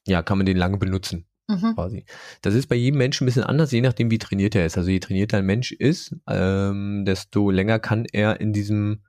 ja, 0.08 0.24
kann 0.24 0.38
man 0.38 0.46
den 0.46 0.58
lange 0.58 0.78
benutzen 0.78 1.28
Mhm. 1.50 1.76
quasi. 1.76 2.06
Das 2.42 2.54
ist 2.54 2.68
bei 2.68 2.76
jedem 2.76 2.98
Menschen 2.98 3.24
ein 3.24 3.28
bisschen 3.28 3.44
anders, 3.44 3.72
je 3.72 3.82
nachdem, 3.82 4.12
wie 4.12 4.18
trainiert 4.18 4.54
er 4.56 4.66
ist. 4.66 4.78
Also 4.78 4.90
je 4.90 5.00
trainierter 5.00 5.38
ein 5.38 5.46
Mensch 5.46 5.72
ist, 5.72 6.14
ähm, 6.28 7.06
desto 7.06 7.50
länger 7.50 7.80
kann 7.80 8.06
er 8.12 8.42
in 8.42 8.52
diesem, 8.52 9.04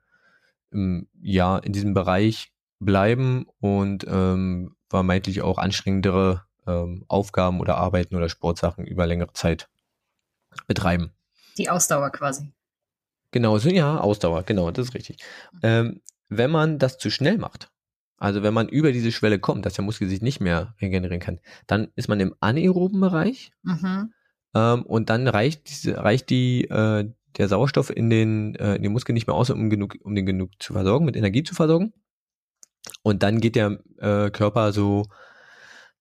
ähm, 0.73 1.09
ja, 1.21 1.57
in 1.57 1.73
diesem 1.73 1.93
Bereich 1.93 2.53
bleiben 2.79 3.45
und 3.59 4.05
ähm, 4.07 4.75
vermeintlich 4.89 5.41
auch 5.41 5.57
anstrengendere 5.57 6.45
ähm, 6.65 7.03
Aufgaben 7.09 7.59
oder 7.59 7.75
Arbeiten 7.75 8.15
oder 8.15 8.29
Sportsachen 8.29 8.85
über 8.85 9.05
längere 9.05 9.33
Zeit 9.33 9.67
betreiben. 10.65 11.11
Die 11.57 11.69
Ausdauer 11.69 12.09
quasi. 12.11 12.53
Genau, 13.31 13.57
so, 13.57 13.69
ja, 13.69 13.99
Ausdauer, 13.99 14.43
genau, 14.43 14.71
das 14.71 14.87
ist 14.87 14.93
richtig. 14.95 15.17
Ähm, 15.61 16.01
wenn 16.29 16.51
man 16.51 16.79
das 16.79 16.97
zu 16.97 17.11
schnell 17.11 17.37
macht, 17.37 17.69
also 18.19 18.43
wenn 18.43 18.53
man 18.53 18.67
über 18.67 18.91
diese 18.91 19.11
Schwelle 19.11 19.39
kommt, 19.39 19.65
dass 19.65 19.73
der 19.73 19.85
Muskel 19.85 20.07
sich 20.07 20.21
nicht 20.21 20.41
mehr 20.41 20.75
regenerieren 20.81 21.21
kann, 21.21 21.39
dann 21.67 21.87
ist 21.95 22.09
man 22.09 22.19
im 22.19 22.35
anaeroben 22.39 22.99
Bereich. 22.99 23.51
Mhm. 23.63 24.13
Ähm, 24.53 24.83
und 24.83 25.09
dann 25.09 25.27
reicht, 25.27 25.69
diese, 25.69 25.97
reicht 25.97 26.29
die, 26.29 26.65
äh, 26.65 27.09
der 27.37 27.47
Sauerstoff 27.47 27.95
in 27.95 28.09
den, 28.09 28.55
äh, 28.55 28.75
in 28.75 28.83
den 28.83 28.91
Muskeln 28.91 29.13
nicht 29.13 29.27
mehr 29.27 29.35
aus, 29.35 29.49
um, 29.49 29.69
genug, 29.69 29.95
um 30.03 30.15
den 30.15 30.25
genug 30.25 30.51
zu 30.59 30.73
versorgen, 30.73 31.05
mit 31.05 31.15
Energie 31.15 31.43
zu 31.43 31.55
versorgen. 31.55 31.93
Und 33.03 33.23
dann 33.23 33.39
geht 33.39 33.55
der 33.55 33.79
äh, 33.97 34.29
Körper 34.31 34.73
so, 34.73 35.05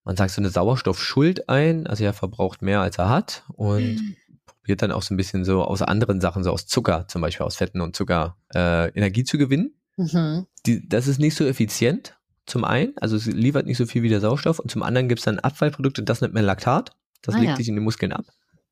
man 0.05 0.17
sagt 0.17 0.33
so 0.33 0.41
eine 0.41 0.51
Sauerstoffschuld 0.51 1.49
ein, 1.49 1.87
also 1.87 2.03
er 2.03 2.15
verbraucht 2.15 2.63
mehr 2.63 2.81
als 2.81 2.99
er 2.99 3.11
hat 3.11 3.45
und 3.55 3.97
mhm. 3.97 4.17
probiert 4.47 4.83
dann 4.83 4.91
auch 4.91 5.03
so 5.03 5.15
ein 5.15 5.17
bisschen 5.17 5.45
so 5.45 5.63
aus 5.63 5.83
anderen 5.83 6.21
Sachen, 6.21 6.43
so 6.43 6.51
aus 6.51 6.67
Zucker, 6.67 7.07
zum 7.09 7.21
Beispiel 7.21 7.45
aus 7.47 7.57
Fetten 7.57 7.81
und 7.81 7.95
Zucker, 7.95 8.37
äh, 8.55 8.89
Energie 8.97 9.25
zu 9.25 9.39
gewinnen. 9.39 9.78
Mhm. 9.99 10.47
Die, 10.65 10.89
das 10.89 11.07
ist 11.07 11.19
nicht 11.19 11.35
so 11.35 11.45
effizient, 11.45 12.17
zum 12.47 12.65
einen, 12.65 12.97
also 12.97 13.17
es 13.17 13.27
liefert 13.27 13.67
nicht 13.67 13.77
so 13.77 13.85
viel 13.85 14.03
wie 14.03 14.09
der 14.09 14.21
Sauerstoff 14.21 14.59
und 14.59 14.71
zum 14.71 14.83
anderen 14.83 15.09
gibt 15.09 15.19
es 15.19 15.25
dann 15.25 15.39
Abfallprodukte, 15.39 16.03
das 16.03 16.23
nennt 16.23 16.33
man 16.33 16.45
Laktat, 16.45 16.93
das 17.21 17.35
ah, 17.35 17.39
legt 17.39 17.51
ja. 17.51 17.57
sich 17.57 17.69
in 17.69 17.75
den 17.75 17.85
Muskeln 17.85 18.13
ab. 18.13 18.25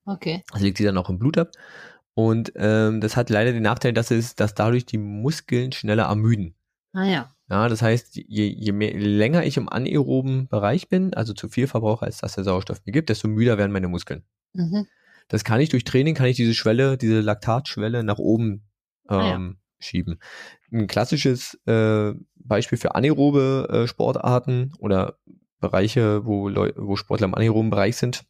Okay. 0.05 0.43
Das 0.51 0.61
legt 0.61 0.77
sich 0.77 0.85
dann 0.85 0.97
auch 0.97 1.09
im 1.09 1.19
Blut 1.19 1.37
ab. 1.37 1.51
Und 2.13 2.53
ähm, 2.55 3.01
das 3.01 3.15
hat 3.15 3.29
leider 3.29 3.51
den 3.51 3.61
Nachteil, 3.61 3.93
dass 3.93 4.09
es, 4.09 4.35
dass 4.35 4.55
dadurch 4.55 4.85
die 4.85 4.97
Muskeln 4.97 5.71
schneller 5.71 6.05
ermüden. 6.05 6.55
Ah 6.93 7.03
ja. 7.03 7.31
Ja, 7.49 7.69
das 7.69 7.81
heißt, 7.81 8.15
je, 8.15 8.47
je, 8.47 8.71
mehr, 8.71 8.91
je 8.93 9.05
länger 9.05 9.45
ich 9.45 9.57
im 9.57 9.69
anaeroben 9.69 10.47
Bereich 10.47 10.89
bin, 10.89 11.13
also 11.13 11.33
zu 11.33 11.47
viel 11.47 11.67
verbrauche, 11.67 12.05
als 12.05 12.17
dass 12.17 12.35
der 12.35 12.43
Sauerstoff 12.43 12.81
mir 12.85 12.91
gibt, 12.91 13.09
desto 13.09 13.27
müder 13.27 13.57
werden 13.57 13.71
meine 13.71 13.87
Muskeln. 13.87 14.23
Mhm. 14.53 14.87
Das 15.27 15.43
kann 15.43 15.61
ich 15.61 15.69
durch 15.69 15.83
Training, 15.83 16.15
kann 16.15 16.25
ich 16.25 16.35
diese 16.35 16.53
Schwelle, 16.53 16.97
diese 16.97 17.21
Laktatschwelle 17.21 18.03
nach 18.03 18.17
oben 18.17 18.63
ähm, 19.09 19.17
ah, 19.17 19.27
ja. 19.27 19.53
Schieben. 19.79 20.19
Ein 20.71 20.87
klassisches 20.87 21.55
äh, 21.65 22.13
Beispiel 22.35 22.77
für 22.77 22.95
anaerobe 22.95 23.67
äh, 23.69 23.87
Sportarten 23.87 24.73
oder 24.79 25.17
Bereiche, 25.59 26.25
wo, 26.25 26.49
Leu 26.49 26.71
wo 26.75 26.95
Sportler 26.95 27.25
im 27.25 27.35
anaeroben 27.35 27.69
Bereich 27.69 27.97
sind, 27.97 28.25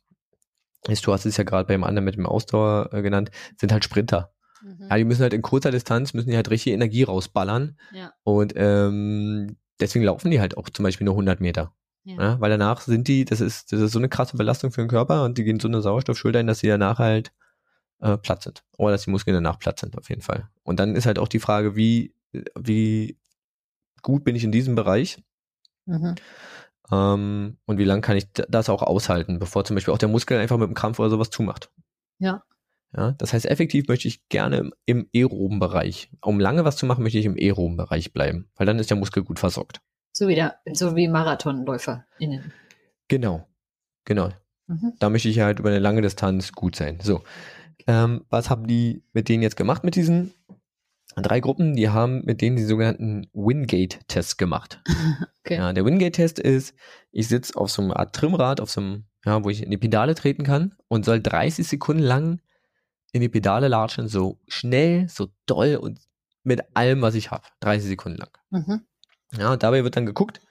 ist, 0.88 1.06
du 1.06 1.14
hast 1.14 1.26
es 1.26 1.38
ja 1.38 1.44
gerade 1.44 1.68
beim 1.68 1.84
anderen 1.84 2.06
mit 2.06 2.16
dem 2.16 2.26
Ausdauer 2.26 2.90
äh, 2.94 3.02
genannt, 3.02 3.32
sind 3.58 3.72
halt 3.72 3.84
Sprinter. 3.84 4.34
Mhm. 4.62 4.88
Ja, 4.90 4.98
die 4.98 5.04
müssen 5.04 5.22
halt 5.22 5.34
in 5.34 5.42
kurzer 5.42 5.72
Distanz, 5.72 6.14
müssen 6.14 6.30
die 6.30 6.36
halt 6.36 6.50
richtig 6.50 6.74
Energie 6.74 7.04
rausballern. 7.04 7.78
Ja. 7.94 8.12
Und 8.24 8.54
ähm, 8.56 9.58
deswegen 9.80 10.06
laufen 10.06 10.32
die 10.32 10.40
halt 10.40 10.58
auch 10.58 10.70
zum 10.70 10.84
Beispiel 10.84 11.06
nur 11.06 11.16
100 11.16 11.42
Meter. 11.42 11.74
Ja. 12.04 12.16
ja. 12.16 12.40
weil 12.40 12.50
danach 12.50 12.80
sind 12.82 13.10
die, 13.10 13.26
das 13.26 13.42
ist, 13.42 13.74
das 13.74 13.82
ist 13.82 13.92
so 13.92 14.00
eine 14.00 14.08
krasse 14.08 14.38
Belastung 14.38 14.72
für 14.72 14.82
den 14.82 14.88
Körper 14.88 15.26
und 15.26 15.38
die 15.38 15.44
gehen 15.44 15.60
so 15.60 15.68
eine 15.68 15.82
Sauerstoffschulter 15.82 16.40
ein, 16.40 16.48
dass 16.48 16.60
sie 16.60 16.68
danach 16.68 17.00
halt 17.00 17.34
äh, 18.00 18.18
platt 18.18 18.44
sind. 18.44 18.64
Oder 18.78 18.92
dass 18.92 19.04
die 19.04 19.10
Muskeln 19.10 19.34
danach 19.36 19.60
platt 19.60 19.80
sind, 19.80 19.98
auf 19.98 20.10
jeden 20.10 20.22
Fall. 20.22 20.50
Und 20.64 20.80
dann 20.80 20.96
ist 20.96 21.06
halt 21.06 21.20
auch 21.20 21.28
die 21.28 21.40
Frage, 21.40 21.76
wie, 21.76 22.14
wie 22.60 23.18
gut 24.02 24.24
bin 24.24 24.36
ich 24.36 24.44
in 24.44 24.52
diesem 24.52 24.76
Bereich? 24.76 25.24
Mhm. 25.86 26.16
Ähm, 26.92 27.58
und 27.66 27.78
wie 27.78 27.84
lange 27.84 28.02
kann 28.02 28.18
ich 28.18 28.28
das 28.32 28.70
auch 28.70 28.82
aushalten, 28.82 29.40
bevor 29.40 29.66
zum 29.66 29.76
Beispiel 29.76 29.94
auch 29.94 29.98
der 29.98 30.10
Muskel 30.10 30.38
einfach 30.38 30.58
mit 30.58 30.68
dem 30.68 30.76
Krampf 30.76 31.00
oder 31.00 31.10
sowas 31.10 31.30
zumacht. 31.30 31.72
Ja. 32.20 32.44
Ja, 32.96 33.12
das 33.12 33.34
heißt, 33.34 33.46
effektiv 33.46 33.88
möchte 33.90 34.08
ich 34.08 34.28
gerne 34.30 34.58
im, 34.58 34.74
im 34.86 35.10
aeroben 35.14 35.60
Bereich. 35.60 36.10
Um 36.22 36.40
lange 36.40 36.64
was 36.64 36.78
zu 36.78 36.86
machen, 36.86 37.04
möchte 37.04 37.20
ich 37.20 37.26
im 37.26 37.36
aeroben 37.38 37.76
Bereich 37.76 38.14
bleiben, 38.14 38.50
weil 38.56 38.66
dann 38.66 38.80
ist 38.80 38.90
der 38.90 38.98
Muskel 38.98 39.24
gut 39.24 39.40
versorgt. 39.40 39.82
So 40.14 40.28
wie, 40.28 40.36
der, 40.36 40.56
so 40.74 40.96
wie 40.96 41.08
MarathonläuferInnen. 41.08 42.54
Genau, 43.08 43.46
genau. 44.06 44.30
Mhm. 44.68 44.94
Da 45.00 45.10
möchte 45.10 45.30
ich 45.30 45.40
halt 45.42 45.60
über 45.60 45.70
eine 45.70 45.80
lange 45.80 46.02
Distanz 46.02 46.54
gut 46.54 46.76
sein. 46.76 47.00
So, 47.02 47.24
ähm, 47.86 48.26
was 48.30 48.50
haben 48.50 48.68
die 48.68 49.04
mit 49.14 49.30
denen 49.30 49.44
jetzt 49.44 49.58
gemacht, 49.58 49.84
mit 49.84 49.96
diesen 49.96 50.34
drei 51.16 51.40
Gruppen? 51.40 51.76
Die 51.76 51.90
haben 51.90 52.24
mit 52.26 52.42
denen 52.42 52.56
die 52.56 52.64
sogenannten 52.64 53.28
Wingate-Tests 53.34 54.38
gemacht. 54.38 54.82
okay. 55.46 55.56
Ja, 55.56 55.74
der 55.74 55.86
Wingate-Test 55.86 56.40
ist, 56.40 56.76
ich 57.12 57.28
sitze 57.28 57.56
auf 57.56 57.70
so 57.70 57.82
einer 57.82 57.98
Art 57.98 58.16
Trimmrad, 58.16 58.60
auf 58.60 58.72
so 58.72 58.82
einem, 58.82 59.06
ja, 59.26 59.44
wo 59.44 59.50
ich 59.50 59.64
in 59.64 59.72
die 59.72 59.78
Pedale 59.78 60.16
treten 60.16 60.44
kann 60.44 60.76
und 60.88 61.06
soll 61.06 61.22
30 61.22 61.68
Sekunden 61.68 62.04
lang 62.04 62.42
in 63.12 63.22
die 63.22 63.30
Pedale 63.30 63.68
latschen, 63.68 64.08
so 64.08 64.40
schnell, 64.48 65.08
so 65.10 65.28
doll 65.46 65.76
und 65.76 66.00
mit 66.44 66.62
allem, 66.76 67.02
was 67.02 67.16
ich 67.16 67.32
habe. 67.32 67.44
30 67.60 67.90
Sekunden 67.90 68.18
lang. 68.18 68.30
Mhm. 68.50 68.82
Ja, 69.38 69.52
und 69.52 69.64
dabei 69.64 69.84
wird 69.84 69.96
dann 69.96 70.06
geguckt, 70.06 70.42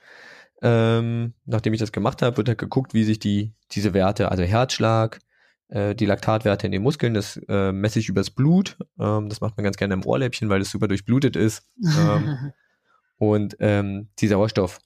ähm, 0.62 1.35
nachdem 1.45 1.74
ich 1.74 1.81
das 1.81 1.93
gemacht 1.93 2.22
habe, 2.22 2.37
wird 2.37 2.49
halt 2.49 2.59
geguckt, 2.59 2.95
wie 2.95 3.05
sich 3.05 3.18
die, 3.18 3.55
diese 3.72 3.95
Werte, 3.95 4.31
also 4.31 4.43
Herzschlag, 4.43 5.20
die 5.69 6.07
Laktatwerte 6.07 6.67
in 6.67 6.73
den 6.73 6.83
Muskeln, 6.83 7.14
das 7.14 7.41
äh, 7.49 7.73
messe 7.73 7.99
ich 7.99 8.09
übers 8.09 8.31
Blut. 8.31 8.77
Ähm, 9.01 9.29
das 9.29 9.41
macht 9.41 9.57
man 9.57 9.64
ganz 9.64 9.77
gerne 9.77 9.95
im 9.95 10.07
Ohrläppchen, 10.07 10.49
weil 10.49 10.61
es 10.61 10.71
super 10.71 10.87
durchblutet 10.87 11.35
ist. 11.35 11.69
Ähm, 11.99 12.53
und 13.17 13.57
ähm, 13.59 14.09
die 14.21 14.29
Sauerstoff, 14.29 14.79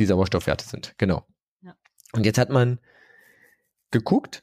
die 0.00 0.06
Sauerstoffwerte 0.06 0.64
sind, 0.64 0.94
genau. 0.98 1.24
Ja. 1.62 1.76
Und 2.12 2.26
jetzt 2.26 2.38
hat 2.38 2.50
man 2.50 2.80
geguckt, 3.92 4.42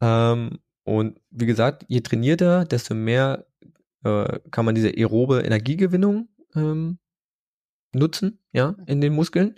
ähm, 0.00 0.58
und 0.84 1.20
wie 1.30 1.46
gesagt, 1.46 1.84
je 1.88 2.00
trainierter, 2.00 2.64
desto 2.64 2.94
mehr 2.94 3.46
äh, 4.02 4.40
kann 4.50 4.64
man 4.64 4.74
diese 4.74 4.88
aerobe 4.88 5.40
Energiegewinnung 5.40 6.28
ähm, 6.54 6.98
nutzen, 7.92 8.40
ja, 8.52 8.74
in 8.86 9.00
den 9.00 9.14
Muskeln. 9.14 9.54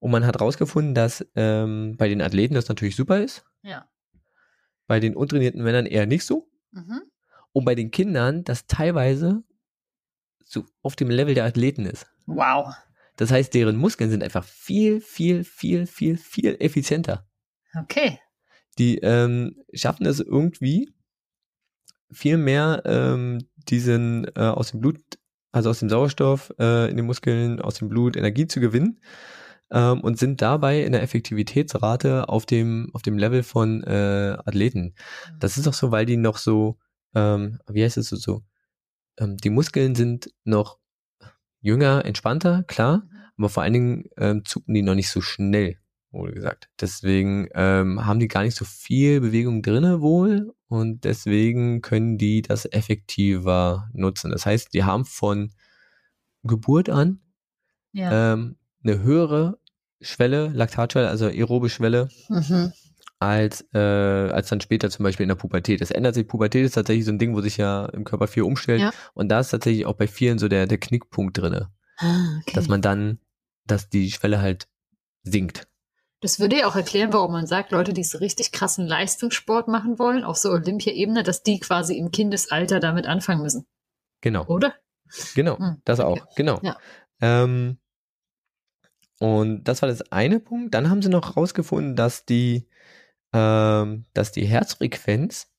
Und 0.00 0.10
man 0.10 0.26
hat 0.26 0.38
herausgefunden, 0.38 0.94
dass 0.94 1.26
ähm, 1.34 1.96
bei 1.96 2.08
den 2.08 2.20
Athleten 2.20 2.54
das 2.54 2.68
natürlich 2.68 2.96
super 2.96 3.20
ist. 3.20 3.44
Ja. 3.62 3.88
Bei 4.88 4.98
den 4.98 5.14
untrainierten 5.14 5.62
Männern 5.62 5.86
eher 5.86 6.06
nicht 6.06 6.24
so. 6.24 6.50
Mhm. 6.72 7.02
Und 7.52 7.64
bei 7.64 7.76
den 7.76 7.92
Kindern 7.92 8.42
das 8.42 8.66
teilweise 8.66 9.44
so 10.44 10.64
auf 10.82 10.96
dem 10.96 11.10
Level 11.10 11.34
der 11.34 11.44
Athleten 11.44 11.86
ist. 11.86 12.06
Wow. 12.26 12.74
Das 13.14 13.30
heißt, 13.30 13.54
deren 13.54 13.76
Muskeln 13.76 14.10
sind 14.10 14.24
einfach 14.24 14.44
viel, 14.44 15.00
viel, 15.00 15.44
viel, 15.44 15.86
viel, 15.86 16.16
viel 16.16 16.56
effizienter. 16.58 17.28
Okay 17.78 18.18
die 18.78 18.98
ähm, 18.98 19.56
schaffen 19.72 20.06
es 20.06 20.20
irgendwie 20.20 20.92
viel 22.10 22.38
mehr 22.38 22.82
ähm, 22.86 23.48
diesen 23.68 24.24
äh, 24.34 24.40
aus 24.40 24.70
dem 24.70 24.80
Blut, 24.80 25.00
also 25.52 25.70
aus 25.70 25.80
dem 25.80 25.90
Sauerstoff 25.90 26.54
äh, 26.58 26.90
in 26.90 26.96
den 26.96 27.06
Muskeln, 27.06 27.60
aus 27.60 27.74
dem 27.74 27.88
Blut 27.88 28.16
Energie 28.16 28.46
zu 28.46 28.60
gewinnen 28.60 29.00
ähm, 29.70 30.00
und 30.00 30.18
sind 30.18 30.42
dabei 30.42 30.82
in 30.82 30.92
der 30.92 31.02
Effektivitätsrate 31.02 32.28
auf 32.28 32.46
dem 32.46 32.90
auf 32.92 33.02
dem 33.02 33.18
Level 33.18 33.42
von 33.42 33.82
äh, 33.84 34.36
Athleten. 34.44 34.94
Mhm. 35.32 35.38
Das 35.40 35.58
ist 35.58 35.68
auch 35.68 35.74
so, 35.74 35.90
weil 35.90 36.06
die 36.06 36.16
noch 36.16 36.38
so, 36.38 36.78
ähm, 37.14 37.58
wie 37.68 37.84
heißt 37.84 37.96
es 37.98 38.08
so, 38.08 38.16
so 38.16 38.42
ähm, 39.18 39.36
die 39.36 39.50
Muskeln 39.50 39.94
sind 39.94 40.30
noch 40.44 40.78
jünger, 41.60 42.04
entspannter, 42.04 42.62
klar, 42.64 42.98
mhm. 42.98 43.18
aber 43.36 43.48
vor 43.48 43.62
allen 43.62 43.72
Dingen 43.72 44.04
ähm, 44.16 44.44
zucken 44.44 44.74
die 44.74 44.82
noch 44.82 44.94
nicht 44.94 45.10
so 45.10 45.20
schnell 45.20 45.78
wohl 46.10 46.32
gesagt. 46.32 46.70
Deswegen 46.80 47.48
ähm, 47.54 48.06
haben 48.06 48.18
die 48.18 48.28
gar 48.28 48.42
nicht 48.42 48.56
so 48.56 48.64
viel 48.64 49.20
Bewegung 49.20 49.62
drinne 49.62 50.00
wohl 50.00 50.54
und 50.68 51.04
deswegen 51.04 51.82
können 51.82 52.18
die 52.18 52.42
das 52.42 52.64
effektiver 52.64 53.90
nutzen. 53.92 54.30
Das 54.30 54.46
heißt, 54.46 54.72
die 54.72 54.84
haben 54.84 55.04
von 55.04 55.52
Geburt 56.42 56.88
an 56.88 57.20
ja. 57.92 58.32
ähm, 58.32 58.56
eine 58.88 59.02
höhere 59.02 59.58
Schwelle, 60.00 60.48
Laktatschwelle, 60.48 61.08
also 61.08 61.26
aerobe 61.26 61.68
Schwelle, 61.68 62.08
mhm. 62.28 62.72
als, 63.18 63.66
äh, 63.74 63.78
als 63.78 64.48
dann 64.48 64.60
später 64.60 64.90
zum 64.90 65.02
Beispiel 65.02 65.24
in 65.24 65.28
der 65.28 65.36
Pubertät. 65.36 65.80
Das 65.80 65.90
ändert 65.90 66.14
sich. 66.14 66.26
Pubertät 66.26 66.64
ist 66.64 66.72
tatsächlich 66.72 67.04
so 67.04 67.12
ein 67.12 67.18
Ding, 67.18 67.34
wo 67.34 67.40
sich 67.40 67.56
ja 67.56 67.86
im 67.86 68.04
Körper 68.04 68.28
viel 68.28 68.44
umstellt. 68.44 68.80
Ja. 68.80 68.92
Und 69.14 69.28
da 69.28 69.40
ist 69.40 69.50
tatsächlich 69.50 69.86
auch 69.86 69.94
bei 69.94 70.06
vielen 70.06 70.38
so 70.38 70.48
der, 70.48 70.66
der 70.66 70.78
Knickpunkt 70.78 71.36
drinne. 71.36 71.70
Ah, 71.98 72.38
okay. 72.40 72.52
Dass 72.54 72.68
man 72.68 72.80
dann, 72.80 73.18
dass 73.66 73.88
die 73.88 74.10
Schwelle 74.10 74.40
halt 74.40 74.68
sinkt. 75.24 75.66
Das 76.20 76.40
würde 76.40 76.58
ja 76.58 76.66
auch 76.66 76.74
erklären, 76.74 77.12
warum 77.12 77.32
man 77.32 77.46
sagt, 77.46 77.70
Leute, 77.70 77.92
die 77.92 78.02
so 78.02 78.18
richtig 78.18 78.50
krassen 78.50 78.86
Leistungssport 78.86 79.68
machen 79.68 79.98
wollen, 79.98 80.24
auf 80.24 80.36
so 80.36 80.50
Olympia-Ebene, 80.50 81.22
dass 81.22 81.42
die 81.42 81.60
quasi 81.60 81.96
im 81.96 82.10
Kindesalter 82.10 82.80
damit 82.80 83.06
anfangen 83.06 83.42
müssen. 83.42 83.66
Genau. 84.20 84.44
Oder? 84.46 84.74
Genau, 85.34 85.58
hm, 85.58 85.80
das 85.84 86.00
okay. 86.00 86.20
auch, 86.20 86.34
genau. 86.34 86.60
Ja. 86.62 86.76
Ähm, 87.20 87.78
und 89.18 89.64
das 89.64 89.82
war 89.82 89.88
das 89.88 90.12
eine 90.12 90.40
Punkt. 90.40 90.74
Dann 90.74 90.90
haben 90.90 91.02
sie 91.02 91.08
noch 91.08 91.36
rausgefunden, 91.36 91.96
dass 91.96 92.24
die, 92.24 92.68
ähm, 93.32 94.04
dass 94.14 94.32
die 94.32 94.46
Herzfrequenz 94.46 95.50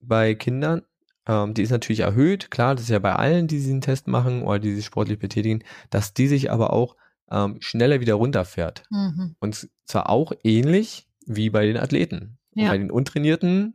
bei 0.00 0.34
Kindern, 0.34 0.82
ähm, 1.26 1.54
die 1.54 1.62
ist 1.62 1.70
natürlich 1.70 2.00
erhöht, 2.00 2.50
klar, 2.50 2.74
das 2.74 2.84
ist 2.84 2.90
ja 2.90 2.98
bei 2.98 3.14
allen, 3.14 3.46
die 3.46 3.56
diesen 3.56 3.80
Test 3.80 4.08
machen 4.08 4.42
oder 4.42 4.58
die 4.58 4.74
sich 4.74 4.86
sportlich 4.86 5.18
betätigen, 5.18 5.62
dass 5.90 6.14
die 6.14 6.26
sich 6.26 6.50
aber 6.50 6.72
auch 6.72 6.96
ähm, 7.30 7.58
schneller 7.60 8.00
wieder 8.00 8.14
runterfährt. 8.14 8.82
Mhm. 8.90 9.36
Und 9.38 9.68
zwar 9.84 10.10
auch 10.10 10.32
ähnlich 10.42 11.06
wie 11.26 11.50
bei 11.50 11.66
den 11.66 11.76
Athleten. 11.76 12.38
Ja. 12.54 12.70
Bei 12.70 12.78
den 12.78 12.90
Untrainierten 12.90 13.74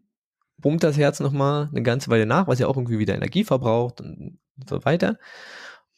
pumpt 0.61 0.83
das 0.83 0.97
Herz 0.97 1.21
nochmal 1.21 1.69
eine 1.71 1.83
ganze 1.83 2.09
Weile 2.09 2.25
nach, 2.25 2.47
was 2.47 2.59
ja 2.59 2.67
auch 2.67 2.75
irgendwie 2.75 2.99
wieder 2.99 3.15
Energie 3.15 3.45
verbraucht 3.45 4.01
und 4.01 4.39
so 4.69 4.83
weiter. 4.83 5.17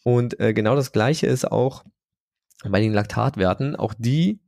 Und 0.03 0.39
äh, 0.39 0.53
genau 0.53 0.75
das 0.75 0.91
gleiche 0.91 1.25
ist 1.25 1.51
auch 1.51 1.83
bei 2.63 2.79
den 2.79 2.93
Laktatwerten. 2.93 3.75
Auch 3.75 3.93
die, 3.97 4.41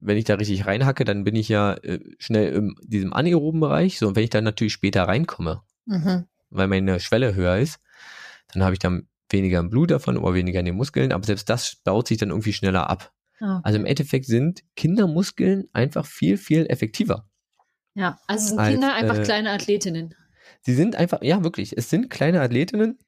wenn 0.00 0.16
ich 0.16 0.24
da 0.24 0.34
richtig 0.34 0.66
reinhacke, 0.66 1.04
dann 1.04 1.24
bin 1.24 1.36
ich 1.36 1.48
ja 1.48 1.74
äh, 1.74 2.00
schnell 2.18 2.52
in 2.52 2.74
diesem 2.82 3.12
anaeroben 3.12 3.60
Bereich. 3.60 3.98
So, 3.98 4.08
und 4.08 4.16
wenn 4.16 4.24
ich 4.24 4.30
dann 4.30 4.44
natürlich 4.44 4.72
später 4.72 5.04
reinkomme, 5.04 5.62
mhm. 5.86 6.26
weil 6.50 6.68
meine 6.68 7.00
Schwelle 7.00 7.34
höher 7.34 7.58
ist, 7.58 7.80
dann 8.52 8.62
habe 8.62 8.74
ich 8.74 8.78
dann 8.78 9.08
weniger 9.30 9.58
im 9.58 9.70
Blut 9.70 9.90
davon 9.90 10.16
oder 10.16 10.34
weniger 10.34 10.60
in 10.60 10.66
den 10.66 10.76
Muskeln, 10.76 11.12
aber 11.12 11.24
selbst 11.24 11.50
das 11.50 11.76
baut 11.76 12.06
sich 12.06 12.18
dann 12.18 12.30
irgendwie 12.30 12.52
schneller 12.52 12.88
ab. 12.88 13.12
Okay. 13.40 13.60
Also 13.64 13.78
im 13.78 13.86
Endeffekt 13.86 14.26
sind 14.26 14.62
Kindermuskeln 14.76 15.68
einfach 15.72 16.06
viel, 16.06 16.38
viel 16.38 16.66
effektiver. 16.66 17.28
Ja, 17.94 18.18
also 18.26 18.48
sind 18.48 18.58
Als, 18.58 18.70
Kinder 18.72 18.94
einfach 18.94 19.18
äh, 19.18 19.22
kleine 19.22 19.50
Athletinnen, 19.50 20.14
Sie 20.62 20.74
sind 20.74 20.96
einfach, 20.96 21.22
ja 21.22 21.42
wirklich, 21.44 21.76
es 21.76 21.90
sind 21.90 22.10
kleine 22.10 22.40
Athletinnen, 22.40 22.98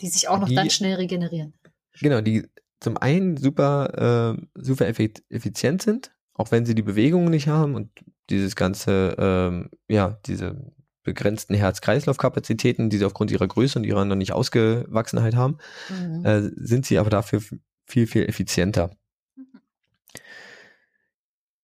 die 0.00 0.08
sich 0.08 0.28
auch 0.28 0.38
noch 0.38 0.48
die- 0.48 0.54
dann 0.54 0.70
schnell 0.70 0.96
regenerieren. 0.96 1.54
genau, 2.00 2.20
die 2.20 2.46
zum 2.80 2.96
einen 2.96 3.36
super, 3.36 4.36
äh, 4.36 4.60
super 4.60 4.86
effi- 4.86 5.22
effizient 5.30 5.82
sind, 5.82 6.12
auch 6.34 6.50
wenn 6.50 6.66
sie 6.66 6.74
die 6.74 6.82
Bewegungen 6.82 7.30
nicht 7.30 7.48
haben 7.48 7.74
und 7.74 7.90
dieses 8.30 8.56
ganze, 8.56 9.14
ähm, 9.18 9.70
ja, 9.88 10.18
diese 10.26 10.72
begrenzten 11.02 11.54
Herz-Kreislauf-Kapazitäten, 11.54 12.88
die 12.90 12.96
sie 12.98 13.04
aufgrund 13.04 13.30
ihrer 13.30 13.46
Größe 13.46 13.78
und 13.78 13.84
ihrer 13.84 14.04
noch 14.04 14.16
nicht 14.16 14.32
Ausgewachsenheit 14.32 15.34
haben, 15.34 15.58
Mhm. 15.90 16.24
äh, 16.24 16.42
sind 16.56 16.86
sie 16.86 16.98
aber 16.98 17.10
dafür 17.10 17.40
viel, 17.86 18.06
viel 18.06 18.24
effizienter. 18.26 18.90
Mhm. 19.36 19.60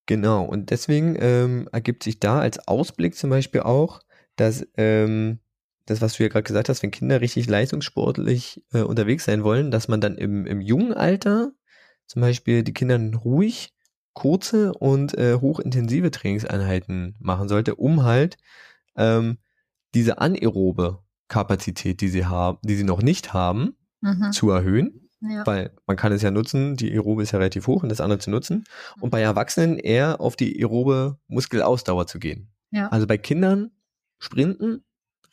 Genau, 0.05 0.43
und 0.45 0.69
deswegen 0.71 1.15
ähm, 1.19 1.69
ergibt 1.71 2.03
sich 2.03 2.19
da 2.19 2.39
als 2.39 2.67
Ausblick 2.67 3.15
zum 3.15 3.29
Beispiel 3.29 3.61
auch, 3.61 4.01
dass 4.35 4.67
ähm, 4.77 5.39
das, 5.91 6.01
was 6.01 6.13
du 6.13 6.23
ja 6.23 6.29
gerade 6.29 6.43
gesagt 6.43 6.69
hast, 6.69 6.81
wenn 6.83 6.91
Kinder 6.91 7.21
richtig 7.21 7.47
leistungssportlich 7.49 8.63
äh, 8.73 8.81
unterwegs 8.81 9.25
sein 9.25 9.43
wollen, 9.43 9.71
dass 9.71 9.87
man 9.87 10.01
dann 10.01 10.15
im, 10.17 10.45
im 10.45 10.61
jungen 10.61 10.93
Alter 10.93 11.51
zum 12.07 12.21
Beispiel 12.21 12.63
die 12.63 12.73
Kinder 12.73 12.99
ruhig 13.19 13.73
kurze 14.13 14.73
und 14.73 15.17
äh, 15.17 15.35
hochintensive 15.35 16.11
Trainingseinheiten 16.11 17.15
machen 17.19 17.47
sollte, 17.47 17.75
um 17.75 18.03
halt 18.03 18.37
ähm, 18.95 19.37
diese 19.93 20.19
anaerobe 20.19 20.99
Kapazität, 21.27 22.01
die 22.01 22.09
sie 22.09 22.25
haben, 22.25 22.57
die 22.61 22.75
sie 22.75 22.83
noch 22.83 23.01
nicht 23.01 23.33
haben, 23.33 23.75
Mhm. 24.03 24.31
zu 24.31 24.49
erhöhen 24.49 25.09
Ja. 25.21 25.45
weil 25.45 25.75
man 25.85 25.95
kann 25.95 26.11
es 26.11 26.23
ja 26.23 26.31
nutzen, 26.31 26.75
die 26.75 26.91
Aerobe 26.91 27.21
ist 27.21 27.31
ja 27.31 27.37
relativ 27.37 27.67
hoch 27.67 27.83
und 27.83 27.89
das 27.89 28.01
andere 28.01 28.17
zu 28.17 28.31
nutzen. 28.31 28.63
Und 28.99 29.11
bei 29.11 29.21
Erwachsenen 29.21 29.77
eher 29.77 30.19
auf 30.19 30.35
die 30.35 30.59
aerobe 30.59 31.19
Muskelausdauer 31.27 32.07
zu 32.07 32.17
gehen. 32.17 32.51
Ja. 32.71 32.87
Also 32.87 33.05
bei 33.05 33.19
Kindern 33.19 33.69
sprinten, 34.17 34.83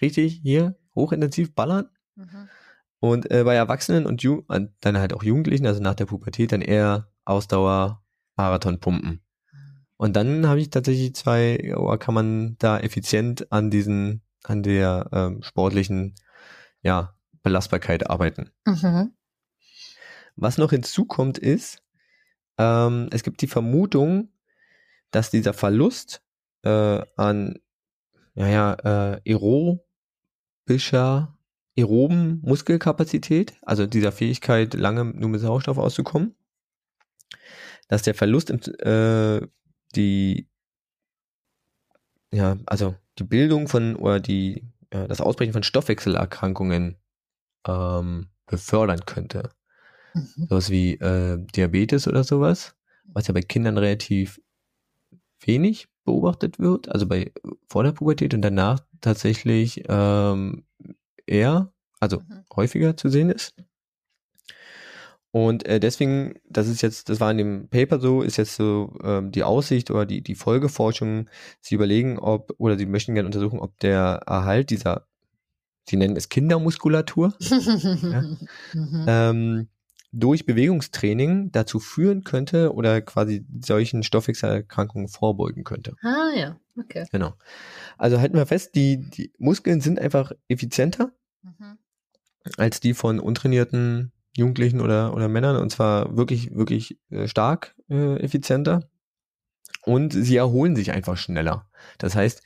richtig 0.00 0.40
hier 0.42 0.76
hochintensiv 0.94 1.54
ballern 1.54 1.88
Mhm. 2.16 2.48
und 2.98 3.30
äh, 3.30 3.44
bei 3.44 3.54
Erwachsenen 3.54 4.04
und 4.04 4.22
Ju 4.22 4.42
dann 4.48 4.98
halt 4.98 5.12
auch 5.12 5.22
Jugendlichen, 5.22 5.66
also 5.66 5.80
nach 5.80 5.94
der 5.94 6.06
Pubertät, 6.06 6.50
dann 6.50 6.62
eher 6.62 7.08
Ausdauer, 7.24 8.02
Marathon 8.36 8.80
pumpen. 8.80 9.22
Und 9.96 10.16
dann 10.16 10.46
habe 10.46 10.60
ich 10.60 10.70
tatsächlich 10.70 11.14
zwei, 11.14 11.76
oder 11.76 11.98
kann 11.98 12.14
man 12.14 12.56
da 12.58 12.78
effizient 12.78 13.52
an 13.52 13.70
diesen, 13.70 14.22
an 14.44 14.62
der 14.62 15.08
ähm, 15.12 15.42
sportlichen, 15.42 16.14
ja, 16.82 17.14
Belastbarkeit 17.42 18.08
arbeiten. 18.10 18.50
Mhm. 18.66 19.12
Was 20.36 20.58
noch 20.58 20.70
hinzukommt 20.70 21.38
ist, 21.38 21.82
ähm, 22.58 23.08
es 23.12 23.22
gibt 23.22 23.42
die 23.42 23.48
Vermutung, 23.48 24.32
dass 25.10 25.30
dieser 25.30 25.52
Verlust 25.52 26.22
äh, 26.62 27.00
an 27.16 27.58
naja, 28.38 28.74
äh, 29.14 29.20
aerobischer, 30.68 31.36
aeroben 31.76 32.40
Muskelkapazität, 32.42 33.54
also 33.62 33.86
dieser 33.86 34.12
Fähigkeit, 34.12 34.74
lange 34.74 35.04
nur 35.04 35.28
mit 35.30 35.40
Sauerstoff 35.40 35.78
auszukommen, 35.78 36.34
dass 37.88 38.02
der 38.02 38.14
Verlust 38.14 38.50
im, 38.50 38.60
äh, 38.80 39.46
die 39.94 40.48
ja, 42.32 42.58
also 42.66 42.94
die 43.18 43.24
Bildung 43.24 43.68
von 43.68 43.96
oder 43.96 44.20
die 44.20 44.64
ja, 44.92 45.06
das 45.06 45.20
Ausbrechen 45.20 45.52
von 45.52 45.62
Stoffwechselerkrankungen 45.62 46.96
ähm, 47.66 48.28
befördern 48.46 49.00
könnte 49.06 49.50
Mhm. 50.14 50.46
sowas 50.48 50.70
wie 50.70 50.94
äh, 50.94 51.38
Diabetes 51.54 52.08
oder 52.08 52.24
sowas, 52.24 52.74
was 53.12 53.28
ja 53.28 53.34
bei 53.34 53.42
Kindern 53.42 53.76
relativ 53.76 54.40
wenig 55.40 55.88
beobachtet 56.04 56.58
wird, 56.58 56.88
also 56.88 57.06
bei 57.06 57.32
vor 57.68 57.84
der 57.84 57.92
Pubertät 57.92 58.34
und 58.34 58.42
danach 58.42 58.80
tatsächlich 59.00 59.84
ähm, 59.88 60.64
eher, 61.26 61.72
also 62.00 62.18
Mhm. 62.18 62.44
häufiger 62.56 62.96
zu 62.96 63.08
sehen 63.08 63.30
ist. 63.30 63.54
Und 65.30 65.66
äh, 65.66 65.78
deswegen, 65.78 66.34
das 66.48 66.68
ist 66.68 66.80
jetzt, 66.80 67.10
das 67.10 67.20
war 67.20 67.30
in 67.30 67.38
dem 67.38 67.68
Paper 67.68 68.00
so, 68.00 68.22
ist 68.22 68.38
jetzt 68.38 68.56
so 68.56 68.96
ähm, 69.02 69.30
die 69.30 69.44
Aussicht 69.44 69.90
oder 69.90 70.06
die, 70.06 70.22
die 70.22 70.34
Folgeforschung, 70.34 71.28
sie 71.60 71.74
überlegen, 71.74 72.18
ob, 72.18 72.54
oder 72.58 72.78
sie 72.78 72.86
möchten 72.86 73.14
gerne 73.14 73.26
untersuchen, 73.26 73.58
ob 73.60 73.78
der 73.80 74.22
Erhalt 74.26 74.70
dieser, 74.70 75.06
sie 75.88 75.96
nennen 75.96 76.16
es 76.16 76.28
Kindermuskulatur, 76.28 77.34
Mhm. 78.74 79.04
ähm, 79.06 79.68
durch 80.12 80.46
Bewegungstraining 80.46 81.52
dazu 81.52 81.80
führen 81.80 82.24
könnte 82.24 82.74
oder 82.74 83.02
quasi 83.02 83.44
solchen 83.64 84.02
Stoffwechselerkrankungen 84.02 85.08
vorbeugen 85.08 85.64
könnte. 85.64 85.94
Ah 86.02 86.30
ja, 86.34 86.60
okay. 86.78 87.06
Genau. 87.12 87.34
Also 87.96 88.20
halten 88.20 88.36
wir 88.36 88.46
fest, 88.46 88.74
die, 88.74 89.08
die 89.10 89.32
Muskeln 89.38 89.80
sind 89.80 89.98
einfach 89.98 90.32
effizienter 90.48 91.12
Mhm. 91.42 91.78
als 92.56 92.80
die 92.80 92.94
von 92.94 93.20
untrainierten 93.20 94.10
Jugendlichen 94.36 94.80
oder, 94.80 95.14
oder 95.14 95.28
Männern 95.28 95.56
und 95.56 95.70
zwar 95.70 96.16
wirklich, 96.16 96.54
wirklich 96.54 96.98
äh, 97.10 97.28
stark 97.28 97.76
äh, 97.88 98.16
effizienter 98.20 98.90
und 99.82 100.12
sie 100.12 100.36
erholen 100.36 100.74
sich 100.74 100.90
einfach 100.90 101.16
schneller. 101.16 101.70
Das 101.98 102.16
heißt, 102.16 102.42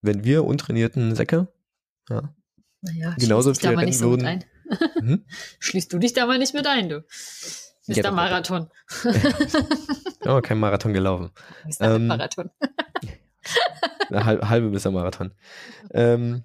wenn 0.00 0.22
wir 0.24 0.44
untrainierten 0.44 1.14
Säcke, 1.16 1.48
ja, 2.08 2.32
Naja, 2.82 3.14
Genauso 3.18 3.52
viel 3.54 3.92
so 3.92 4.10
rennen 4.14 4.16
mit 4.16 4.24
ein. 4.24 4.44
mhm, 5.02 5.24
Schließt 5.58 5.92
du 5.92 5.98
dich 5.98 6.12
da 6.12 6.26
mal 6.26 6.38
nicht 6.38 6.54
mit 6.54 6.66
ein, 6.66 6.88
du. 6.88 7.04
Ja, 7.86 7.96
Mr. 7.96 8.02
doch, 8.02 8.12
Marathon. 8.14 8.70
ja, 10.24 10.40
kein 10.40 10.58
Marathon 10.58 10.92
gelaufen. 10.92 11.30
Mr. 11.66 11.96
Ähm, 11.96 12.06
Marathon. 12.06 12.50
Eine 14.10 14.24
halbe, 14.24 14.48
halbe 14.48 14.70
bis 14.70 14.86
am 14.86 14.94
Marathon. 14.94 15.32
Ähm, 15.92 16.42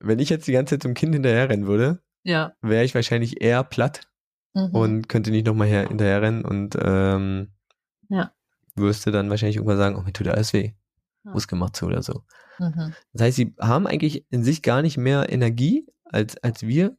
wenn 0.00 0.18
ich 0.18 0.30
jetzt 0.30 0.46
die 0.46 0.52
ganze 0.52 0.74
Zeit 0.76 0.82
zum 0.82 0.94
Kind 0.94 1.14
hinterherrennen 1.14 1.66
würde, 1.66 2.02
Ja. 2.24 2.52
wäre 2.60 2.84
ich 2.84 2.94
wahrscheinlich 2.94 3.40
eher 3.40 3.62
platt 3.64 4.08
Mhm. 4.54 4.74
und 4.74 5.08
könnte 5.08 5.30
nicht 5.30 5.46
nochmal 5.46 5.68
her, 5.68 5.88
hinterherrennen 5.88 6.44
und 6.44 6.76
ähm, 6.80 7.52
Ja. 8.08 8.32
wirst 8.74 9.06
du 9.06 9.10
dann 9.10 9.30
wahrscheinlich 9.30 9.56
irgendwann 9.56 9.78
sagen, 9.78 9.96
oh, 9.96 10.02
mir 10.02 10.12
tut 10.12 10.28
alles 10.28 10.52
weh. 10.52 10.72
Ja. 11.24 11.32
Muskelmacht 11.32 11.76
so 11.76 11.86
oder 11.86 12.02
so. 12.02 12.22
Mhm. 12.58 12.94
Das 13.12 13.22
heißt, 13.22 13.36
sie 13.36 13.54
haben 13.60 13.86
eigentlich 13.86 14.26
in 14.30 14.42
sich 14.44 14.62
gar 14.62 14.82
nicht 14.82 14.98
mehr 14.98 15.30
Energie 15.32 15.86
als, 16.04 16.36
als 16.42 16.62
wir. 16.66 16.96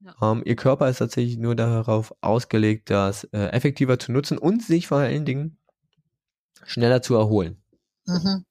Ja. 0.00 0.32
Ähm, 0.32 0.42
ihr 0.44 0.56
Körper 0.56 0.88
ist 0.88 0.98
tatsächlich 0.98 1.38
nur 1.38 1.54
darauf 1.56 2.14
ausgelegt, 2.20 2.90
das 2.90 3.24
äh, 3.32 3.46
effektiver 3.48 3.98
zu 3.98 4.12
nutzen 4.12 4.36
und 4.38 4.62
sich 4.62 4.86
vor 4.88 4.98
allen 4.98 5.24
Dingen 5.24 5.58
schneller 6.64 7.02
zu 7.02 7.14
erholen. 7.14 7.61
Mhm. 8.06 8.44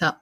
Ja. 0.00 0.20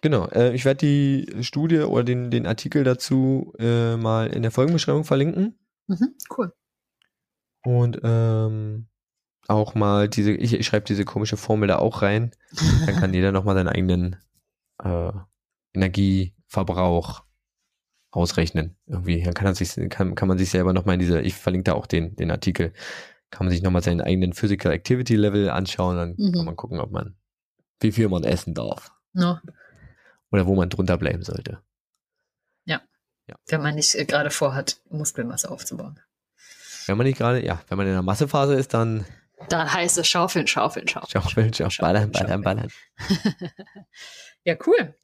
Genau, 0.00 0.26
äh, 0.28 0.52
ich 0.54 0.64
werde 0.64 0.78
die 0.78 1.44
Studie 1.44 1.80
oder 1.80 2.04
den, 2.04 2.30
den 2.30 2.46
Artikel 2.46 2.82
dazu 2.82 3.52
äh, 3.58 3.96
mal 3.96 4.26
in 4.28 4.42
der 4.42 4.50
Folgenbeschreibung 4.50 5.04
verlinken. 5.04 5.58
Mhm. 5.86 6.14
Cool. 6.36 6.52
Und 7.64 8.00
ähm, 8.02 8.88
auch 9.48 9.74
mal 9.74 10.08
diese, 10.08 10.32
ich, 10.32 10.54
ich 10.54 10.66
schreibe 10.66 10.86
diese 10.86 11.04
komische 11.04 11.36
Formel 11.36 11.68
da 11.68 11.78
auch 11.78 12.02
rein. 12.02 12.32
Dann 12.86 12.96
kann 12.96 13.14
jeder 13.14 13.32
nochmal 13.32 13.54
seinen 13.54 13.68
eigenen 13.68 14.16
äh, 14.82 15.12
Energieverbrauch 15.74 17.24
ausrechnen. 18.10 18.76
Irgendwie. 18.86 19.22
Dann 19.22 19.34
kann, 19.34 19.46
er 19.46 19.54
sich, 19.54 19.74
kann, 19.88 20.14
kann 20.14 20.28
man 20.28 20.38
sich 20.38 20.50
selber 20.50 20.72
nochmal 20.72 20.94
in 20.94 21.00
diese, 21.00 21.20
ich 21.20 21.34
verlinke 21.34 21.70
da 21.70 21.74
auch 21.74 21.86
den, 21.86 22.16
den 22.16 22.30
Artikel, 22.30 22.72
kann 23.32 23.46
man 23.46 23.50
sich 23.52 23.62
nochmal 23.62 23.82
seinen 23.82 24.00
eigenen 24.00 24.32
Physical 24.32 24.70
Activity 24.72 25.16
Level 25.16 25.50
anschauen, 25.50 25.96
dann 25.96 26.14
Mhm. 26.16 26.32
kann 26.32 26.44
man 26.44 26.54
gucken, 26.56 26.78
ob 26.78 26.92
man, 26.92 27.16
wie 27.80 27.90
viel 27.90 28.08
man 28.08 28.22
essen 28.22 28.54
darf. 28.54 28.92
No. 29.12 29.38
Oder 30.30 30.46
wo 30.46 30.54
man 30.54 30.70
drunter 30.70 30.96
bleiben 30.96 31.22
sollte. 31.24 31.60
Wenn 33.46 33.62
man 33.62 33.76
nicht 33.76 33.94
äh, 33.94 34.04
gerade 34.04 34.30
vorhat, 34.30 34.80
Muskelmasse 34.90 35.50
aufzubauen. 35.50 35.98
Wenn 36.86 36.98
man 36.98 37.06
nicht 37.06 37.16
gerade, 37.16 37.42
ja, 37.42 37.62
wenn 37.68 37.78
man 37.78 37.86
in 37.86 37.92
der 37.94 38.02
Massephase 38.02 38.54
ist, 38.54 38.74
dann 38.74 39.06
Da 39.48 39.72
heißt 39.72 39.96
es 39.96 40.06
schaufeln, 40.08 40.46
schaufeln, 40.46 40.86
schaufeln. 40.88 41.22
schaufeln, 41.22 41.54
schaufeln, 41.54 41.70
ballern, 41.80 42.10
ballern, 42.12 42.42
ballern. 42.42 42.68
ja, 44.44 44.54
cool. 44.66 44.94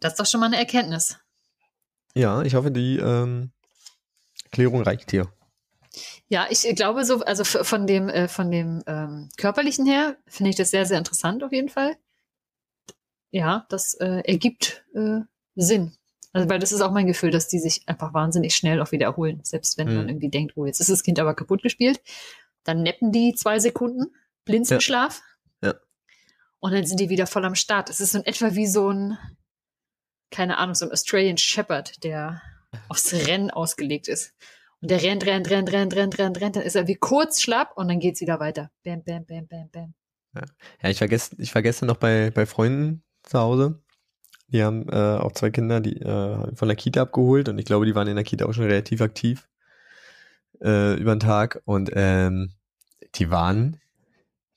Das 0.00 0.12
ist 0.12 0.20
doch 0.20 0.26
schon 0.26 0.40
mal 0.40 0.46
eine 0.46 0.58
Erkenntnis. 0.58 1.18
Ja, 2.14 2.42
ich 2.42 2.54
hoffe, 2.54 2.70
die 2.70 2.98
ähm, 2.98 3.50
Erklärung 4.44 4.82
reicht 4.82 5.10
hier. 5.10 5.32
Ja, 6.28 6.46
ich 6.50 6.62
glaube 6.76 7.04
so, 7.04 7.20
also 7.20 7.44
von 7.44 7.86
dem, 7.86 8.08
äh, 8.08 8.28
von 8.28 8.50
dem 8.50 8.82
ähm, 8.86 9.28
körperlichen 9.36 9.86
her 9.86 10.16
finde 10.26 10.50
ich 10.50 10.56
das 10.56 10.70
sehr, 10.70 10.86
sehr 10.86 10.98
interessant 10.98 11.42
auf 11.42 11.52
jeden 11.52 11.68
Fall. 11.68 11.96
Ja, 13.32 13.66
das 13.68 13.94
äh, 13.94 14.22
ergibt 14.24 14.84
äh, 14.94 15.20
Sinn. 15.56 15.96
Also, 16.32 16.48
weil 16.48 16.60
das 16.60 16.70
ist 16.70 16.80
auch 16.80 16.92
mein 16.92 17.06
Gefühl, 17.06 17.30
dass 17.32 17.48
die 17.48 17.58
sich 17.58 17.88
einfach 17.88 18.14
wahnsinnig 18.14 18.54
schnell 18.54 18.80
auch 18.80 18.92
wieder 18.92 19.06
erholen. 19.06 19.40
Selbst 19.42 19.78
wenn 19.78 19.88
man 19.88 20.04
Mhm. 20.04 20.08
irgendwie 20.10 20.28
denkt, 20.30 20.56
oh, 20.56 20.64
jetzt 20.64 20.80
ist 20.80 20.90
das 20.90 21.02
Kind 21.02 21.18
aber 21.18 21.34
kaputt 21.34 21.62
gespielt, 21.62 22.00
dann 22.62 22.82
neppen 22.82 23.10
die 23.10 23.34
zwei 23.34 23.58
Sekunden, 23.58 24.14
Blinzelschlaf. 24.44 25.22
Ja. 25.62 25.74
Und 26.60 26.72
dann 26.72 26.86
sind 26.86 27.00
die 27.00 27.08
wieder 27.08 27.26
voll 27.26 27.44
am 27.44 27.56
Start. 27.56 27.90
Es 27.90 28.00
ist 28.00 28.12
so 28.12 28.18
in 28.18 28.26
etwa 28.26 28.54
wie 28.54 28.66
so 28.66 28.90
ein, 28.90 29.18
keine 30.30 30.58
Ahnung, 30.58 30.76
so 30.76 30.84
ein 30.84 30.92
Australian 30.92 31.38
Shepherd, 31.38 32.04
der 32.04 32.42
aufs 32.88 33.12
Rennen 33.12 33.50
ausgelegt 33.50 34.06
ist. 34.06 34.32
Und 34.80 34.90
der 34.90 35.02
rennt, 35.02 35.26
rennt, 35.26 35.50
rennt, 35.50 35.72
rennt, 35.72 35.94
rennt, 35.94 36.18
rennt, 36.18 36.40
rennt, 36.40 36.56
dann 36.56 36.62
ist 36.62 36.76
er 36.76 36.86
wie 36.86 36.94
kurz 36.94 37.42
schlapp 37.42 37.76
und 37.76 37.88
dann 37.88 38.00
geht's 38.00 38.20
wieder 38.20 38.40
weiter. 38.40 38.70
Bam, 38.82 39.02
bam, 39.04 39.26
bam, 39.26 39.46
bam, 39.46 39.68
bam. 39.70 39.94
Ja, 40.34 40.42
ja 40.82 40.88
ich, 40.88 41.00
war 41.00 41.08
gestern, 41.08 41.40
ich 41.40 41.54
war 41.54 41.62
gestern 41.62 41.86
noch 41.86 41.98
bei, 41.98 42.30
bei 42.30 42.46
Freunden 42.46 43.02
zu 43.22 43.38
Hause. 43.38 43.82
Die 44.48 44.62
haben 44.62 44.88
äh, 44.88 45.18
auch 45.18 45.32
zwei 45.32 45.50
Kinder, 45.50 45.80
die 45.80 46.00
äh, 46.00 46.54
von 46.54 46.68
der 46.68 46.76
Kita 46.76 47.02
abgeholt 47.02 47.48
und 47.48 47.58
ich 47.58 47.66
glaube, 47.66 47.86
die 47.86 47.94
waren 47.94 48.08
in 48.08 48.16
der 48.16 48.24
Kita 48.24 48.46
auch 48.46 48.52
schon 48.52 48.64
relativ 48.64 49.00
aktiv 49.00 49.48
äh, 50.62 50.94
über 50.94 51.14
den 51.14 51.20
Tag 51.20 51.62
und 51.66 51.90
ähm, 51.94 52.52
die 53.14 53.30
waren 53.30 53.80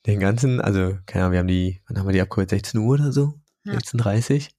den 0.06 0.20
ganzen, 0.20 0.60
also 0.60 0.98
keine 1.06 1.24
Ahnung, 1.24 1.32
wir 1.32 1.38
haben 1.40 1.48
die, 1.48 1.80
wann 1.86 1.98
haben 1.98 2.06
wir 2.08 2.12
die 2.12 2.20
abgeholt? 2.20 2.50
16 2.50 2.80
Uhr 2.80 2.94
oder 2.94 3.12
so? 3.12 3.34
Ja. 3.64 3.74
16.30 3.74 4.50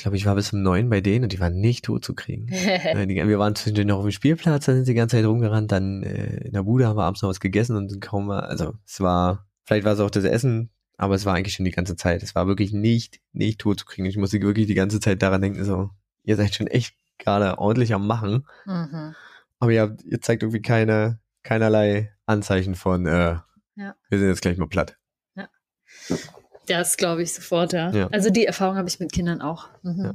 ich 0.00 0.04
glaube, 0.04 0.16
ich 0.16 0.24
war 0.24 0.34
bis 0.34 0.54
um 0.54 0.62
neun 0.62 0.88
bei 0.88 1.02
denen 1.02 1.24
und 1.24 1.32
die 1.32 1.40
waren 1.40 1.60
nicht 1.60 1.84
tot 1.84 2.02
zu 2.02 2.14
kriegen. 2.14 2.48
wir 2.48 3.38
waren 3.38 3.54
zwischendurch 3.54 3.86
noch 3.86 3.98
auf 3.98 4.04
dem 4.04 4.12
Spielplatz, 4.12 4.64
da 4.64 4.72
sind 4.72 4.86
sie 4.86 4.92
die 4.92 4.96
ganze 4.96 5.18
Zeit 5.18 5.26
rumgerannt, 5.26 5.70
dann 5.70 6.02
äh, 6.02 6.46
in 6.46 6.52
der 6.52 6.62
Bude 6.62 6.86
haben 6.86 6.96
wir 6.96 7.04
abends 7.04 7.20
noch 7.20 7.28
was 7.28 7.38
gegessen 7.38 7.76
und 7.76 8.00
kaum 8.00 8.28
mal, 8.28 8.40
also 8.40 8.72
es 8.86 8.98
war, 9.00 9.46
vielleicht 9.64 9.84
war 9.84 9.92
es 9.92 10.00
auch 10.00 10.08
das 10.08 10.24
Essen, 10.24 10.70
aber 10.96 11.16
es 11.16 11.26
war 11.26 11.34
eigentlich 11.34 11.54
schon 11.54 11.66
die 11.66 11.70
ganze 11.70 11.96
Zeit. 11.96 12.22
Es 12.22 12.34
war 12.34 12.46
wirklich 12.46 12.72
nicht, 12.72 13.20
nicht 13.34 13.60
tot 13.60 13.78
zu 13.78 13.84
kriegen. 13.84 14.06
Ich 14.06 14.16
musste 14.16 14.40
wirklich 14.40 14.66
die 14.66 14.74
ganze 14.74 15.00
Zeit 15.00 15.20
daran 15.20 15.42
denken, 15.42 15.66
so, 15.66 15.90
ihr 16.22 16.36
seid 16.36 16.54
schon 16.54 16.66
echt 16.66 16.94
gerade 17.18 17.58
ordentlich 17.58 17.92
am 17.92 18.06
Machen. 18.06 18.46
Mhm. 18.64 19.14
Aber 19.58 19.70
ihr, 19.70 19.82
habt, 19.82 20.02
ihr 20.02 20.22
zeigt 20.22 20.42
irgendwie 20.42 20.62
keine, 20.62 21.18
keinerlei 21.42 22.10
Anzeichen 22.24 22.74
von, 22.74 23.04
äh, 23.04 23.36
ja. 23.76 23.96
wir 24.08 24.18
sind 24.18 24.28
jetzt 24.28 24.40
gleich 24.40 24.56
mal 24.56 24.66
platt. 24.66 24.96
Ja. 25.36 25.46
Das 26.70 26.96
glaube 26.96 27.22
ich 27.24 27.34
sofort, 27.34 27.72
ja. 27.72 27.90
ja. 27.90 28.08
Also 28.12 28.30
die 28.30 28.46
Erfahrung 28.46 28.76
habe 28.76 28.88
ich 28.88 29.00
mit 29.00 29.10
Kindern 29.12 29.42
auch. 29.42 29.68
Mhm. 29.82 30.04
Ja. 30.04 30.12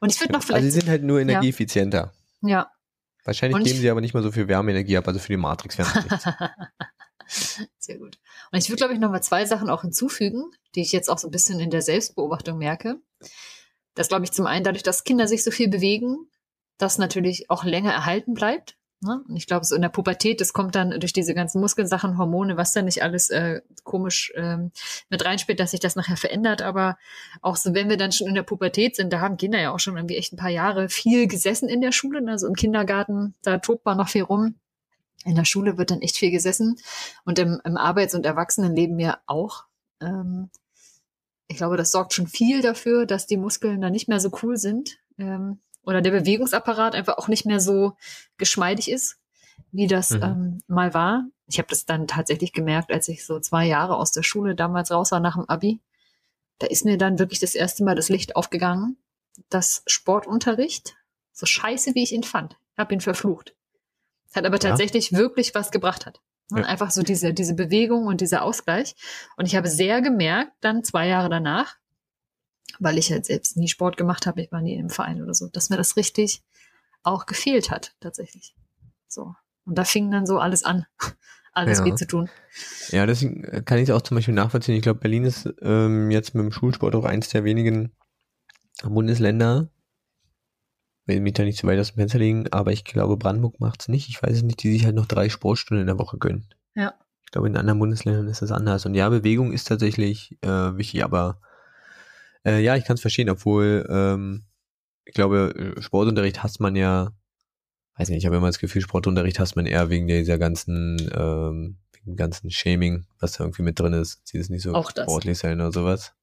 Und 0.00 0.10
ich 0.10 0.18
würde 0.20 0.32
noch 0.32 0.42
vielleicht. 0.42 0.64
Also 0.64 0.74
sie 0.74 0.80
sind 0.80 0.88
halt 0.88 1.02
nur 1.02 1.20
energieeffizienter. 1.20 2.12
Ja. 2.40 2.72
Wahrscheinlich 3.24 3.56
Und 3.56 3.64
geben 3.64 3.78
sie 3.78 3.90
aber 3.90 4.00
nicht 4.00 4.14
mal 4.14 4.22
so 4.22 4.32
viel 4.32 4.48
Wärmeenergie 4.48 4.96
ab, 4.96 5.06
also 5.06 5.20
für 5.20 5.28
die 5.28 5.36
Matrix 5.36 5.76
wäre 5.76 5.88
Sehr 7.78 7.98
gut. 7.98 8.18
Und 8.50 8.58
ich 8.58 8.68
würde, 8.68 8.78
glaube 8.78 8.94
ich, 8.94 9.00
noch 9.00 9.10
mal 9.10 9.22
zwei 9.22 9.44
Sachen 9.44 9.68
auch 9.68 9.82
hinzufügen, 9.82 10.50
die 10.74 10.80
ich 10.80 10.92
jetzt 10.92 11.10
auch 11.10 11.18
so 11.18 11.28
ein 11.28 11.30
bisschen 11.30 11.60
in 11.60 11.70
der 11.70 11.82
Selbstbeobachtung 11.82 12.58
merke. 12.58 12.96
Das 13.94 14.08
glaube 14.08 14.24
ich 14.24 14.32
zum 14.32 14.46
einen 14.46 14.64
dadurch, 14.64 14.82
dass 14.82 15.04
Kinder 15.04 15.28
sich 15.28 15.44
so 15.44 15.50
viel 15.50 15.68
bewegen, 15.68 16.30
das 16.78 16.98
natürlich 16.98 17.50
auch 17.50 17.64
länger 17.64 17.92
erhalten 17.92 18.34
bleibt. 18.34 18.76
Ne? 19.02 19.20
Ich 19.34 19.46
glaube, 19.46 19.64
so 19.64 19.74
in 19.74 19.82
der 19.82 19.88
Pubertät, 19.88 20.40
das 20.40 20.52
kommt 20.52 20.76
dann 20.76 20.98
durch 21.00 21.12
diese 21.12 21.34
ganzen 21.34 21.60
Muskelsachen, 21.60 22.18
Hormone, 22.18 22.56
was 22.56 22.72
da 22.72 22.82
nicht 22.82 23.02
alles 23.02 23.30
äh, 23.30 23.60
komisch 23.82 24.32
ähm, 24.36 24.70
mit 25.08 25.24
reinspielt, 25.24 25.58
dass 25.58 25.72
sich 25.72 25.80
das 25.80 25.96
nachher 25.96 26.16
verändert. 26.16 26.62
Aber 26.62 26.96
auch 27.40 27.56
so, 27.56 27.74
wenn 27.74 27.88
wir 27.88 27.96
dann 27.96 28.12
schon 28.12 28.28
in 28.28 28.34
der 28.34 28.44
Pubertät 28.44 28.94
sind, 28.94 29.12
da 29.12 29.20
haben 29.20 29.36
Kinder 29.36 29.60
ja 29.60 29.72
auch 29.72 29.80
schon 29.80 29.96
irgendwie 29.96 30.16
echt 30.16 30.32
ein 30.32 30.36
paar 30.36 30.50
Jahre 30.50 30.88
viel 30.88 31.26
gesessen 31.26 31.68
in 31.68 31.80
der 31.80 31.90
Schule. 31.90 32.22
Also 32.28 32.46
im 32.46 32.54
Kindergarten, 32.54 33.34
da 33.42 33.58
tobt 33.58 33.84
man 33.84 33.96
noch 33.96 34.08
viel 34.08 34.22
rum. 34.22 34.54
In 35.24 35.34
der 35.34 35.44
Schule 35.44 35.78
wird 35.78 35.90
dann 35.90 36.00
echt 36.00 36.16
viel 36.16 36.30
gesessen. 36.30 36.76
Und 37.24 37.40
im, 37.40 37.60
im 37.64 37.76
Arbeits- 37.76 38.14
und 38.14 38.24
Erwachsenenleben 38.24 39.00
ja 39.00 39.18
auch. 39.26 39.64
Ähm, 40.00 40.48
ich 41.48 41.56
glaube, 41.56 41.76
das 41.76 41.90
sorgt 41.90 42.14
schon 42.14 42.28
viel 42.28 42.62
dafür, 42.62 43.04
dass 43.04 43.26
die 43.26 43.36
Muskeln 43.36 43.80
dann 43.80 43.92
nicht 43.92 44.08
mehr 44.08 44.20
so 44.20 44.30
cool 44.42 44.56
sind. 44.56 44.98
Ähm, 45.18 45.58
oder 45.84 46.00
der 46.00 46.10
Bewegungsapparat 46.10 46.94
einfach 46.94 47.18
auch 47.18 47.28
nicht 47.28 47.46
mehr 47.46 47.60
so 47.60 47.96
geschmeidig 48.36 48.90
ist, 48.90 49.18
wie 49.72 49.86
das 49.86 50.10
mhm. 50.10 50.22
ähm, 50.22 50.58
mal 50.66 50.94
war. 50.94 51.24
Ich 51.46 51.58
habe 51.58 51.68
das 51.68 51.86
dann 51.86 52.06
tatsächlich 52.06 52.52
gemerkt, 52.52 52.92
als 52.92 53.08
ich 53.08 53.26
so 53.26 53.40
zwei 53.40 53.66
Jahre 53.66 53.96
aus 53.96 54.12
der 54.12 54.22
Schule 54.22 54.54
damals 54.54 54.90
raus 54.90 55.12
war 55.12 55.20
nach 55.20 55.34
dem 55.36 55.48
Abi. 55.48 55.80
Da 56.58 56.66
ist 56.66 56.84
mir 56.84 56.98
dann 56.98 57.18
wirklich 57.18 57.40
das 57.40 57.54
erste 57.54 57.84
Mal 57.84 57.96
das 57.96 58.08
Licht 58.08 58.36
aufgegangen, 58.36 58.96
dass 59.48 59.82
Sportunterricht, 59.86 60.94
so 61.32 61.46
scheiße 61.46 61.94
wie 61.94 62.02
ich 62.02 62.12
ihn 62.12 62.22
fand, 62.22 62.56
habe 62.76 62.94
ihn 62.94 63.00
verflucht. 63.00 63.54
Hat 64.34 64.46
aber 64.46 64.58
tatsächlich 64.58 65.10
ja. 65.10 65.18
wirklich 65.18 65.54
was 65.54 65.70
gebracht 65.70 66.06
hat. 66.06 66.20
Und 66.50 66.58
ja. 66.58 66.64
einfach 66.64 66.90
so 66.90 67.02
diese, 67.02 67.32
diese 67.32 67.54
Bewegung 67.54 68.06
und 68.06 68.20
dieser 68.20 68.42
Ausgleich. 68.42 68.94
Und 69.36 69.46
ich 69.46 69.56
habe 69.56 69.68
sehr 69.68 70.02
gemerkt, 70.02 70.52
dann 70.60 70.84
zwei 70.84 71.06
Jahre 71.08 71.30
danach, 71.30 71.76
weil 72.78 72.98
ich 72.98 73.10
halt 73.10 73.26
selbst 73.26 73.56
nie 73.56 73.68
Sport 73.68 73.96
gemacht 73.96 74.26
habe, 74.26 74.42
ich 74.42 74.52
war 74.52 74.60
nie 74.60 74.74
im 74.74 74.90
Verein 74.90 75.22
oder 75.22 75.34
so, 75.34 75.48
dass 75.48 75.70
mir 75.70 75.76
das 75.76 75.96
richtig 75.96 76.42
auch 77.02 77.26
gefehlt 77.26 77.70
hat, 77.70 77.94
tatsächlich. 78.00 78.54
So. 79.08 79.34
Und 79.64 79.76
da 79.76 79.84
fing 79.84 80.10
dann 80.10 80.26
so 80.26 80.38
alles 80.38 80.64
an, 80.64 80.86
alles 81.52 81.78
ja. 81.78 81.84
weh 81.84 81.94
zu 81.94 82.06
tun. 82.06 82.28
Ja, 82.88 83.06
deswegen 83.06 83.64
kann 83.64 83.78
ich 83.78 83.88
es 83.88 83.94
auch 83.94 84.02
zum 84.02 84.16
Beispiel 84.16 84.34
nachvollziehen. 84.34 84.76
Ich 84.76 84.82
glaube, 84.82 85.00
Berlin 85.00 85.24
ist 85.24 85.48
ähm, 85.62 86.10
jetzt 86.10 86.34
mit 86.34 86.44
dem 86.44 86.52
Schulsport 86.52 86.94
auch 86.94 87.04
eins 87.04 87.28
der 87.28 87.44
wenigen 87.44 87.92
Bundesländer, 88.82 89.70
will 91.06 91.20
mich 91.20 91.34
da 91.34 91.44
nicht 91.44 91.58
zu 91.58 91.66
weit 91.66 91.78
aus 91.78 91.92
dem 91.92 91.96
Fenster 91.96 92.18
legen, 92.18 92.46
aber 92.52 92.72
ich 92.72 92.84
glaube, 92.84 93.16
Brandenburg 93.16 93.60
macht 93.60 93.82
es 93.82 93.88
nicht. 93.88 94.08
Ich 94.08 94.22
weiß 94.22 94.36
es 94.36 94.42
nicht, 94.42 94.62
die 94.62 94.72
sich 94.72 94.84
halt 94.84 94.94
noch 94.94 95.06
drei 95.06 95.28
Sportstunden 95.28 95.82
in 95.82 95.86
der 95.86 95.98
Woche 95.98 96.18
gönnen. 96.18 96.48
Ja. 96.74 96.94
Ich 97.24 97.32
glaube, 97.32 97.48
in 97.48 97.56
anderen 97.56 97.78
Bundesländern 97.78 98.28
ist 98.28 98.42
das 98.42 98.52
anders. 98.52 98.86
Und 98.86 98.94
ja, 98.94 99.08
Bewegung 99.08 99.52
ist 99.52 99.64
tatsächlich 99.64 100.38
äh, 100.42 100.76
wichtig, 100.76 101.04
aber 101.04 101.40
äh, 102.44 102.60
ja, 102.60 102.76
ich 102.76 102.84
kann 102.84 102.94
es 102.94 103.00
verstehen, 103.00 103.30
obwohl 103.30 103.86
ähm, 103.88 104.44
ich 105.04 105.14
glaube, 105.14 105.74
Sportunterricht 105.80 106.42
hasst 106.42 106.60
man 106.60 106.76
ja, 106.76 107.12
weiß 107.96 108.08
nicht, 108.08 108.18
ich 108.18 108.26
habe 108.26 108.36
immer 108.36 108.46
das 108.46 108.58
Gefühl, 108.58 108.82
Sportunterricht 108.82 109.38
hasst 109.38 109.56
man 109.56 109.66
eher 109.66 109.90
wegen 109.90 110.06
dieser 110.06 110.38
ganzen, 110.38 110.96
ähm, 111.14 111.78
wegen 111.92 112.16
ganzen 112.16 112.50
Shaming, 112.50 113.06
was 113.20 113.32
da 113.32 113.44
irgendwie 113.44 113.62
mit 113.62 113.78
drin 113.78 113.92
ist. 113.92 114.20
Sie 114.24 114.38
ist 114.38 114.50
nicht 114.50 114.62
so 114.62 114.74
Auch 114.74 114.90
sportlich 114.90 115.38
sein 115.38 115.60
oder 115.60 115.72
sowas. 115.72 116.14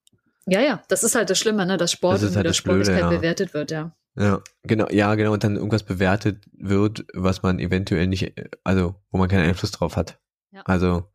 Ja, 0.45 0.61
ja, 0.61 0.81
das 0.87 1.03
ist 1.03 1.15
halt 1.15 1.29
das 1.29 1.37
Schlimme, 1.37 1.65
ne, 1.65 1.77
dass 1.77 1.91
Sport 1.91 2.21
das 2.21 2.35
halt 2.35 2.45
der 2.45 2.53
Sportlichkeit 2.53 3.01
ja. 3.01 3.09
bewertet 3.09 3.53
wird, 3.53 3.71
ja. 3.71 3.95
Ja, 4.15 4.41
genau, 4.63 4.87
ja, 4.89 5.13
genau, 5.15 5.33
und 5.33 5.43
dann 5.43 5.55
irgendwas 5.55 5.83
bewertet 5.83 6.43
wird, 6.53 7.05
was 7.13 7.43
man 7.43 7.59
eventuell 7.59 8.07
nicht, 8.07 8.33
also 8.63 8.95
wo 9.11 9.17
man 9.17 9.29
keinen 9.29 9.47
Einfluss 9.47 9.71
drauf 9.71 9.95
hat. 9.95 10.19
Ja. 10.51 10.63
Also 10.65 11.05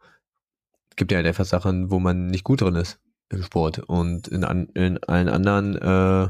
es 0.91 0.97
gibt 0.97 1.11
ja 1.11 1.17
halt 1.17 1.27
einfach 1.27 1.45
Sachen, 1.45 1.91
wo 1.91 1.99
man 1.99 2.29
nicht 2.29 2.45
gut 2.45 2.61
drin 2.61 2.77
ist 2.77 3.01
im 3.35 3.43
Sport. 3.43 3.81
Und 3.81 4.29
in, 4.29 4.45
an, 4.45 4.69
in 4.75 5.03
allen 5.05 5.29
anderen 5.29 5.77
äh, 5.77 6.29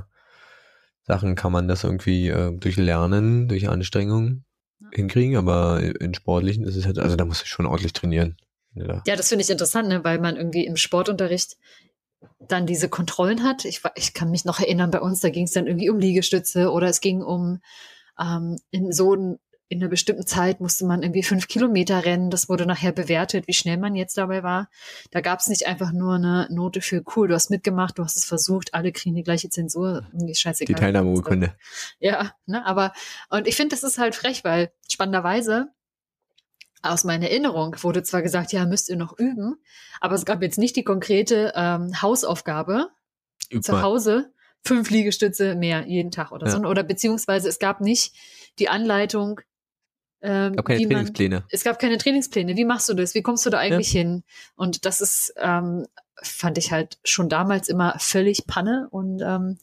Sachen 1.03 1.35
kann 1.35 1.53
man 1.53 1.69
das 1.69 1.85
irgendwie 1.85 2.29
äh, 2.29 2.53
durch 2.57 2.77
Lernen, 2.77 3.49
durch 3.49 3.69
Anstrengung 3.69 4.45
ja. 4.81 4.89
hinkriegen, 4.93 5.37
aber 5.37 5.83
in 5.83 6.15
Sportlichen 6.15 6.65
ist 6.65 6.77
es 6.77 6.87
halt, 6.87 6.99
also 6.99 7.17
da 7.17 7.25
muss 7.25 7.43
ich 7.43 7.49
schon 7.49 7.67
ordentlich 7.67 7.93
trainieren. 7.93 8.37
Ja, 8.75 9.03
ja 9.07 9.17
das 9.17 9.29
finde 9.29 9.43
ich 9.45 9.51
interessant, 9.51 9.89
ne? 9.89 10.03
weil 10.05 10.19
man 10.19 10.37
irgendwie 10.37 10.67
im 10.67 10.77
Sportunterricht 10.77 11.57
dann 12.49 12.67
diese 12.67 12.89
Kontrollen 12.89 13.43
hat. 13.43 13.65
Ich, 13.65 13.83
ich 13.97 14.15
kann 14.15 14.31
mich 14.31 14.45
noch 14.45 14.61
erinnern, 14.61 14.91
bei 14.91 15.01
uns, 15.01 15.21
da 15.21 15.31
ging 15.31 15.45
es 15.45 15.53
dann 15.53 15.67
irgendwie 15.67 15.91
um 15.91 15.99
Liegestütze 15.99 16.71
oder 16.71 16.89
es 16.89 17.01
ging 17.01 17.23
um 17.23 17.61
ähm, 18.19 18.57
in 18.71 18.93
so 18.93 19.39
in 19.69 19.81
einer 19.81 19.89
bestimmten 19.89 20.27
Zeit 20.27 20.61
musste 20.61 20.85
man 20.85 21.03
irgendwie 21.03 21.23
fünf 21.23 21.49
Kilometer 21.49 22.05
rennen. 22.05 22.31
Das 22.31 22.49
wurde 22.49 22.67
nachher 22.67 22.93
bewertet, 22.93 23.49
wie 23.49 23.55
schnell 23.55 23.79
man 23.79 23.95
jetzt 23.95 24.17
dabei 24.19 24.43
war. 24.43 24.69
Da 25.11 25.21
gab 25.21 25.41
es 25.41 25.49
nicht 25.49 25.67
einfach 25.67 25.93
nur 25.93 26.15
eine 26.15 26.47
Note 26.51 26.81
für 26.81 27.03
cool, 27.17 27.29
du 27.29 27.35
hast 27.35 27.51
mitgemacht, 27.51 27.99
du 27.99 28.05
hast 28.05 28.17
es 28.17 28.25
versucht, 28.25 28.75
alle 28.75 28.93
kriegen 28.93 29.15
die 29.15 29.23
gleiche 29.23 29.49
Zensur. 29.49 30.07
Irgendwie 30.13 30.35
scheißegal. 30.35 30.75
Die 30.75 30.81
Teilnahmeurkunde. 30.81 31.55
Ja, 31.99 32.33
ne, 32.47 32.65
aber, 32.67 32.93
und 33.31 33.49
ich 33.49 33.57
finde, 33.57 33.75
das 33.75 33.85
ist 33.85 33.99
halt 33.99 34.15
frech, 34.15 34.45
weil 34.45 34.71
spannenderweise 34.89 35.69
aus 36.83 37.05
meiner 37.05 37.31
Erinnerung 37.31 37.75
wurde 37.83 38.03
zwar 38.03 38.21
gesagt, 38.21 38.53
ja, 38.53 38.67
müsst 38.67 38.91
ihr 38.91 38.97
noch 38.97 39.19
üben, 39.19 39.57
aber 40.01 40.15
es 40.15 40.27
gab 40.27 40.43
jetzt 40.43 40.59
nicht 40.59 40.77
die 40.77 40.85
konkrete 40.85 41.53
ähm, 41.57 42.03
Hausaufgabe 42.03 42.91
Üb 43.51 43.65
zu 43.65 43.81
Hause, 43.81 44.33
fünf 44.63 44.91
Liegestütze 44.91 45.55
mehr 45.55 45.87
jeden 45.87 46.11
Tag 46.11 46.33
oder 46.33 46.47
ja. 46.47 46.53
so. 46.53 46.59
Oder 46.59 46.83
beziehungsweise 46.83 47.49
es 47.49 47.59
gab 47.59 47.81
nicht 47.81 48.15
die 48.59 48.69
Anleitung, 48.69 49.41
ähm, 50.25 50.53
es 50.53 50.57
gab 50.57 50.67
keine 50.67 50.89
Trainingspläne. 50.89 51.35
Man, 51.37 51.45
es 51.51 51.65
gab 51.65 51.79
keine 51.79 51.99
Trainingspläne. 51.99 52.57
Wie 52.57 52.65
machst 52.65 52.89
du 52.89 52.95
das? 52.95 53.15
Wie 53.15 53.23
kommst 53.23 53.45
du 53.45 53.51
da 53.51 53.59
eigentlich 53.59 53.93
ja. 53.93 54.01
hin? 54.01 54.25
Und 54.57 54.87
das 54.87 55.01
ist, 55.01 55.35
ähm, 55.37 55.87
fand 56.23 56.57
ich 56.57 56.73
halt 56.73 56.99
schon 57.05 57.29
damals 57.29 57.69
immer 57.69 57.97
völlig 57.99 58.47
Panne 58.47 58.89
und 58.91 59.21
ähm, 59.21 59.59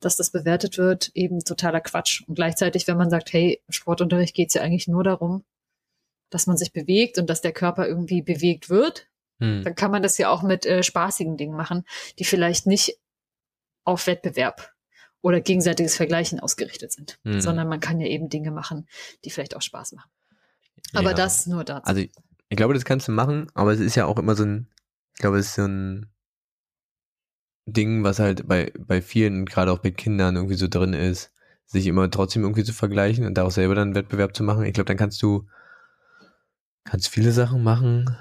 dass 0.00 0.16
das 0.16 0.30
bewertet 0.30 0.78
wird, 0.78 1.10
eben 1.14 1.40
totaler 1.40 1.80
Quatsch. 1.80 2.22
Und 2.28 2.36
gleichzeitig, 2.36 2.86
wenn 2.86 2.96
man 2.96 3.10
sagt, 3.10 3.32
hey, 3.32 3.60
Sportunterricht 3.68 4.34
geht 4.34 4.48
es 4.48 4.54
ja 4.54 4.62
eigentlich 4.62 4.86
nur 4.86 5.02
darum, 5.02 5.44
dass 6.30 6.46
man 6.46 6.56
sich 6.56 6.72
bewegt 6.72 7.18
und 7.18 7.28
dass 7.28 7.40
der 7.40 7.52
Körper 7.52 7.88
irgendwie 7.88 8.22
bewegt 8.22 8.70
wird, 8.70 9.08
hm. 9.40 9.64
dann 9.64 9.74
kann 9.74 9.90
man 9.90 10.02
das 10.02 10.18
ja 10.18 10.28
auch 10.28 10.42
mit 10.42 10.64
äh, 10.64 10.82
spaßigen 10.82 11.36
Dingen 11.36 11.56
machen, 11.56 11.84
die 12.18 12.24
vielleicht 12.24 12.66
nicht 12.66 12.98
auf 13.84 14.06
Wettbewerb 14.06 14.73
oder 15.24 15.40
gegenseitiges 15.40 15.96
Vergleichen 15.96 16.38
ausgerichtet 16.38 16.92
sind, 16.92 17.18
mhm. 17.24 17.40
sondern 17.40 17.66
man 17.66 17.80
kann 17.80 17.98
ja 17.98 18.06
eben 18.06 18.28
Dinge 18.28 18.50
machen, 18.50 18.86
die 19.24 19.30
vielleicht 19.30 19.56
auch 19.56 19.62
Spaß 19.62 19.92
machen. 19.92 20.10
Aber 20.92 21.10
ja. 21.10 21.16
das 21.16 21.46
nur 21.46 21.64
dazu. 21.64 21.86
Also 21.86 22.02
ich, 22.02 22.10
ich, 22.50 22.56
glaube, 22.58 22.74
das 22.74 22.84
kannst 22.84 23.08
du 23.08 23.12
machen, 23.12 23.46
aber 23.54 23.72
es 23.72 23.80
ist 23.80 23.94
ja 23.94 24.04
auch 24.04 24.18
immer 24.18 24.34
so 24.34 24.44
ein, 24.44 24.68
ich 25.14 25.22
glaube, 25.22 25.38
es 25.38 25.46
ist 25.46 25.54
so 25.54 25.64
ein 25.66 26.12
Ding, 27.64 28.04
was 28.04 28.18
halt 28.18 28.46
bei, 28.46 28.70
bei 28.78 29.00
vielen, 29.00 29.46
gerade 29.46 29.72
auch 29.72 29.78
bei 29.78 29.92
Kindern 29.92 30.36
irgendwie 30.36 30.56
so 30.56 30.68
drin 30.68 30.92
ist, 30.92 31.32
sich 31.64 31.86
immer 31.86 32.10
trotzdem 32.10 32.42
irgendwie 32.42 32.64
zu 32.64 32.74
vergleichen 32.74 33.24
und 33.24 33.38
daraus 33.38 33.54
selber 33.54 33.74
dann 33.74 33.88
einen 33.88 33.94
Wettbewerb 33.94 34.36
zu 34.36 34.44
machen. 34.44 34.64
Ich 34.64 34.74
glaube, 34.74 34.88
dann 34.88 34.98
kannst 34.98 35.22
du, 35.22 35.46
kannst 36.84 37.08
viele 37.08 37.32
Sachen 37.32 37.62
machen, 37.62 38.14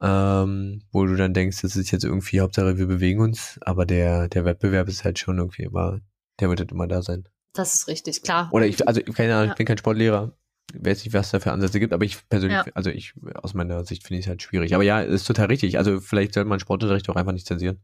ähm, 0.00 0.82
wo 0.90 1.06
du 1.06 1.14
dann 1.14 1.32
denkst, 1.32 1.62
das 1.62 1.76
ist 1.76 1.92
jetzt 1.92 2.04
irgendwie 2.04 2.40
Hauptsache, 2.40 2.76
wir 2.76 2.88
bewegen 2.88 3.20
uns, 3.20 3.60
aber 3.60 3.86
der, 3.86 4.26
der 4.26 4.44
Wettbewerb 4.44 4.88
ist 4.88 5.04
halt 5.04 5.20
schon 5.20 5.38
irgendwie 5.38 5.62
immer 5.62 6.00
der 6.40 6.48
wird 6.48 6.60
halt 6.60 6.72
immer 6.72 6.86
da 6.88 7.02
sein. 7.02 7.28
Das 7.52 7.74
ist 7.74 7.88
richtig, 7.88 8.22
klar. 8.22 8.48
Oder 8.52 8.66
ich, 8.66 8.86
also 8.86 9.00
keine 9.02 9.34
Ahnung, 9.34 9.46
ja. 9.46 9.52
ich 9.52 9.56
bin 9.58 9.66
kein 9.66 9.78
Sportlehrer. 9.78 10.32
weiß 10.72 11.04
nicht, 11.04 11.12
was 11.14 11.30
da 11.32 11.40
für 11.40 11.50
Ansätze 11.52 11.80
gibt, 11.80 11.92
aber 11.92 12.04
ich 12.04 12.28
persönlich, 12.28 12.56
Ja. 12.58 12.72
also 12.74 12.90
ich, 12.90 13.14
aus 13.34 13.54
meiner 13.54 13.84
Sicht 13.84 14.04
finde 14.06 14.20
ich 14.20 14.26
es 14.26 14.28
halt 14.28 14.40
schwierig. 14.42 14.74
Aber 14.74 14.84
ja, 14.84 15.00
ist 15.00 15.26
total 15.26 15.46
richtig. 15.46 15.78
Also 15.78 16.00
vielleicht 16.00 16.32
sollte 16.34 16.48
man 16.48 16.60
Sportunterricht 16.60 17.08
auch 17.10 17.16
einfach 17.16 17.32
nicht 17.32 17.46
zensieren. 17.46 17.80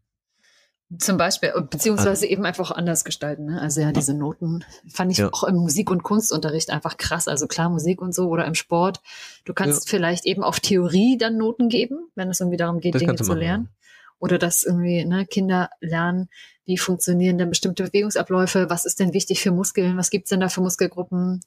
Zum 1.00 1.16
Beispiel, 1.16 1.52
beziehungsweise 1.68 2.26
eben 2.26 2.44
einfach 2.44 2.70
anders 2.70 3.04
gestalten. 3.04 3.46
Ne? 3.46 3.60
Also 3.60 3.80
ja, 3.80 3.90
diese 3.90 4.14
Noten 4.14 4.64
fand 4.88 5.10
ich 5.10 5.18
Ja. 5.18 5.30
auch 5.32 5.42
im 5.42 5.56
Musik- 5.56 5.90
und 5.90 6.04
Kunstunterricht 6.04 6.70
einfach 6.70 6.96
krass. 6.96 7.26
Also 7.26 7.48
klar, 7.48 7.70
Musik 7.70 8.00
und 8.00 8.14
so 8.14 8.28
oder 8.28 8.44
im 8.44 8.54
Sport. 8.54 9.00
Du 9.44 9.52
kannst 9.52 9.90
vielleicht 9.90 10.26
eben 10.26 10.44
auf 10.44 10.60
Theorie 10.60 11.18
dann 11.18 11.38
Noten 11.38 11.68
geben, 11.68 11.98
wenn 12.14 12.28
es 12.30 12.38
irgendwie 12.38 12.56
darum 12.56 12.78
geht, 12.78 12.94
Das 12.94 13.00
Dinge 13.00 13.16
zu 13.16 13.34
lernen. 13.34 13.68
Oder 14.18 14.38
dass 14.38 14.64
irgendwie 14.64 15.04
ne, 15.04 15.26
Kinder 15.26 15.70
lernen, 15.80 16.28
wie 16.64 16.78
funktionieren 16.78 17.38
denn 17.38 17.50
bestimmte 17.50 17.84
Bewegungsabläufe, 17.84 18.70
was 18.70 18.84
ist 18.86 18.98
denn 18.98 19.12
wichtig 19.12 19.40
für 19.40 19.52
Muskeln, 19.52 19.96
was 19.96 20.10
gibt's 20.10 20.30
denn 20.30 20.40
da 20.40 20.48
für 20.48 20.60
Muskelgruppen. 20.62 21.40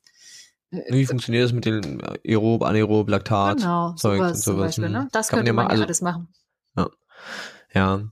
Äh, 0.72 0.82
Wie 0.94 1.06
funktioniert 1.06 1.44
das 1.46 1.52
mit 1.54 1.66
den 1.66 2.02
Aerob, 2.26 2.64
Anaerob, 2.64 3.10
Laktat? 3.10 3.58
Genau, 3.58 3.96
sowas, 3.98 4.20
und 4.20 4.36
zum 4.44 4.54
sowas, 4.56 4.66
Beispiel. 4.68 4.86
hm. 4.86 4.92
Ne? 4.92 5.08
Das 5.12 5.28
Kann 5.30 5.40
man 5.40 5.46
könnte 5.46 5.50
ja 5.50 5.54
man 5.54 5.66
ja 5.66 5.70
also- 5.72 5.84
alles 5.84 6.02
machen. 6.02 6.28
Ja. 7.74 8.04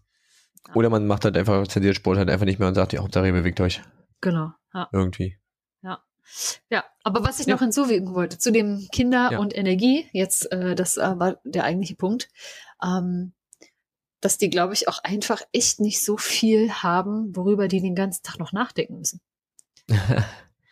Oder 0.76 0.89
man 0.89 1.08
macht 1.08 1.24
halt 1.24 1.38
einfach, 1.38 1.66
zensiert 1.68 1.95
Sport 1.95 2.18
halt 2.18 2.30
einfach 2.30 2.45
nicht 2.45 2.60
mehr 2.60 2.68
und 2.68 2.76
sagt, 2.76 2.93
ja, 2.93 3.01
Hauptsache 3.01 3.28
ihr 3.28 3.34
bewegt 3.34 3.62
euch 3.62 3.82
Genau. 4.22 4.51
Ja. 4.74 4.89
irgendwie. 4.91 5.38
Ja, 6.70 6.84
aber 7.05 7.24
was 7.24 7.39
ich 7.39 7.45
Ja. 7.47 7.53
noch 7.53 7.62
hinzufügen 7.62 8.14
wollte 8.14 8.38
zu 8.38 8.51
dem 8.51 8.86
Kinder 8.91 9.30
Ja. 9.32 9.39
und 9.39 9.55
Energie, 9.58 10.10
jetzt 10.12 10.51
äh, 10.51 10.76
das 10.76 10.97
äh, 10.97 11.18
war 11.18 11.39
der 11.45 11.64
eigentliche 11.64 11.95
Punkt, 11.95 12.28
ähm, 12.84 13.32
dass 14.22 14.38
die, 14.38 14.49
glaube 14.49 14.74
ich, 14.74 14.88
auch 14.88 15.03
einfach 15.03 15.41
echt 15.51 15.80
nicht 15.80 16.03
so 16.03 16.18
viel 16.18 16.72
haben, 16.72 17.36
worüber 17.36 17.68
die 17.68 17.82
den 17.82 17.95
ganzen 17.95 18.24
Tag 18.24 18.39
noch 18.39 18.51
nachdenken 18.51 18.97
müssen. 18.97 19.22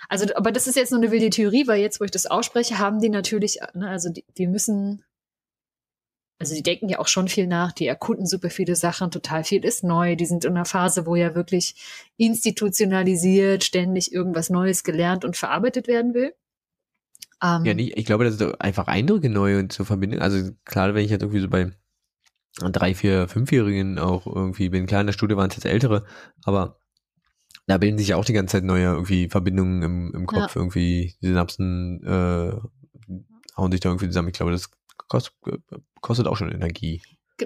Also, 0.07 0.27
aber 0.35 0.51
das 0.51 0.67
ist 0.67 0.75
jetzt 0.75 0.91
nur 0.91 1.01
eine 1.01 1.11
wilde 1.11 1.31
Theorie, 1.31 1.65
weil 1.65 1.81
jetzt, 1.81 1.99
wo 1.99 2.05
ich 2.05 2.11
das 2.11 2.27
ausspreche, 2.27 2.77
haben 2.77 2.99
die 2.99 3.09
natürlich, 3.09 3.59
ne, 3.73 3.89
also 3.89 4.09
die, 4.09 4.23
die 4.37 4.45
müssen, 4.45 5.03
also 6.37 6.53
die 6.53 6.61
denken 6.61 6.89
ja 6.89 6.99
auch 6.99 7.07
schon 7.07 7.27
viel 7.27 7.47
nach, 7.47 7.71
die 7.71 7.87
erkunden 7.87 8.27
super 8.27 8.49
viele 8.49 8.75
Sachen, 8.75 9.09
total 9.09 9.43
viel 9.43 9.65
ist 9.65 9.83
neu, 9.83 10.15
die 10.15 10.27
sind 10.27 10.45
in 10.45 10.51
einer 10.51 10.65
Phase, 10.65 11.05
wo 11.05 11.15
ja 11.15 11.33
wirklich 11.33 11.75
institutionalisiert, 12.17 13.63
ständig 13.63 14.13
irgendwas 14.13 14.51
Neues 14.51 14.83
gelernt 14.83 15.25
und 15.25 15.37
verarbeitet 15.37 15.87
werden 15.87 16.13
will. 16.13 16.35
Ähm, 17.41 17.65
Ja, 17.65 17.73
ich 17.75 18.05
glaube, 18.05 18.25
das 18.25 18.35
ist 18.35 18.61
einfach 18.61 18.87
Eindrücke 18.87 19.29
neu 19.29 19.57
und 19.57 19.71
zu 19.71 19.85
verbinden. 19.85 20.19
Also 20.19 20.51
klar, 20.65 20.93
wenn 20.93 21.03
ich 21.03 21.11
jetzt 21.11 21.23
irgendwie 21.23 21.41
so 21.41 21.49
bei 21.49 21.71
drei, 22.59 22.95
vier, 22.95 23.27
fünfjährigen 23.27 23.99
auch 23.99 24.25
irgendwie 24.27 24.69
bin, 24.69 24.85
klar 24.85 25.01
in 25.01 25.07
der 25.07 25.13
Studie 25.13 25.35
waren 25.35 25.49
es 25.49 25.55
jetzt 25.55 25.65
ältere, 25.65 26.05
aber 26.43 26.79
da 27.67 27.77
bilden 27.77 27.97
sich 27.97 28.09
ja 28.09 28.17
auch 28.17 28.25
die 28.25 28.33
ganze 28.33 28.53
Zeit 28.53 28.63
neue 28.63 28.85
irgendwie 28.85 29.27
Verbindungen 29.29 29.81
im, 29.81 30.13
im 30.13 30.25
Kopf, 30.25 30.55
irgendwie 30.55 31.15
die 31.21 31.27
Synapsen 31.27 32.03
äh, 32.05 32.53
hauen 33.57 33.71
sich 33.71 33.81
da 33.81 33.89
irgendwie 33.89 34.07
zusammen. 34.07 34.29
Ich 34.29 34.35
glaube, 34.35 34.51
das 34.51 34.69
kostet, 35.07 35.33
kostet 36.01 36.27
auch 36.27 36.37
schon 36.37 36.51
Energie. 36.51 37.01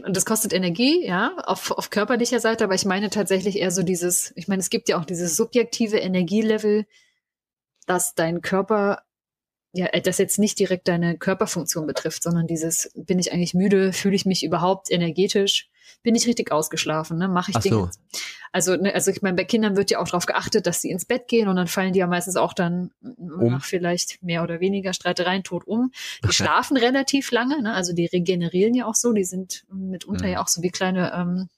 Und 0.05 0.15
das 0.15 0.25
kostet 0.25 0.53
Energie, 0.53 1.05
ja, 1.05 1.35
auf, 1.45 1.71
auf 1.71 1.89
körperlicher 1.89 2.39
Seite, 2.39 2.63
aber 2.63 2.75
ich 2.75 2.85
meine 2.85 3.09
tatsächlich 3.09 3.57
eher 3.57 3.71
so 3.71 3.81
dieses, 3.81 4.31
ich 4.35 4.47
meine, 4.47 4.59
es 4.59 4.69
gibt 4.69 4.87
ja 4.87 4.99
auch 4.99 5.05
dieses 5.05 5.35
subjektive 5.35 5.97
Energielevel, 5.97 6.85
dass 7.87 8.13
dein 8.13 8.41
Körper, 8.41 9.01
ja, 9.73 9.87
äh, 9.87 10.01
das 10.01 10.17
jetzt 10.17 10.39
nicht 10.39 10.57
direkt 10.59 10.87
deine 10.87 11.17
Körperfunktion 11.17 11.85
betrifft, 11.87 12.23
sondern 12.23 12.47
dieses, 12.47 12.91
bin 12.95 13.19
ich 13.19 13.31
eigentlich 13.33 13.53
müde, 13.53 13.93
fühle 13.93 14.15
ich 14.15 14.25
mich 14.25 14.43
überhaupt 14.43 14.89
energetisch, 14.91 15.69
bin 16.03 16.15
ich 16.15 16.27
richtig 16.27 16.51
ausgeschlafen, 16.51 17.17
ne? 17.17 17.27
Mache 17.27 17.51
ich 17.51 17.57
Ach 17.57 17.61
Dinge. 17.61 17.75
so. 17.75 18.19
Also, 18.51 18.75
ne, 18.75 18.93
also 18.95 19.11
ich 19.11 19.21
meine, 19.21 19.35
bei 19.35 19.43
Kindern 19.43 19.75
wird 19.75 19.91
ja 19.91 19.99
auch 19.99 20.05
darauf 20.07 20.25
geachtet, 20.25 20.65
dass 20.65 20.81
sie 20.81 20.89
ins 20.89 21.05
Bett 21.05 21.27
gehen 21.27 21.47
und 21.47 21.55
dann 21.55 21.67
fallen 21.67 21.93
die 21.93 21.99
ja 21.99 22.07
meistens 22.07 22.35
auch 22.35 22.53
dann 22.53 22.91
Um. 23.01 23.51
nach 23.51 23.63
vielleicht 23.65 24.23
mehr 24.23 24.41
oder 24.43 24.59
weniger 24.59 24.93
Streitereien 24.93 25.43
tot 25.43 25.67
um. 25.67 25.91
Die 26.23 26.25
Okay. 26.27 26.33
schlafen 26.33 26.77
relativ 26.77 27.31
lange, 27.31 27.61
ne? 27.61 27.73
also 27.73 27.93
die 27.93 28.05
regenerieren 28.07 28.73
ja 28.73 28.85
auch 28.85 28.95
so, 28.95 29.13
die 29.13 29.23
sind 29.23 29.65
mitunter 29.71 30.25
Mhm. 30.25 30.31
ja 30.31 30.41
auch 30.41 30.47
so 30.47 30.63
wie 30.63 30.69
kleine 30.71 31.11
ähm, 31.13 31.49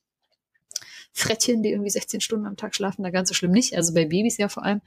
Frettchen, 1.13 1.61
die 1.61 1.69
irgendwie 1.71 1.89
16 1.89 2.21
Stunden 2.21 2.45
am 2.45 2.57
Tag 2.57 2.73
schlafen, 2.75 3.03
da 3.03 3.09
ganz 3.09 3.29
so 3.29 3.35
schlimm 3.35 3.51
nicht, 3.51 3.75
also 3.75 3.93
bei 3.93 4.05
Babys 4.05 4.37
ja 4.37 4.47
vor 4.49 4.63
allem. 4.63 4.81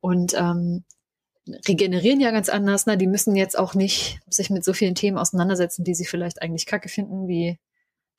Und 0.00 0.34
ähm, 0.34 0.84
regenerieren 1.68 2.20
ja 2.20 2.30
ganz 2.30 2.48
anders, 2.48 2.86
ne? 2.86 2.96
die 2.96 3.06
müssen 3.06 3.36
jetzt 3.36 3.58
auch 3.58 3.74
nicht 3.74 4.20
sich 4.28 4.50
mit 4.50 4.64
so 4.64 4.72
vielen 4.72 4.94
Themen 4.94 5.18
auseinandersetzen, 5.18 5.84
die 5.84 5.94
sie 5.94 6.04
vielleicht 6.04 6.42
eigentlich 6.42 6.66
kacke 6.66 6.88
finden, 6.88 7.28
wie 7.28 7.58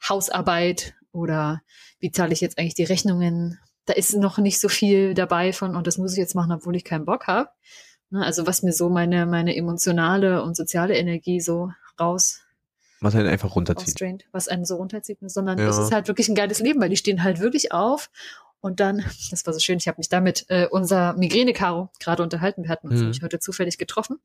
Hausarbeit 0.08 0.94
oder 1.12 1.62
wie 2.00 2.12
zahle 2.12 2.34
ich 2.34 2.42
jetzt 2.42 2.58
eigentlich 2.58 2.76
die 2.76 2.84
Rechnungen. 2.84 3.60
Da 3.86 3.94
ist 3.94 4.14
noch 4.16 4.38
nicht 4.38 4.60
so 4.60 4.70
viel 4.70 5.14
dabei 5.14 5.54
von, 5.54 5.76
und 5.76 5.88
das 5.88 5.98
muss 5.98 6.12
ich 6.14 6.18
jetzt 6.20 6.36
machen, 6.36 6.52
obwohl 6.52 6.76
ich 6.76 6.84
keinen 6.84 7.06
Bock 7.06 7.28
habe. 7.28 7.50
Ne, 8.10 8.24
Also 8.26 8.48
was 8.48 8.64
mir 8.64 8.74
so 8.74 8.90
meine, 8.90 9.26
meine 9.26 9.56
emotionale 9.56 10.44
und 10.44 10.56
soziale 10.56 10.96
Energie 10.98 11.42
so 11.42 11.72
raus 12.00 12.42
Was 13.02 13.16
einen 13.16 13.28
einfach 13.28 13.56
runterzieht. 13.56 14.26
was 14.32 14.48
einen 14.48 14.66
so 14.66 14.76
runterzieht, 14.76 15.18
sondern 15.22 15.58
Ja. 15.58 15.66
das 15.66 15.78
ist 15.80 15.92
halt 15.92 16.08
wirklich 16.08 16.30
ein 16.30 16.36
geiles 16.36 16.60
Leben, 16.60 16.80
weil 16.80 16.90
die 16.90 16.98
stehen 16.98 17.24
halt 17.24 17.40
wirklich 17.40 17.72
auf 17.72 18.10
und 18.68 18.80
dann, 18.80 18.98
das 19.32 19.46
war 19.48 19.54
so 19.54 19.60
schön, 19.60 19.78
ich 19.80 19.88
habe 19.88 19.98
mich 19.98 20.10
damit 20.10 20.46
äh, 20.50 20.68
unser 20.70 21.14
Migräne-Karo 21.14 21.90
gerade 22.00 22.22
unterhalten, 22.22 22.64
wir 22.64 22.70
hatten 22.70 22.88
uns 22.88 22.98
Mhm. 22.98 23.02
nämlich 23.06 23.24
heute 23.24 23.40
zufällig 23.40 23.80
getroffen. 23.80 24.20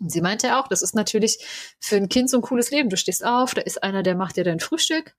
Und 0.00 0.10
sie 0.10 0.22
meinte 0.22 0.46
ja 0.48 0.60
auch, 0.60 0.66
das 0.68 0.80
ist 0.82 0.94
natürlich 0.94 1.38
für 1.78 1.96
ein 1.96 2.08
Kind 2.08 2.30
so 2.30 2.38
ein 2.38 2.42
cooles 2.42 2.70
Leben. 2.70 2.88
Du 2.88 2.96
stehst 2.96 3.24
auf, 3.24 3.54
da 3.54 3.60
ist 3.60 3.82
einer, 3.82 4.02
der 4.02 4.16
macht 4.16 4.36
dir 4.36 4.44
dein 4.44 4.58
Frühstück, 4.60 5.14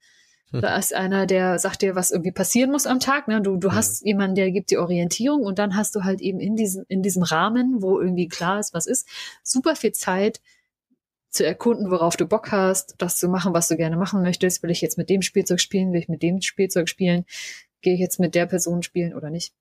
Hm. 0.51 0.61
da 0.61 0.75
ist 0.77 0.93
einer, 0.93 1.25
der 1.25 1.57
sagt 1.59 1.81
dir, 1.81 1.95
was 1.95 2.11
irgendwie 2.11 2.31
passieren 2.33 2.71
muss 2.71 2.85
am 2.85 2.99
Tag. 2.99 3.27
Ne? 3.27 3.41
Du, 3.41 3.57
du 3.57 3.69
Mhm. 3.69 3.75
hast 3.75 4.05
jemanden, 4.05 4.35
der 4.35 4.51
gibt 4.51 4.69
dir 4.71 4.81
Orientierung 4.81 5.41
und 5.43 5.59
dann 5.59 5.75
hast 5.75 5.95
du 5.95 6.03
halt 6.03 6.21
eben 6.21 6.39
in 6.39 6.55
diesem, 6.55 6.83
in 6.87 7.01
diesem 7.01 7.23
Rahmen, 7.23 7.81
wo 7.81 7.99
irgendwie 7.99 8.27
klar 8.27 8.59
ist, 8.59 8.73
was 8.73 8.85
ist, 8.85 9.07
super 9.43 9.75
viel 9.75 9.93
Zeit, 9.93 10.41
zu 11.31 11.45
erkunden, 11.45 11.91
worauf 11.91 12.15
du 12.15 12.25
Bock 12.27 12.51
hast, 12.53 12.95
das 12.97 13.17
zu 13.17 13.27
machen, 13.27 13.53
was 13.53 13.67
du 13.67 13.75
gerne 13.75 13.97
machen 13.97 14.21
möchtest. 14.21 14.63
Will 14.63 14.69
ich 14.71 14.79
jetzt 14.81 14.97
mit 14.97 15.09
dem 15.09 15.21
Spielzeug 15.21 15.59
spielen? 15.59 15.91
Will 15.91 15.99
ich 15.99 16.07
mit 16.07 16.21
dem 16.23 16.41
Spielzeug 16.41 16.87
spielen? 16.87 17.25
Gehe 17.85 17.93
ich 17.93 17.99
jetzt 17.99 18.19
mit 18.19 18.33
der 18.33 18.47
Person 18.47 18.81
spielen 18.81 19.13
oder 19.13 19.29
nicht? 19.29 19.53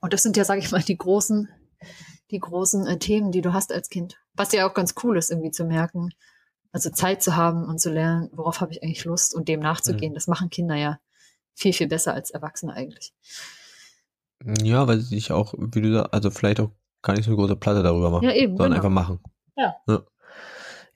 Und 0.00 0.14
das 0.14 0.22
sind 0.22 0.38
ja, 0.38 0.46
sage 0.46 0.60
ich 0.60 0.70
mal, 0.70 0.80
die 0.80 0.96
großen, 0.96 1.50
die 2.30 2.38
großen 2.38 2.86
äh, 2.86 2.98
Themen, 2.98 3.32
die 3.32 3.42
du 3.42 3.52
hast 3.52 3.70
als 3.70 3.90
Kind. 3.90 4.16
Was 4.32 4.52
ja 4.52 4.66
auch 4.66 4.72
ganz 4.72 4.94
cool 5.02 5.18
ist, 5.18 5.30
irgendwie 5.30 5.50
zu 5.50 5.66
merken, 5.66 6.08
also 6.72 6.88
Zeit 6.88 7.22
zu 7.22 7.36
haben 7.36 7.66
und 7.66 7.82
zu 7.82 7.92
lernen, 7.92 8.30
worauf 8.32 8.62
habe 8.62 8.72
ich 8.72 8.82
eigentlich 8.82 9.04
Lust 9.04 9.34
und 9.34 9.46
dem 9.48 9.60
nachzugehen. 9.60 10.14
Das 10.14 10.26
machen 10.26 10.48
Kinder 10.48 10.74
ja 10.74 11.00
viel, 11.54 11.74
viel 11.74 11.86
besser 11.86 12.14
als 12.14 12.30
Erwachsene 12.30 12.72
eigentlich. 12.72 13.12
Ja, 14.62 14.88
weil 14.88 15.00
sie 15.00 15.14
sich 15.14 15.30
auch, 15.30 15.52
wie 15.58 15.82
du 15.82 15.92
sagst, 15.92 16.14
also 16.14 16.30
vielleicht 16.30 16.60
auch 16.60 16.70
gar 17.02 17.12
nicht 17.12 17.26
so 17.26 17.30
eine 17.30 17.36
große 17.36 17.56
Platte 17.56 17.82
darüber 17.82 18.08
machen. 18.08 18.24
Ja, 18.24 18.32
eben, 18.32 18.56
sondern 18.56 18.80
genau. 18.80 18.88
einfach 18.88 19.06
machen. 19.06 19.20
Ja. 19.54 19.74
ja. 19.86 20.02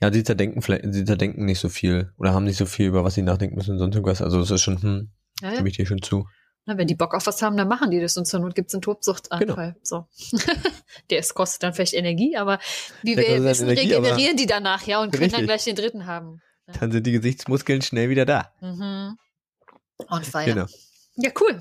Ja, 0.00 0.10
sie 0.10 0.24
zerdenken 0.24 0.62
vielleicht, 0.62 0.84
sie 0.94 1.04
zerdenken 1.04 1.44
nicht 1.44 1.60
so 1.60 1.68
viel 1.68 2.10
oder 2.16 2.32
haben 2.32 2.44
nicht 2.44 2.56
so 2.56 2.64
viel, 2.64 2.86
über 2.86 3.04
was 3.04 3.16
sie 3.16 3.22
nachdenken 3.22 3.56
müssen 3.56 3.72
und 3.72 3.78
sonst 3.78 3.96
irgendwas. 3.96 4.22
Also 4.22 4.40
es 4.40 4.50
ist 4.50 4.62
schon, 4.62 4.80
hm, 4.80 5.10
Ja, 5.42 5.48
ja. 5.48 5.54
stimme 5.54 5.68
ich 5.68 5.76
dir 5.76 5.86
schon 5.86 6.00
zu. 6.00 6.26
Na, 6.68 6.76
wenn 6.76 6.86
die 6.86 6.94
Bock 6.94 7.14
auf 7.14 7.26
was 7.26 7.40
haben, 7.40 7.56
dann 7.56 7.66
machen 7.66 7.90
die 7.90 7.98
das 7.98 8.18
und 8.18 8.26
zur 8.26 8.40
Not 8.40 8.54
gibt's 8.54 8.74
einen 8.74 8.82
Tobsuchtanfall. 8.82 9.74
So. 9.82 10.06
Der 11.08 11.18
ist, 11.18 11.32
kostet 11.32 11.62
dann 11.62 11.72
vielleicht 11.72 11.94
Energie, 11.94 12.36
aber 12.36 12.58
wie 13.02 13.14
Der 13.14 13.26
wir 13.26 13.44
wissen, 13.44 13.70
Energie, 13.70 13.94
regenerieren 13.94 14.36
die 14.36 14.44
danach, 14.44 14.86
ja, 14.86 15.00
und 15.00 15.10
können 15.10 15.30
dann 15.30 15.40
Richtig. 15.40 15.46
gleich 15.46 15.64
den 15.64 15.76
dritten 15.76 16.04
haben. 16.04 16.42
Dann 16.78 16.92
sind 16.92 17.06
die 17.06 17.12
Gesichtsmuskeln 17.12 17.80
schnell 17.80 18.10
wieder 18.10 18.26
da. 18.26 18.52
Mhm. 18.60 19.16
On 20.10 20.22
fire. 20.22 20.44
Genau. 20.44 20.66
Ja, 21.16 21.30
cool. 21.40 21.58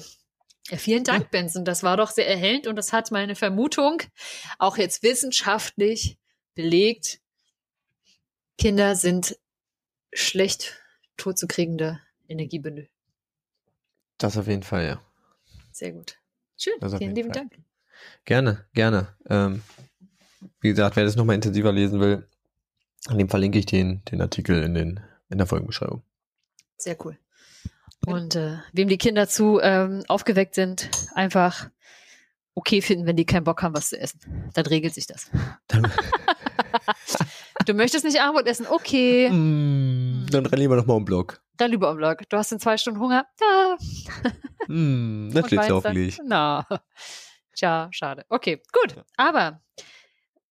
Ja, 0.70 0.76
vielen 0.76 1.05
Dank, 1.05 1.32
Benson. 1.32 1.64
Das 1.64 1.84
war 1.84 1.95
doch 1.95 2.12
sehr 2.12 2.28
erhellend 2.28 2.68
und 2.68 2.76
das 2.76 2.91
hat 2.91 3.10
meine 3.10 3.36
Vermutung 3.36 4.01
auch 4.60 4.76
jetzt 4.76 5.03
wissenschaftlich 5.03 6.18
belegt. 6.53 7.22
Kinder 8.58 8.97
sind 8.97 9.38
schlecht 10.12 10.82
totzukriegende 11.16 12.01
Energiebündel. 12.28 12.89
Das 14.18 14.38
auf 14.38 14.47
jeden 14.47 14.63
Fall, 14.63 14.86
ja. 14.86 15.01
Sehr 15.72 15.91
gut. 15.91 16.18
Schön. 16.57 16.74
Vielen 16.97 17.15
lieben 17.15 17.34
Fall. 17.34 17.47
Dank. 17.49 17.59
Gerne, 18.26 18.65
gerne. 18.74 19.15
Ähm, 19.30 19.61
wie 20.59 20.70
gesagt, 20.70 20.95
wer 20.95 21.03
das 21.03 21.15
nochmal 21.15 21.36
intensiver 21.36 21.72
lesen 21.72 21.99
will, 21.99 22.28
an 23.07 23.18
dem 23.18 23.30
verlinke 23.30 23.59
ich 23.59 23.65
den, 23.65 24.03
den 24.05 24.22
Artikel 24.22 24.63
in, 24.63 24.74
den, 24.74 24.99
in 25.30 25.38
der 25.38 25.47
Folgenbeschreibung. 25.47 26.01
Sehr 26.78 26.97
cool. 27.05 27.18
Und 28.05 28.36
äh, 28.36 28.57
wem 28.74 28.88
die 28.88 28.97
Kinder 28.97 29.28
zu 29.28 29.59
ähm, 29.61 30.03
aufgeweckt 30.07 30.55
sind, 30.55 30.89
einfach 31.13 31.70
okay 32.53 32.82
finden, 32.82 33.05
wenn 33.05 33.15
die 33.15 33.26
keinen 33.26 33.43
Bock 33.43 33.61
haben, 33.61 33.76
was 33.76 33.89
zu 33.89 33.99
essen. 33.99 34.20
Dann 34.53 34.65
regelt 34.65 34.93
sich 34.93 35.07
das. 35.07 35.30
Dann, 35.68 35.84
Du 37.68 37.74
möchtest 37.74 38.05
nicht 38.05 38.22
Abendbrot 38.22 38.47
essen? 38.47 38.65
Okay. 38.65 39.30
mm, 39.30 40.28
dann 40.32 40.45
renn 40.45 40.59
lieber 40.59 40.78
nochmal 40.78 40.95
um 40.95 41.03
Block. 41.03 41.41
Dann 41.57 41.72
lieber 41.72 41.89
am 41.89 41.97
Blog. 41.97 42.22
Du 42.30 42.38
hast 42.38 42.53
in 42.53 42.59
zwei 42.59 42.78
Stunden 42.78 43.01
Hunger? 43.01 43.26
Ja. 43.41 43.78
Mm, 44.70 45.34
weinst 45.34 45.51
dann? 45.53 45.72
hoffentlich. 45.72 46.20
Na. 46.26 46.65
Tja, 47.55 47.89
schade. 47.91 48.26
Okay, 48.30 48.61
gut. 48.72 49.03
Aber 49.18 49.61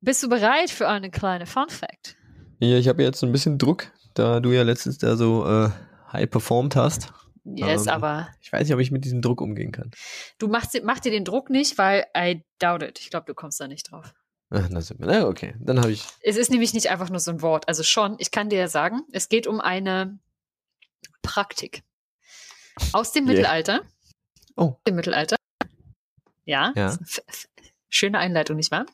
bist 0.03 0.23
du 0.23 0.29
bereit 0.29 0.69
für 0.71 0.89
eine 0.89 1.11
kleine 1.11 1.47
Fun 1.47 1.71
Fact? 1.71 2.17
Ja, 2.59 2.77
ich 2.77 2.89
habe 2.89 3.03
jetzt 3.03 3.21
so 3.21 3.27
ein 3.27 3.33
bisschen 3.33 3.57
Druck, 3.57 3.91
da 4.15 4.41
du 4.41 4.53
ja 4.53 4.63
letztens 4.63 4.99
da 4.99 5.17
so 5.17 5.47
äh, 5.47 5.71
high 6.13 6.29
performt 6.31 6.77
hast. 6.77 7.13
Yes, 7.45 7.87
Ähm, 7.87 7.93
aber 7.93 8.29
Ich 8.43 8.53
weiß 8.53 8.65
nicht, 8.65 8.75
ob 8.75 8.81
ich 8.81 8.91
mit 8.91 9.05
diesem 9.05 9.23
Druck 9.23 9.41
umgehen 9.41 9.73
kann. 9.73 9.91
du 10.39 10.49
machst, 10.49 10.79
mach 10.83 10.99
dir 10.99 11.13
den 11.13 11.25
Druck 11.25 11.49
nicht, 11.49 11.79
weil 11.79 12.05
I 12.17 12.45
doubt 12.59 12.83
it. 12.83 12.99
Ich 13.01 13.09
glaube, 13.09 13.25
du 13.27 13.35
kommst 13.35 13.59
da 13.61 13.69
nicht 13.69 13.91
drauf. 13.91 14.13
Ach, 14.51 14.69
na, 14.99 15.27
okay, 15.27 15.55
dann 15.59 15.81
habe 15.81 15.91
ich. 15.93 16.05
Es 16.23 16.37
ist 16.37 16.51
nämlich 16.51 16.73
nicht 16.73 16.89
einfach 16.91 17.11
nur 17.11 17.19
so 17.21 17.31
ein 17.33 17.43
Wort. 17.43 17.67
Also 17.69 17.83
schon, 17.83 18.17
ich 18.19 18.31
kann 18.31 18.49
dir 18.49 18.59
ja 18.59 18.69
sagen, 18.69 19.03
es 19.13 19.29
geht 19.29 19.47
um 19.47 19.61
eine 19.61 20.19
Praktik 21.23 21.83
aus 22.93 23.13
dem 23.13 23.25
Yeah. 23.25 23.33
Mittelalter. 23.35 23.81
Oh. 24.57 24.77
Im 24.85 24.95
Mittelalter. 24.95 25.37
Ja. 26.45 26.73
Ja. 26.77 26.97
Schöne 27.89 28.19
Einleitung, 28.19 28.57
nicht 28.57 28.71
wahr? 28.71 28.87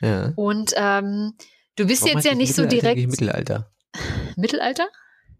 Ja. 0.00 0.32
Und 0.36 0.72
ähm, 0.76 1.34
du 1.76 1.86
bist 1.86 2.02
Warum 2.02 2.16
jetzt 2.16 2.24
ja 2.24 2.30
das 2.30 2.38
nicht 2.38 2.54
so 2.54 2.64
direkt. 2.66 3.00
Mittelalter. 3.10 3.70
Mittelalter? 4.36 4.88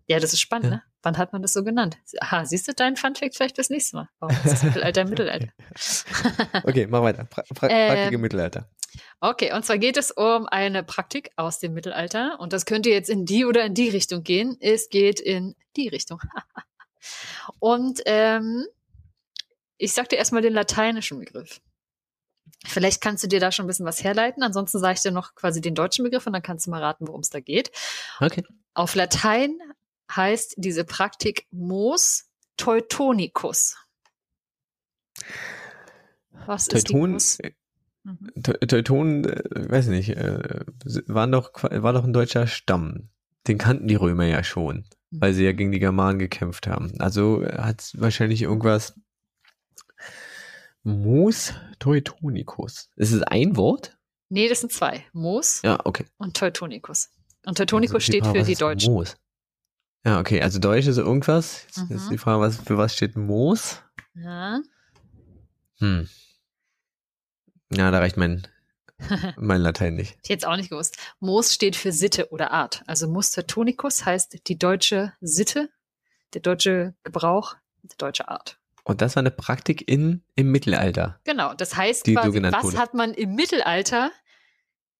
Ja, 0.08 0.18
das 0.18 0.32
ist 0.32 0.40
spannend, 0.40 0.64
Ja. 0.66 0.70
ne? 0.70 0.82
Wann 1.02 1.16
hat 1.16 1.32
man 1.32 1.40
das 1.40 1.54
so 1.54 1.64
genannt? 1.64 1.96
Aha, 2.20 2.44
siehst 2.44 2.68
du 2.68 2.74
deinen 2.74 2.96
Funfact 2.96 3.34
vielleicht 3.34 3.54
fürs 3.54 3.70
nächste 3.70 3.96
Mal? 3.96 4.08
Warum 4.18 4.36
ist 4.44 4.52
das 4.52 4.62
Mittelalter 4.64 5.02
im 5.02 5.08
Mittelalter? 5.08 5.48
Okay, 6.64 6.86
mach 6.88 7.00
weiter. 7.02 7.24
Pra 7.24 7.42
pra 7.54 7.68
Ähm, 7.70 7.94
Praktik 7.94 8.12
im 8.12 8.20
Mittelalter. 8.20 8.68
Okay, 9.20 9.52
und 9.52 9.64
zwar 9.64 9.78
geht 9.78 9.96
es 9.96 10.10
um 10.10 10.46
eine 10.46 10.82
Praktik 10.82 11.30
aus 11.36 11.58
dem 11.58 11.74
Mittelalter. 11.74 12.38
Und 12.40 12.52
das 12.52 12.66
könnte 12.66 12.90
jetzt 12.90 13.10
in 13.10 13.24
die 13.24 13.44
oder 13.44 13.64
in 13.64 13.74
die 13.74 13.88
Richtung 13.88 14.22
gehen. 14.22 14.56
Es 14.60 14.88
geht 14.88 15.20
in 15.20 15.54
die 15.76 15.88
Richtung. 15.88 16.20
und 17.58 18.00
ähm, 18.06 18.66
ich 19.76 19.92
sag 19.92 20.08
dir 20.08 20.16
erstmal 20.16 20.42
den 20.42 20.52
lateinischen 20.52 21.18
Begriff. 21.18 21.60
Vielleicht 22.66 23.00
kannst 23.00 23.24
du 23.24 23.28
dir 23.28 23.40
da 23.40 23.52
schon 23.52 23.64
ein 23.64 23.68
bisschen 23.68 23.86
was 23.86 24.04
herleiten. 24.04 24.42
Ansonsten 24.42 24.78
sage 24.78 24.94
ich 24.94 25.02
dir 25.02 25.12
noch 25.12 25.34
quasi 25.34 25.60
den 25.60 25.74
deutschen 25.74 26.04
Begriff 26.04 26.26
und 26.26 26.32
dann 26.32 26.42
kannst 26.42 26.66
du 26.66 26.70
mal 26.70 26.82
raten, 26.82 27.08
worum 27.08 27.20
es 27.20 27.30
da 27.30 27.40
geht. 27.40 27.70
Okay. 28.20 28.44
Auf 28.74 28.94
Latein 28.94 29.58
heißt 30.14 30.54
diese 30.58 30.84
Praktik 30.84 31.46
Mos 31.50 32.28
Teutonicus. 32.56 33.76
Was 36.46 36.68
ist 36.68 36.88
die 36.88 36.92
Teuton, 36.92 37.18
äh, 37.42 37.52
Mhm. 38.04 38.30
Te- 38.42 38.58
Teutonen, 38.66 39.24
äh, 39.24 39.68
weiß 39.70 39.88
nicht, 39.88 40.10
äh, 40.10 40.60
waren 41.06 41.32
doch, 41.32 41.50
war 41.62 41.92
doch 41.92 42.04
ein 42.04 42.12
deutscher 42.12 42.46
Stamm. 42.46 43.10
Den 43.46 43.58
kannten 43.58 43.88
die 43.88 43.94
Römer 43.94 44.24
ja 44.24 44.42
schon, 44.44 44.84
weil 45.10 45.32
sie 45.34 45.44
ja 45.44 45.52
gegen 45.52 45.72
die 45.72 45.78
Germanen 45.80 46.18
gekämpft 46.18 46.66
haben. 46.66 46.92
Also 47.00 47.44
hat 47.44 47.80
es 47.80 48.00
wahrscheinlich 48.00 48.42
irgendwas. 48.42 48.94
Mus 50.82 51.52
Teutonicus. 51.78 52.90
Ist 52.96 53.12
es 53.12 53.22
ein 53.22 53.56
Wort? 53.56 53.98
Nee, 54.28 54.48
das 54.48 54.60
sind 54.60 54.72
zwei. 54.72 55.04
Mos 55.12 55.60
Ja, 55.62 55.78
okay. 55.84 56.06
und 56.18 56.36
Teutonicus. 56.36 57.10
Und 57.44 57.58
Teutonicus 57.58 57.96
Also 57.96 58.04
steht 58.12 58.24
Frage, 58.24 58.40
für 58.40 58.44
die 58.46 58.54
Deutschen. 58.54 58.92
Moos? 58.94 59.16
Ja, 60.04 60.20
okay. 60.20 60.40
Also 60.40 60.58
Deutsch 60.58 60.86
ist 60.86 60.96
irgendwas. 60.98 61.64
Jetzt 61.66 61.90
Mhm. 61.90 61.96
ist 61.96 62.10
die 62.10 62.18
Frage, 62.18 62.40
was, 62.40 62.56
für 62.56 62.78
was 62.78 62.94
steht 62.94 63.16
Moos? 63.16 63.82
Ja. 64.14 64.60
Hm. 65.80 66.08
Ja, 67.72 67.90
da 67.90 67.98
reicht 67.98 68.16
mein, 68.16 68.46
mein 69.36 69.60
Latein 69.60 69.94
nicht. 69.94 70.18
Ich 70.22 70.30
hätte 70.30 70.44
es 70.44 70.44
auch 70.44 70.56
nicht 70.56 70.70
gewusst. 70.70 70.96
Mos 71.20 71.54
steht 71.54 71.76
für 71.76 71.92
Sitte 71.92 72.30
oder 72.30 72.50
Art. 72.50 72.82
Also 72.86 73.08
Mus 73.08 73.30
Teutonicus 73.30 74.04
heißt 74.04 74.48
die 74.48 74.58
deutsche 74.58 75.12
Sitte, 75.20 75.70
der 76.34 76.40
deutsche 76.40 76.94
Gebrauch, 77.04 77.56
die 77.82 77.96
deutsche 77.96 78.28
Art. 78.28 78.58
Und 78.84 79.02
das 79.02 79.14
war 79.14 79.20
eine 79.20 79.30
Praktik 79.30 79.88
in, 79.88 80.22
im 80.34 80.50
Mittelalter. 80.50 81.20
Genau, 81.24 81.54
das 81.54 81.76
heißt 81.76 82.04
quasi, 82.04 82.42
was 82.42 82.64
wurde. 82.64 82.78
hat 82.78 82.94
man 82.94 83.14
im 83.14 83.34
Mittelalter, 83.34 84.10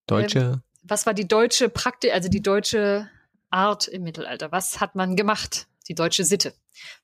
Deutsche. 0.07 0.63
was 0.83 1.07
war 1.07 1.15
die 1.15 1.27
deutsche 1.27 1.69
Praktik, 1.69 2.13
also 2.13 2.29
die 2.29 2.43
deutsche 2.43 3.09
Art 3.51 3.89
im 3.89 4.03
Mittelalter? 4.03 4.53
Was 4.53 4.81
hat 4.81 4.95
man 4.95 5.17
gemacht? 5.17 5.67
Die 5.89 5.95
deutsche 5.95 6.25
Sitte. 6.25 6.53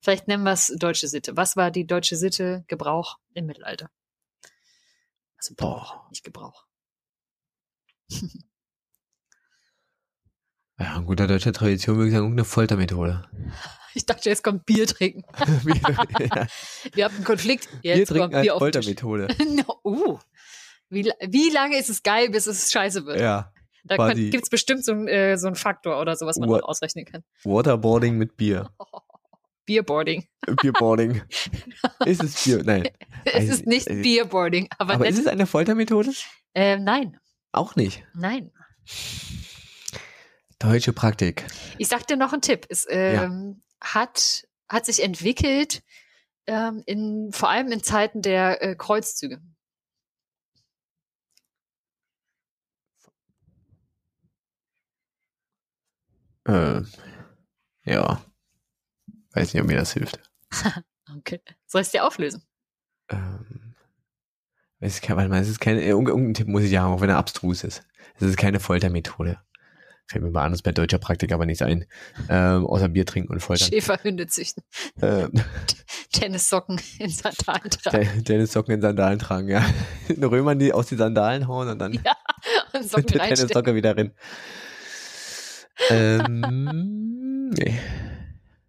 Vielleicht 0.00 0.28
nennen 0.28 0.44
wir 0.44 0.52
es 0.52 0.68
deutsche 0.78 1.08
Sitte. 1.08 1.36
Was 1.36 1.56
war 1.56 1.70
die 1.70 1.86
deutsche 1.86 2.16
Sitte, 2.16 2.64
Gebrauch 2.68 3.18
im 3.34 3.46
Mittelalter? 3.46 3.90
Also 5.46 5.54
Boah. 5.56 6.06
nicht 6.10 6.24
Gebrauch. 6.24 6.64
Ja, 10.78 10.98
in 10.98 11.06
guter 11.06 11.26
deutscher 11.26 11.54
Tradition 11.54 11.96
würde 11.96 12.08
ich 12.08 12.12
sagen, 12.12 12.24
irgendeine 12.26 12.44
Foltermethode. 12.44 13.26
Ich 13.94 14.04
dachte, 14.04 14.28
jetzt 14.28 14.44
kommt 14.44 14.66
Bier 14.66 14.86
trinken. 14.86 15.24
ja, 15.38 16.46
Wir 16.92 17.04
haben 17.06 17.14
einen 17.14 17.24
Konflikt. 17.24 17.66
Bier 17.80 17.96
Jetzt 17.96 18.08
trinken 18.08 18.24
kommt 18.24 18.34
als 18.34 18.42
Bier 18.42 18.52
Tisch. 18.52 18.58
Foltermethode. 18.58 19.28
No, 19.56 19.80
uh. 19.84 20.18
Wie, 20.90 21.04
wie 21.04 21.48
lange 21.48 21.78
ist 21.78 21.88
es 21.88 22.02
geil, 22.02 22.28
bis 22.28 22.46
es 22.46 22.70
scheiße 22.70 23.06
wird? 23.06 23.18
Ja, 23.18 23.54
da 23.84 24.12
gibt 24.12 24.44
es 24.44 24.50
bestimmt 24.50 24.84
so, 24.84 24.92
äh, 24.92 25.38
so 25.38 25.46
einen 25.46 25.56
Faktor 25.56 25.98
oder 25.98 26.14
so, 26.14 26.26
was 26.26 26.36
man 26.36 26.50
auch 26.50 26.68
ausrechnen 26.68 27.06
kann. 27.06 27.24
Waterboarding 27.44 28.18
mit 28.18 28.36
Bier. 28.36 28.68
Beerboarding. 29.66 30.26
Bierboarding. 30.62 31.22
ist 32.06 32.22
es 32.22 32.44
Bier? 32.44 32.62
Nein. 32.64 32.88
Es 33.24 33.48
ist 33.48 33.66
nicht 33.66 33.86
Beerboarding, 33.86 34.68
aber, 34.78 34.94
Aber 34.94 35.08
ist 35.08 35.18
es 35.18 35.26
eine 35.26 35.46
Foltermethode? 35.46 36.12
ähm, 36.54 36.84
nein, 36.84 37.18
Auch 37.52 37.76
nicht. 37.76 38.04
nein. 38.14 38.52
Deutsche 40.58 40.92
Praktik. 40.92 41.44
Ich 41.78 41.88
sag 41.88 42.06
dir 42.06 42.16
noch 42.16 42.32
einen 42.32 42.42
Tipp. 42.42 42.66
Es 42.70 42.86
ähm, 42.88 43.62
hat, 43.80 44.46
hat 44.68 44.86
sich 44.86 45.02
entwickelt, 45.02 45.82
ähm, 46.46 46.82
in, 46.86 47.30
vor 47.32 47.50
allem 47.50 47.70
in 47.72 47.82
Zeiten 47.82 48.22
der 48.22 48.62
äh, 48.62 48.74
Kreuzzüge. 48.76 49.40
Äh, 56.44 56.82
ja. 57.84 58.20
Weiß 59.36 59.52
nicht, 59.54 59.62
ob 59.62 59.68
mir 59.68 59.76
das 59.76 59.92
hilft. 59.92 60.18
Okay. 61.18 61.40
Soll 61.66 61.82
ich 61.82 61.86
es 61.86 61.92
dir 61.92 62.04
auflösen? 62.04 62.42
Ähm, 63.10 63.76
weiß 64.80 64.96
ich, 64.96 65.02
kein- 65.02 65.16
warte 65.16 65.28
mal, 65.28 65.40
es 65.40 65.48
ist 65.48 65.60
keine, 65.60 65.80
irgendein, 65.82 66.34
Tipp 66.34 66.48
muss 66.48 66.64
ich 66.64 66.72
ja 66.72 66.82
haben, 66.82 66.92
auch 66.94 67.00
wenn 67.00 67.08
er 67.10 67.16
abstrus 67.16 67.62
ist. 67.62 67.84
Es 68.16 68.22
ist 68.22 68.36
keine 68.36 68.58
Foltermethode. 68.58 69.38
Fällt 70.08 70.24
mir 70.24 70.30
mal 70.32 70.42
anders 70.44 70.62
bei 70.62 70.72
deutscher 70.72 70.98
Praktik 70.98 71.30
aber 71.32 71.46
nichts 71.46 71.62
ein. 71.62 71.84
Ähm, 72.28 72.66
außer 72.66 72.88
Bier 72.88 73.06
trinken 73.06 73.32
und 73.32 73.38
foltern. 73.40 73.68
Schäferhunde 73.68 74.26
züchten. 74.26 74.64
Ähm, 75.00 75.30
Tennissocken 76.12 76.80
in 76.98 77.10
Sandalen 77.10 77.70
tragen. 77.70 78.00
Den- 78.08 78.24
Dennis 78.24 78.52
Socken 78.52 78.74
in 78.74 78.80
Sandalen 78.82 79.18
tragen, 79.20 79.48
ja. 79.48 79.64
Den 80.08 80.24
Römern, 80.24 80.58
die 80.58 80.72
aus 80.72 80.86
die 80.88 80.96
Sandalen 80.96 81.46
hauen 81.46 81.68
und 81.68 81.78
dann 81.78 81.92
Ja, 81.92 82.16
und 82.72 82.82
Socken. 82.90 83.06
Tennissocke 83.06 83.76
wieder 83.76 83.96
rein. 83.96 84.12
ähm, 85.90 87.50
nee. 87.50 87.78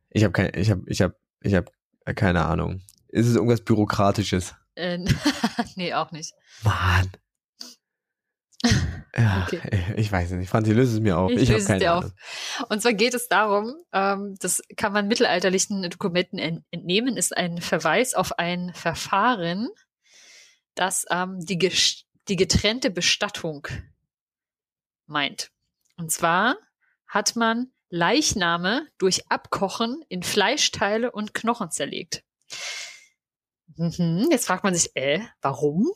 Ich 0.09 0.23
habe 0.23 0.31
keine, 0.33 0.55
ich 0.55 0.71
habe, 0.71 0.83
ich 0.87 1.01
habe, 1.01 1.15
ich 1.41 1.53
habe 1.53 1.71
keine 2.15 2.45
Ahnung. 2.45 2.81
Ist 3.09 3.27
es 3.27 3.35
irgendwas 3.35 3.63
Bürokratisches? 3.63 4.55
Äh, 4.75 4.99
nee, 5.75 5.93
auch 5.93 6.11
nicht. 6.11 6.33
Mann. 6.63 7.11
Ja, 9.15 9.43
Okay. 9.47 9.93
ich 9.95 10.11
weiß 10.11 10.31
nicht. 10.31 10.49
Franzi, 10.49 10.73
löse 10.73 10.95
es 10.95 10.99
mir 10.99 11.17
auf. 11.17 11.31
Ich 11.31 11.43
Ich, 11.43 11.49
löse 11.49 11.73
es 11.73 11.79
dir 11.79 11.93
auf. 11.95 12.03
Ahnung. 12.03 12.17
Und 12.69 12.81
zwar 12.81 12.93
geht 12.93 13.13
es 13.13 13.27
darum, 13.27 13.73
ähm, 13.93 14.35
das 14.39 14.61
kann 14.75 14.93
man 14.93 15.07
mittelalterlichen 15.07 15.89
Dokumenten 15.89 16.37
en 16.39 16.65
entnehmen, 16.71 17.17
ist 17.17 17.35
ein 17.35 17.61
Verweis 17.61 18.13
auf 18.13 18.37
ein 18.39 18.73
Verfahren, 18.73 19.69
das 20.75 21.05
ähm, 21.09 21.39
die, 21.39 21.57
die 22.27 22.35
getrennte 22.35 22.89
Bestattung 22.89 23.67
meint. 25.05 25.51
Und 25.97 26.11
zwar 26.11 26.57
hat 27.07 27.35
man 27.35 27.71
Leichname 27.89 28.87
durch 28.97 29.29
Abkochen 29.29 30.03
in 30.09 30.23
Fleischteile 30.23 31.11
und 31.11 31.33
Knochen 31.33 31.71
zerlegt. 31.71 32.23
Mhm, 33.77 34.27
jetzt 34.31 34.47
fragt 34.47 34.63
man 34.63 34.73
sich, 34.73 34.95
äh, 34.95 35.21
warum? 35.41 35.91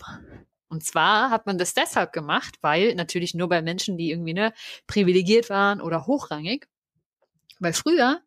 Und 0.69 0.85
zwar 0.85 1.31
hat 1.31 1.47
man 1.47 1.57
das 1.57 1.73
deshalb 1.73 2.13
gemacht, 2.13 2.55
weil 2.61 2.95
natürlich 2.95 3.33
nur 3.33 3.49
bei 3.49 3.61
Menschen, 3.61 3.97
die 3.97 4.11
irgendwie 4.11 4.33
ne, 4.33 4.53
privilegiert 4.87 5.49
waren 5.49 5.81
oder 5.81 6.07
hochrangig. 6.07 6.67
Weil 7.59 7.73
früher, 7.73 8.21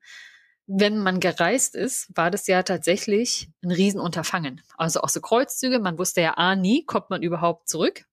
wenn 0.67 0.99
man 0.99 1.21
gereist 1.21 1.75
ist, 1.75 2.09
war 2.15 2.31
das 2.31 2.47
ja 2.47 2.63
tatsächlich 2.63 3.49
ein 3.63 3.71
Riesenunterfangen. 3.71 4.63
Also 4.77 5.01
auch 5.01 5.09
so 5.09 5.21
Kreuzzüge, 5.21 5.79
man 5.79 5.99
wusste 5.99 6.21
ja 6.21 6.35
A, 6.37 6.55
nie 6.55 6.85
kommt 6.85 7.11
man 7.11 7.23
überhaupt 7.23 7.69
zurück. 7.69 8.05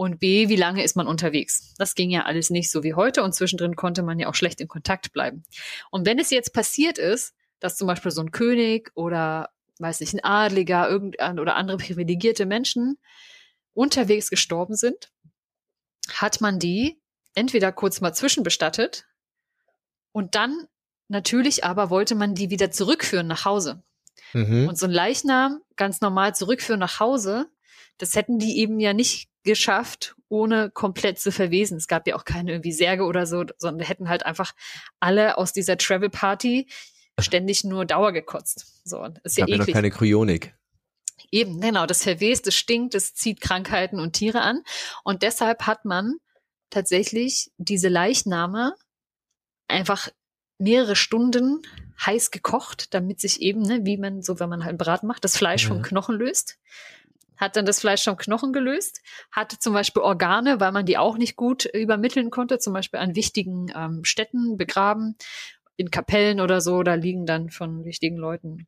Und 0.00 0.18
B, 0.18 0.48
wie 0.48 0.56
lange 0.56 0.82
ist 0.82 0.96
man 0.96 1.06
unterwegs? 1.06 1.74
Das 1.76 1.94
ging 1.94 2.08
ja 2.08 2.22
alles 2.22 2.48
nicht 2.48 2.70
so 2.70 2.82
wie 2.82 2.94
heute 2.94 3.22
und 3.22 3.34
zwischendrin 3.34 3.76
konnte 3.76 4.02
man 4.02 4.18
ja 4.18 4.30
auch 4.30 4.34
schlecht 4.34 4.58
in 4.62 4.66
Kontakt 4.66 5.12
bleiben. 5.12 5.42
Und 5.90 6.06
wenn 6.06 6.18
es 6.18 6.30
jetzt 6.30 6.54
passiert 6.54 6.96
ist, 6.96 7.34
dass 7.58 7.76
zum 7.76 7.86
Beispiel 7.86 8.10
so 8.10 8.22
ein 8.22 8.30
König 8.30 8.90
oder, 8.94 9.50
weiß 9.78 10.00
nicht, 10.00 10.14
ein 10.14 10.24
Adliger 10.24 10.88
irgendein 10.88 11.38
oder 11.38 11.54
andere 11.54 11.76
privilegierte 11.76 12.46
Menschen 12.46 12.96
unterwegs 13.74 14.30
gestorben 14.30 14.74
sind, 14.74 15.12
hat 16.08 16.40
man 16.40 16.58
die 16.58 16.98
entweder 17.34 17.70
kurz 17.70 18.00
mal 18.00 18.14
zwischenbestattet 18.14 19.04
und 20.12 20.34
dann 20.34 20.66
natürlich 21.08 21.62
aber 21.62 21.90
wollte 21.90 22.14
man 22.14 22.34
die 22.34 22.48
wieder 22.48 22.70
zurückführen 22.70 23.26
nach 23.26 23.44
Hause. 23.44 23.82
Mhm. 24.32 24.66
Und 24.66 24.78
so 24.78 24.86
ein 24.86 24.92
Leichnam 24.92 25.60
ganz 25.76 26.00
normal 26.00 26.34
zurückführen 26.34 26.80
nach 26.80 27.00
Hause, 27.00 27.50
das 27.98 28.14
hätten 28.16 28.38
die 28.38 28.56
eben 28.60 28.80
ja 28.80 28.94
nicht 28.94 29.29
geschafft, 29.42 30.14
ohne 30.28 30.70
komplett 30.70 31.18
zu 31.18 31.32
verwesen. 31.32 31.76
Es 31.76 31.88
gab 31.88 32.06
ja 32.06 32.16
auch 32.16 32.24
keine 32.24 32.52
irgendwie 32.52 32.72
Särge 32.72 33.04
oder 33.04 33.26
so, 33.26 33.44
sondern 33.58 33.86
hätten 33.86 34.08
halt 34.08 34.24
einfach 34.26 34.52
alle 35.00 35.38
aus 35.38 35.52
dieser 35.52 35.76
Travel 35.76 36.10
Party 36.10 36.68
ständig 37.18 37.64
nur 37.64 37.84
Dauer 37.84 38.12
gekotzt. 38.12 38.80
So, 38.84 39.06
ist 39.24 39.36
ja 39.36 39.46
ja 39.46 39.56
noch 39.56 39.66
keine 39.66 39.90
Kryonik. 39.90 40.54
Eben, 41.30 41.60
genau, 41.60 41.86
das 41.86 42.02
verwest, 42.02 42.46
das 42.46 42.54
stinkt, 42.54 42.94
das 42.94 43.14
zieht 43.14 43.40
Krankheiten 43.40 44.00
und 44.00 44.14
Tiere 44.14 44.40
an. 44.40 44.62
Und 45.04 45.22
deshalb 45.22 45.66
hat 45.66 45.84
man 45.84 46.16
tatsächlich 46.70 47.50
diese 47.58 47.88
Leichname 47.88 48.74
einfach 49.68 50.08
mehrere 50.58 50.96
Stunden 50.96 51.62
heiß 52.04 52.30
gekocht, 52.30 52.94
damit 52.94 53.20
sich 53.20 53.40
eben, 53.40 53.62
ne, 53.62 53.80
wie 53.84 53.96
man 53.96 54.22
so, 54.22 54.40
wenn 54.40 54.48
man 54.48 54.64
halt 54.64 54.78
Braten 54.78 55.06
macht, 55.06 55.24
das 55.24 55.36
Fleisch 55.36 55.66
vom 55.66 55.78
Ja. 55.78 55.82
Knochen 55.82 56.16
löst. 56.16 56.58
Hat 57.40 57.56
dann 57.56 57.64
das 57.64 57.80
Fleisch 57.80 58.04
vom 58.04 58.16
Knochen 58.16 58.52
gelöst, 58.52 59.00
hatte 59.32 59.58
zum 59.58 59.72
Beispiel 59.72 60.02
Organe, 60.02 60.60
weil 60.60 60.72
man 60.72 60.84
die 60.84 60.98
auch 60.98 61.16
nicht 61.16 61.36
gut 61.36 61.64
übermitteln 61.64 62.30
konnte, 62.30 62.58
zum 62.58 62.74
Beispiel 62.74 63.00
an 63.00 63.16
wichtigen 63.16 63.72
ähm, 63.74 64.04
Städten 64.04 64.56
begraben, 64.58 65.16
in 65.76 65.90
Kapellen 65.90 66.40
oder 66.40 66.60
so, 66.60 66.82
da 66.82 66.94
liegen 66.94 67.24
dann 67.24 67.48
von 67.48 67.84
wichtigen 67.84 68.18
Leuten 68.18 68.66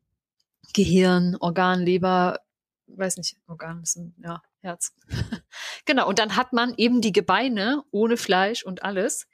Gehirn, 0.73 1.37
Organ, 1.39 1.81
Leber, 1.81 2.39
weiß 2.87 3.17
nicht, 3.17 3.37
Organ 3.47 3.83
ist 3.83 3.97
ein, 3.97 4.15
ja, 4.23 4.41
Herz. 4.61 4.95
genau, 5.85 6.07
und 6.07 6.17
dann 6.17 6.35
hat 6.35 6.53
man 6.53 6.73
eben 6.77 7.01
die 7.01 7.11
Gebeine 7.11 7.83
ohne 7.91 8.17
Fleisch 8.17 8.63
und 8.63 8.83
alles 8.83 9.27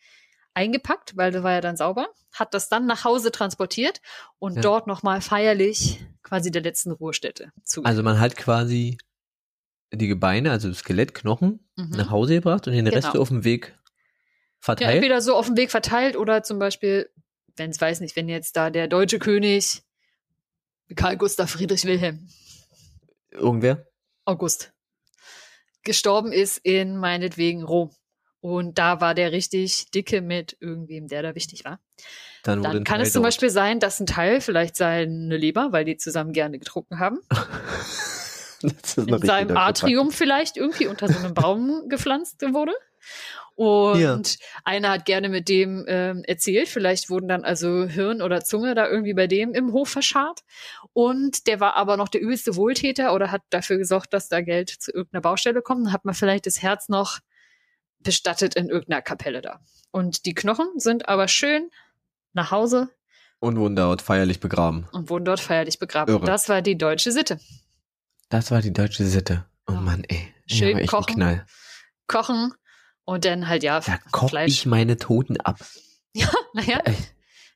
eingepackt, 0.53 1.15
weil 1.15 1.31
das 1.31 1.43
war 1.43 1.53
ja 1.53 1.61
dann 1.61 1.77
sauber, 1.77 2.09
hat 2.33 2.53
das 2.53 2.67
dann 2.67 2.85
nach 2.85 3.05
Hause 3.05 3.31
transportiert 3.31 4.01
und 4.39 4.57
Ja. 4.57 4.61
dort 4.61 4.87
nochmal 4.87 5.21
feierlich 5.21 6.03
quasi 6.23 6.51
der 6.51 6.61
letzten 6.61 6.91
Ruhestätte 6.91 7.51
zu. 7.63 7.83
Also 7.85 8.03
man 8.03 8.19
hat 8.19 8.35
quasi 8.35 8.97
die 9.93 10.07
Gebeine, 10.07 10.51
also 10.51 10.69
das 10.69 10.79
Skelett, 10.79 11.13
Knochen, 11.13 11.59
Mhm. 11.77 11.89
nach 11.91 12.09
Hause 12.09 12.35
gebracht 12.35 12.67
und 12.67 12.73
den 12.73 12.87
Rest 12.87 13.07
Genau. 13.07 13.13
so 13.15 13.21
auf 13.21 13.29
dem 13.29 13.43
Weg 13.43 13.73
ja, 13.75 13.91
verteilt. 14.59 14.95
entweder 14.95 15.21
so 15.21 15.35
auf 15.35 15.47
dem 15.47 15.57
Weg 15.57 15.71
verteilt 15.71 16.15
oder 16.15 16.43
zum 16.43 16.59
Beispiel, 16.59 17.09
wenn 17.57 17.69
es 17.71 17.79
weiß 17.81 17.99
nicht, 18.01 18.15
wenn 18.15 18.29
jetzt 18.29 18.55
da 18.55 18.69
der 18.69 18.87
deutsche 18.87 19.19
König 19.19 19.81
Karl 20.95 21.17
Gustav 21.17 21.49
Friedrich 21.51 21.85
Wilhelm 21.85 22.27
Irgendwer? 23.31 23.85
August 24.25 24.73
gestorben 25.83 26.31
ist 26.31 26.57
in 26.59 26.97
meinetwegen 26.97 27.63
Rom. 27.63 27.91
Und 28.41 28.77
da 28.77 29.01
war 29.01 29.15
der 29.15 29.31
richtig 29.31 29.91
dicke 29.91 30.21
mit 30.21 30.55
irgendwem, 30.59 31.07
der 31.07 31.21
da 31.23 31.35
wichtig 31.35 31.65
war. 31.65 31.79
Dann, 32.43 32.63
Dann 32.63 32.83
kann 32.85 33.01
es 33.01 33.11
zum. 33.11 33.21
Beispiel 33.23 33.49
sein, 33.49 33.79
dass 33.79 33.99
ein 33.99 34.05
Teil 34.05 34.39
vielleicht 34.39 34.75
seine 34.77 35.35
Leber, 35.35 35.69
weil 35.71 35.83
die 35.85 35.97
zusammen 35.97 36.31
gerne 36.31 36.57
getrunken 36.57 36.99
haben, 36.99 37.19
in 38.97 39.17
seinem 39.19 39.57
Atrium 39.57 40.11
vielleicht 40.11 40.57
irgendwie 40.57 40.87
unter 40.87 41.07
so 41.07 41.19
einem 41.19 41.33
Baum 41.33 41.83
gepflanzt 41.89 42.41
wurde. 42.53 42.73
Und 43.55 43.99
Ja. 43.99 44.19
einer 44.63 44.89
hat 44.91 45.05
gerne 45.05 45.27
mit 45.27 45.49
dem 45.49 45.83
ähm, 45.87 46.23
erzählt. 46.25 46.69
Vielleicht 46.69 47.09
wurden 47.09 47.27
dann 47.27 47.43
also 47.43 47.85
Hirn 47.85 48.21
oder 48.21 48.41
Zunge 48.41 48.73
da 48.73 48.87
irgendwie 48.87 49.13
bei 49.13 49.27
dem 49.27 49.53
im 49.53 49.73
Hof 49.73 49.89
verscharrt. 49.89 50.41
Und 50.93 51.45
der 51.47 51.59
war 51.59 51.75
aber 51.75 51.97
noch 51.97 52.07
der 52.07 52.21
übelste 52.21 52.55
Wohltäter 52.55 53.13
oder 53.13 53.31
hat 53.31 53.41
dafür 53.49 53.77
gesorgt, 53.77 54.13
dass 54.13 54.29
da 54.29 54.39
Geld 54.41 54.69
zu 54.69 54.91
irgendeiner 54.93 55.21
Baustelle 55.21 55.61
kommt. 55.61 55.87
Dann 55.87 55.93
hat 55.93 56.05
man 56.05 56.13
vielleicht 56.13 56.45
das 56.45 56.61
Herz 56.61 56.87
noch 56.87 57.19
bestattet 57.99 58.55
in 58.55 58.69
irgendeiner 58.69 59.01
Kapelle 59.01 59.41
da. 59.41 59.59
Und 59.91 60.25
die 60.25 60.33
Knochen 60.33 60.67
sind 60.77 61.09
aber 61.09 61.27
schön 61.27 61.69
nach 62.31 62.51
Hause 62.51 62.87
Und 63.39 63.57
wurden 63.57 63.75
dort 63.75 64.01
feierlich 64.01 64.39
begraben. 64.39 64.87
und 64.93 65.09
wurden 65.09 65.25
dort 65.25 65.41
feierlich 65.41 65.79
begraben. 65.79 66.13
Irre. 66.13 66.25
Das 66.25 66.47
war 66.47 66.61
die 66.61 66.77
deutsche 66.77 67.11
Sitte. 67.11 67.39
Das 68.29 68.51
war 68.51 68.61
die 68.61 68.73
deutsche 68.73 69.05
Sitte. 69.05 69.45
Oh 69.67 69.73
Ja. 69.73 69.81
Mann, 69.81 70.03
ey. 70.07 70.33
Schön 70.47 70.77
ein 70.77 70.87
kochen. 70.87 71.15
Knall. 71.15 71.45
Kochen 72.07 72.53
und 73.05 73.25
dann 73.25 73.47
halt 73.47 73.63
ja 73.63 73.79
Da 73.79 73.97
koch 74.11 74.29
Fleisch. 74.29 74.51
ich 74.51 74.65
meine 74.65 74.97
Toten 74.97 75.37
ab. 75.41 75.59
Naja, 76.53 76.79
Ey. 76.85 76.95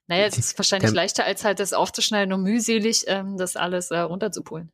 naja, 0.07 0.25
es 0.25 0.37
ist 0.37 0.57
wahrscheinlich 0.59 0.91
Der- 0.91 0.95
leichter, 0.95 1.25
als 1.25 1.43
halt 1.43 1.59
das 1.59 1.73
aufzuschneiden 1.73 2.33
und 2.33 2.43
mühselig 2.43 3.05
ähm, 3.07 3.37
das 3.37 3.55
alles 3.55 3.89
äh, 3.91 3.97
runterzupulen. 3.99 4.71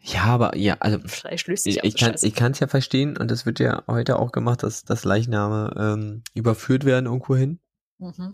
Ja, 0.00 0.24
aber 0.24 0.56
ja, 0.56 0.76
also 0.80 0.98
Fleisch 1.08 1.46
löst 1.46 1.64
sich 1.64 1.82
ich, 1.82 1.94
auch 1.94 1.98
kann 2.06 2.14
ich 2.20 2.34
kann 2.34 2.52
es 2.52 2.60
ja 2.60 2.66
verstehen 2.66 3.16
und 3.16 3.30
das 3.30 3.46
wird 3.46 3.58
ja 3.58 3.82
heute 3.86 4.18
auch 4.18 4.32
gemacht, 4.32 4.62
dass 4.62 4.84
dass 4.84 5.04
Leichname 5.04 5.72
ähm, 5.78 6.22
überführt 6.34 6.84
werden 6.84 7.06
irgendwo 7.06 7.34
hin. 7.36 7.58
Mhm. 7.98 8.32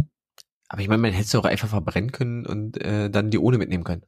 Aber 0.68 0.82
ich 0.82 0.88
meine, 0.88 1.00
man 1.02 1.12
hätte 1.12 1.24
es 1.26 1.30
doch 1.30 1.44
einfach 1.44 1.68
verbrennen 1.68 2.10
können 2.12 2.44
und 2.44 2.80
äh, 2.84 3.08
dann 3.08 3.30
die 3.30 3.38
ohne 3.38 3.56
mitnehmen 3.58 3.84
können. 3.84 4.04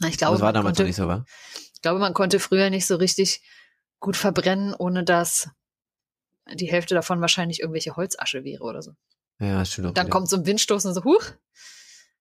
Ich 0.00 0.18
glaube, 0.18 0.34
das 0.34 0.40
war 0.40 0.48
man 0.48 0.54
damals 0.54 0.54
noch 0.54 0.62
konnte, 0.64 0.84
nicht 0.84 0.96
so, 0.96 1.08
war? 1.08 1.24
ich 1.74 1.82
glaube, 1.82 2.00
man 2.00 2.14
konnte 2.14 2.40
früher 2.40 2.70
nicht 2.70 2.86
so 2.86 2.96
richtig 2.96 3.42
gut 4.00 4.16
verbrennen, 4.16 4.74
ohne 4.74 5.04
dass 5.04 5.48
die 6.54 6.70
Hälfte 6.70 6.94
davon 6.94 7.20
wahrscheinlich 7.20 7.60
irgendwelche 7.60 7.96
Holzasche 7.96 8.44
wäre 8.44 8.62
oder 8.62 8.82
so. 8.82 8.92
Ja, 9.38 9.64
stimmt 9.64 9.88
auch. 9.88 9.94
Dann 9.94 10.06
wieder. 10.06 10.12
kommt 10.12 10.28
so 10.28 10.36
ein 10.36 10.46
Windstoß 10.46 10.86
und 10.86 10.94
so, 10.94 11.04
huch, 11.04 11.22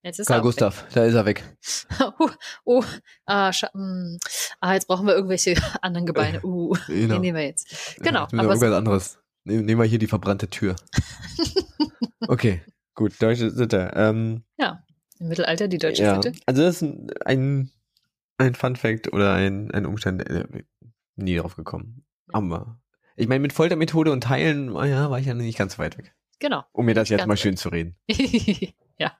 jetzt 0.01 0.19
ist 0.19 0.28
Karl 0.28 0.39
er 0.39 0.43
Gustav, 0.43 0.86
da 0.93 1.05
ist 1.05 1.13
er 1.13 1.26
weg. 1.26 1.43
weg. 1.43 1.57
Huh, 2.19 2.30
oh, 2.65 2.84
ah, 3.26 3.51
mm, 3.73 4.17
ah, 4.59 4.73
jetzt 4.73 4.88
brauchen 4.88 5.07
wir 5.07 5.15
irgendwelche 5.15 5.55
anderen 5.82 6.05
Gebeine. 6.05 6.43
Uh, 6.43 6.76
Genau. 6.88 7.15
den 7.15 7.21
nehmen 7.21 7.38
wir 7.38 7.45
jetzt. 7.45 7.97
Genau, 7.97 8.28
Ja, 8.32 8.39
aber 8.39 8.43
irgendwas 8.49 8.73
anderes. 8.73 9.19
Nehmen, 9.43 9.65
nehmen 9.65 9.82
wir 9.82 9.88
hier 9.88 9.99
die 9.99 10.07
verbrannte 10.07 10.49
Tür. 10.49 10.76
okay, 12.28 12.63
gut, 12.95 13.21
deutsche 13.21 13.51
Sitte. 13.51 13.91
Ähm, 13.95 14.43
im 15.20 15.28
Mittelalter 15.28 15.68
die 15.68 15.78
deutsche 15.78 16.03
ja, 16.03 16.22
Sitte. 16.22 16.38
also 16.45 16.61
das 16.61 16.82
ist 16.82 16.84
ein, 17.26 17.72
ein, 18.38 18.55
Fun 18.55 18.76
Fact 18.76 19.13
oder 19.13 19.34
ein, 19.34 19.72
ein 19.72 19.86
Umstand, 19.86 20.28
äh, 20.30 20.45
nie 21.16 21.38
drauf 21.38 21.55
gekommen. 21.55 22.05
Aber 22.32 22.80
ich 23.16 23.28
meine, 23.28 23.39
mit 23.39 23.53
Foltermethode 23.53 24.11
und 24.11 24.22
Teilen, 24.22 24.72
oh 24.72 24.84
ja, 24.84 25.09
war 25.09 25.20
ich 25.20 25.26
ja 25.26 25.34
nicht 25.34 25.57
ganz 25.57 25.80
weit 25.80 25.97
weg. 25.97 26.13
Genau. 26.39 26.63
Um 26.74 26.86
mir 26.86 26.95
das 26.95 27.09
jetzt 27.09 27.28
mal 27.28 27.38
schön 27.38 27.55
zu 27.55 27.70
reden. 27.70 27.95
ja. 28.97 29.13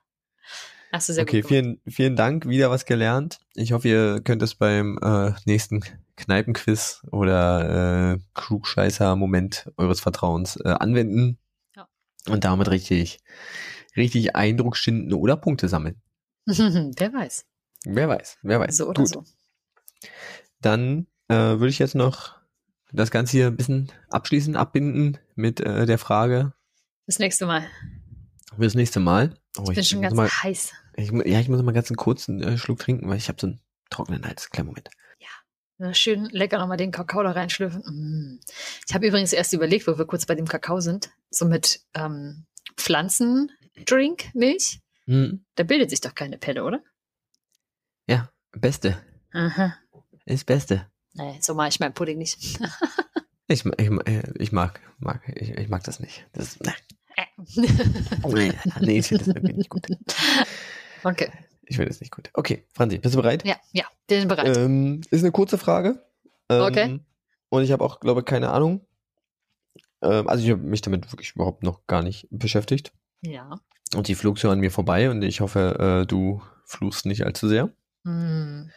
Hast 0.92 1.08
du 1.08 1.14
sehr 1.14 1.22
okay, 1.22 1.40
gut 1.40 1.48
gemacht. 1.48 1.64
vielen, 1.64 1.94
vielen 1.94 2.16
Dank, 2.16 2.46
wieder 2.46 2.70
was 2.70 2.84
gelernt. 2.84 3.40
Ich 3.54 3.72
hoffe, 3.72 3.88
ihr 3.88 4.20
könnt 4.20 4.42
es 4.42 4.54
beim 4.54 4.98
äh, 5.02 5.32
nächsten 5.46 5.82
Kneipenquiz 6.16 7.02
oder 7.10 8.14
äh, 8.14 8.18
Klugscheißer-Moment 8.34 9.70
eures 9.76 10.00
Vertrauens 10.00 10.56
äh, 10.56 10.68
anwenden. 10.68 11.38
Ja. 11.74 11.88
Und 12.28 12.44
damit 12.44 12.70
richtig, 12.70 13.20
richtig 13.96 14.36
Eindruck 14.36 14.76
schinden 14.76 15.12
oder 15.12 15.36
Punkte 15.36 15.68
sammeln. 15.68 16.00
Wer 16.46 17.12
weiß. 17.12 17.46
Wer 17.84 18.08
weiß, 18.08 18.38
wer 18.42 18.58
weiß. 18.60 18.76
So 18.76 18.88
oder 18.88 19.02
Gut, 19.02 19.08
so. 19.08 19.24
dann 20.60 21.06
äh, 21.28 21.34
würde 21.34 21.68
ich 21.68 21.78
jetzt 21.78 21.94
noch 21.94 22.36
das 22.92 23.10
Ganze 23.10 23.32
hier 23.32 23.46
ein 23.48 23.56
bisschen 23.56 23.92
abschließen, 24.10 24.56
abbinden 24.56 25.18
mit 25.34 25.60
äh, 25.60 25.86
der 25.86 25.98
Frage 25.98 26.52
Bis 27.06 27.18
nächste 27.18 27.46
Mal. 27.46 27.64
das 28.58 28.74
nächste 28.74 28.98
Mal. 29.00 29.34
Oh, 29.58 29.64
Ich 29.68 29.74
bin 29.76 29.84
schon 29.84 30.02
ganz 30.02 30.14
mal, 30.14 30.28
heiß. 30.28 30.72
ich, 30.96 31.10
ja, 31.12 31.40
ich 31.40 31.48
muss 31.48 31.62
mal 31.62 31.72
ganz 31.72 31.90
einen 31.90 31.96
kurzen 31.96 32.42
äh, 32.42 32.58
Schluck 32.58 32.78
trinken, 32.80 33.08
weil 33.08 33.18
ich 33.18 33.28
habe 33.28 33.40
so 33.40 33.46
einen 33.48 33.60
trockenen 33.90 34.24
Hals. 34.26 34.50
Kleinen 34.50 34.68
Moment. 34.68 34.90
Ja, 35.78 35.94
Schön 35.94 36.24
lecker 36.26 36.58
nochmal 36.58 36.78
den 36.78 36.90
Kakao 36.90 37.22
da 37.22 37.32
reinschlürfen. 37.32 37.82
Mm. 37.82 38.40
Ich 38.88 38.94
habe 38.94 39.06
übrigens 39.06 39.32
erst 39.32 39.52
überlegt, 39.52 39.86
wo 39.86 39.96
wir 39.98 40.06
kurz 40.06 40.26
bei 40.26 40.34
dem 40.34 40.48
Kakao 40.48 40.80
sind, 40.80 41.10
so 41.30 41.44
mit 41.44 41.82
ähm, 41.94 42.46
Pflanzendrink, 43.76 44.34
Milch. 44.34 44.80
Hm, 45.06 45.44
Da 45.54 45.62
bildet 45.62 45.90
sich 45.90 46.00
doch 46.00 46.14
keine 46.14 46.38
Pelle, 46.38 46.64
oder? 46.64 46.82
ja, 48.08 48.30
Beste. 48.52 48.96
Aha. 49.32 49.74
Ist 50.24 50.46
Beste. 50.46 50.86
Nee, 51.14 51.38
so 51.40 51.54
mache 51.54 51.68
ich 51.68 51.80
meinen 51.80 51.94
Pudding 51.94 52.18
nicht. 52.18 52.38
Ich, 53.48 53.64
ich, 53.64 53.90
ich 54.40 54.50
mag, 54.50 54.80
mag, 54.98 55.22
ich, 55.36 55.50
ich 55.50 55.68
mag 55.68 55.84
das 55.84 56.00
nicht. 56.00 56.26
Das, 56.32 56.58
ne, 56.58 56.74
nee, 58.26 58.52
nee, 58.80 58.98
ich 58.98 59.06
finde 59.06 59.24
das 59.24 59.36
irgendwie 59.36 59.52
nicht 59.54 59.70
gut. 59.70 59.86
okay. 61.04 61.30
Ich 61.62 61.76
finde 61.76 61.90
das 61.90 62.00
nicht 62.00 62.10
gut. 62.10 62.28
Okay, 62.32 62.64
Franzi, 62.72 62.98
bist 62.98 63.14
du 63.14 63.22
bereit? 63.22 63.44
Ja, 63.46 63.54
ja, 63.70 63.84
bin 64.08 64.26
bereit. 64.26 64.56
Ähm, 64.56 65.00
ist 65.12 65.22
eine 65.22 65.30
kurze 65.30 65.58
Frage. 65.58 66.04
Ähm, 66.48 66.60
Okay. 66.60 67.00
Und 67.48 67.62
ich 67.62 67.70
habe 67.70 67.84
auch, 67.84 68.00
glaube 68.00 68.22
ich, 68.22 68.26
keine 68.26 68.50
Ahnung. 68.50 68.84
Ähm, 70.02 70.28
also 70.28 70.42
ich 70.44 70.50
habe 70.50 70.62
mich 70.62 70.80
damit 70.80 71.12
wirklich 71.12 71.30
überhaupt 71.36 71.62
noch 71.62 71.86
gar 71.86 72.02
nicht 72.02 72.26
beschäftigt. 72.32 72.92
Ja. 73.22 73.58
Und 73.94 74.08
die 74.08 74.14
flog 74.14 74.38
so 74.38 74.50
an 74.50 74.60
mir 74.60 74.70
vorbei 74.70 75.10
und 75.10 75.22
ich 75.22 75.40
hoffe, 75.40 76.02
äh, 76.02 76.06
du 76.06 76.42
fluchst 76.64 77.06
nicht 77.06 77.24
allzu 77.24 77.48
sehr. 77.48 77.70
Mm. 78.04 78.70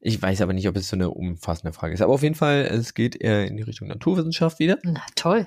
Ich 0.00 0.20
weiß 0.20 0.40
aber 0.40 0.54
nicht, 0.54 0.66
ob 0.66 0.76
es 0.76 0.88
so 0.88 0.96
eine 0.96 1.10
umfassende 1.10 1.72
Frage 1.72 1.92
ist. 1.94 2.00
Aber 2.00 2.14
auf 2.14 2.22
jeden 2.22 2.34
Fall, 2.34 2.62
es 2.62 2.94
geht 2.94 3.16
eher 3.16 3.46
in 3.46 3.56
die 3.56 3.62
Richtung 3.62 3.88
Naturwissenschaft 3.88 4.58
wieder. 4.58 4.78
Na 4.82 5.02
toll. 5.14 5.46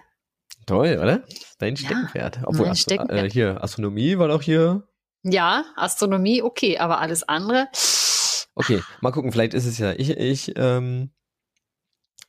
Toll, 0.66 1.00
oder? 1.02 1.24
Dein 1.58 1.76
Ja, 1.76 1.86
Steckenpferd. 1.86 2.40
Obwohl, 2.44 2.62
mein 2.62 2.72
Astro 2.72 2.84
Steckenpferd. 2.94 3.26
Äh, 3.26 3.30
hier, 3.30 3.64
Astronomie 3.64 4.18
war 4.18 4.28
doch 4.28 4.42
hier. 4.42 4.88
Ja, 5.24 5.66
Astronomie, 5.76 6.42
okay, 6.42 6.78
aber 6.78 7.00
alles 7.00 7.24
andere. 7.24 7.68
Okay, 8.56 8.82
mal 9.02 9.12
gucken, 9.12 9.32
vielleicht 9.32 9.54
ist 9.54 9.66
es 9.66 9.80
ja. 9.80 9.94
Ich, 9.94 10.12
ich, 10.12 10.54
ähm, 10.56 11.12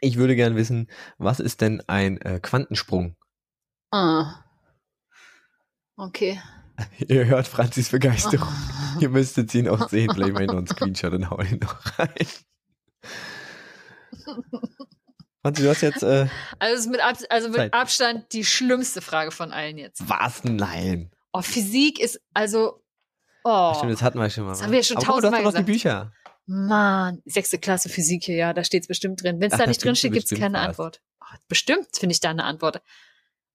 ich 0.00 0.16
würde 0.16 0.36
gern 0.36 0.56
wissen, 0.56 0.88
was 1.18 1.40
ist 1.40 1.60
denn 1.60 1.82
ein 1.86 2.20
äh, 2.22 2.40
Quantensprung? 2.40 3.16
Ah. 3.90 4.43
Okay. 5.96 6.40
Ihr 7.08 7.26
hört 7.26 7.46
Franzis 7.46 7.90
Begeisterung. 7.90 8.48
Ah. 8.48 8.96
Ihr 9.00 9.08
müsstet 9.08 9.54
ihn 9.54 9.68
auch 9.68 9.88
sehen. 9.88 10.10
Vielleicht 10.12 10.34
mal 10.34 10.46
noch 10.46 10.56
einen 10.56 10.66
Screenshot 10.66 11.12
und 11.12 11.30
hauen 11.30 11.46
ihn 11.46 11.60
noch 11.60 11.98
rein. 11.98 12.08
Franzi, 15.42 15.62
du 15.62 15.68
hast 15.68 15.82
jetzt, 15.82 16.02
äh, 16.02 16.26
Also, 16.58 16.74
es 16.74 16.80
ist 16.80 16.90
mit, 16.90 17.00
Ab 17.00 17.18
also 17.28 17.48
mit 17.48 17.56
Zeit. 17.58 17.74
Abstand 17.74 18.32
die 18.32 18.44
schlimmste 18.44 19.02
Frage 19.02 19.30
von 19.30 19.52
allen 19.52 19.76
jetzt. 19.76 20.08
was? 20.08 20.42
Nein. 20.44 21.10
Oh, 21.32 21.42
Physik 21.42 22.00
ist 22.00 22.20
also. 22.32 22.82
Oh. 23.44 23.74
Stimmt, 23.74 23.92
das 23.92 24.02
hatten 24.02 24.18
wir 24.18 24.30
schon 24.30 24.44
mal. 24.44 24.50
Das 24.50 24.62
haben 24.62 24.72
wir 24.72 24.82
schon 24.82 24.98
tausendmal 24.98 25.42
doch 25.42 25.52
noch 25.52 25.64
die 25.64 25.72
gesagt. 25.72 25.76
Bücher. 26.10 26.12
Mann, 26.46 27.20
sechste 27.24 27.58
Klasse 27.58 27.88
Physik 27.88 28.24
hier, 28.24 28.36
ja, 28.36 28.52
da 28.52 28.64
steht's 28.64 28.86
bestimmt 28.86 29.22
drin. 29.22 29.40
Wenn 29.40 29.50
es 29.50 29.58
da 29.58 29.66
nicht 29.66 29.82
drin 29.82 29.96
steht, 29.96 30.12
gibt's 30.12 30.30
bestimmt 30.30 30.52
keine 30.52 30.58
was. 30.58 30.68
Antwort. 30.68 31.00
Ach, 31.20 31.36
bestimmt 31.48 31.86
finde 31.94 32.12
ich 32.12 32.20
da 32.20 32.30
eine 32.30 32.44
Antwort. 32.44 32.82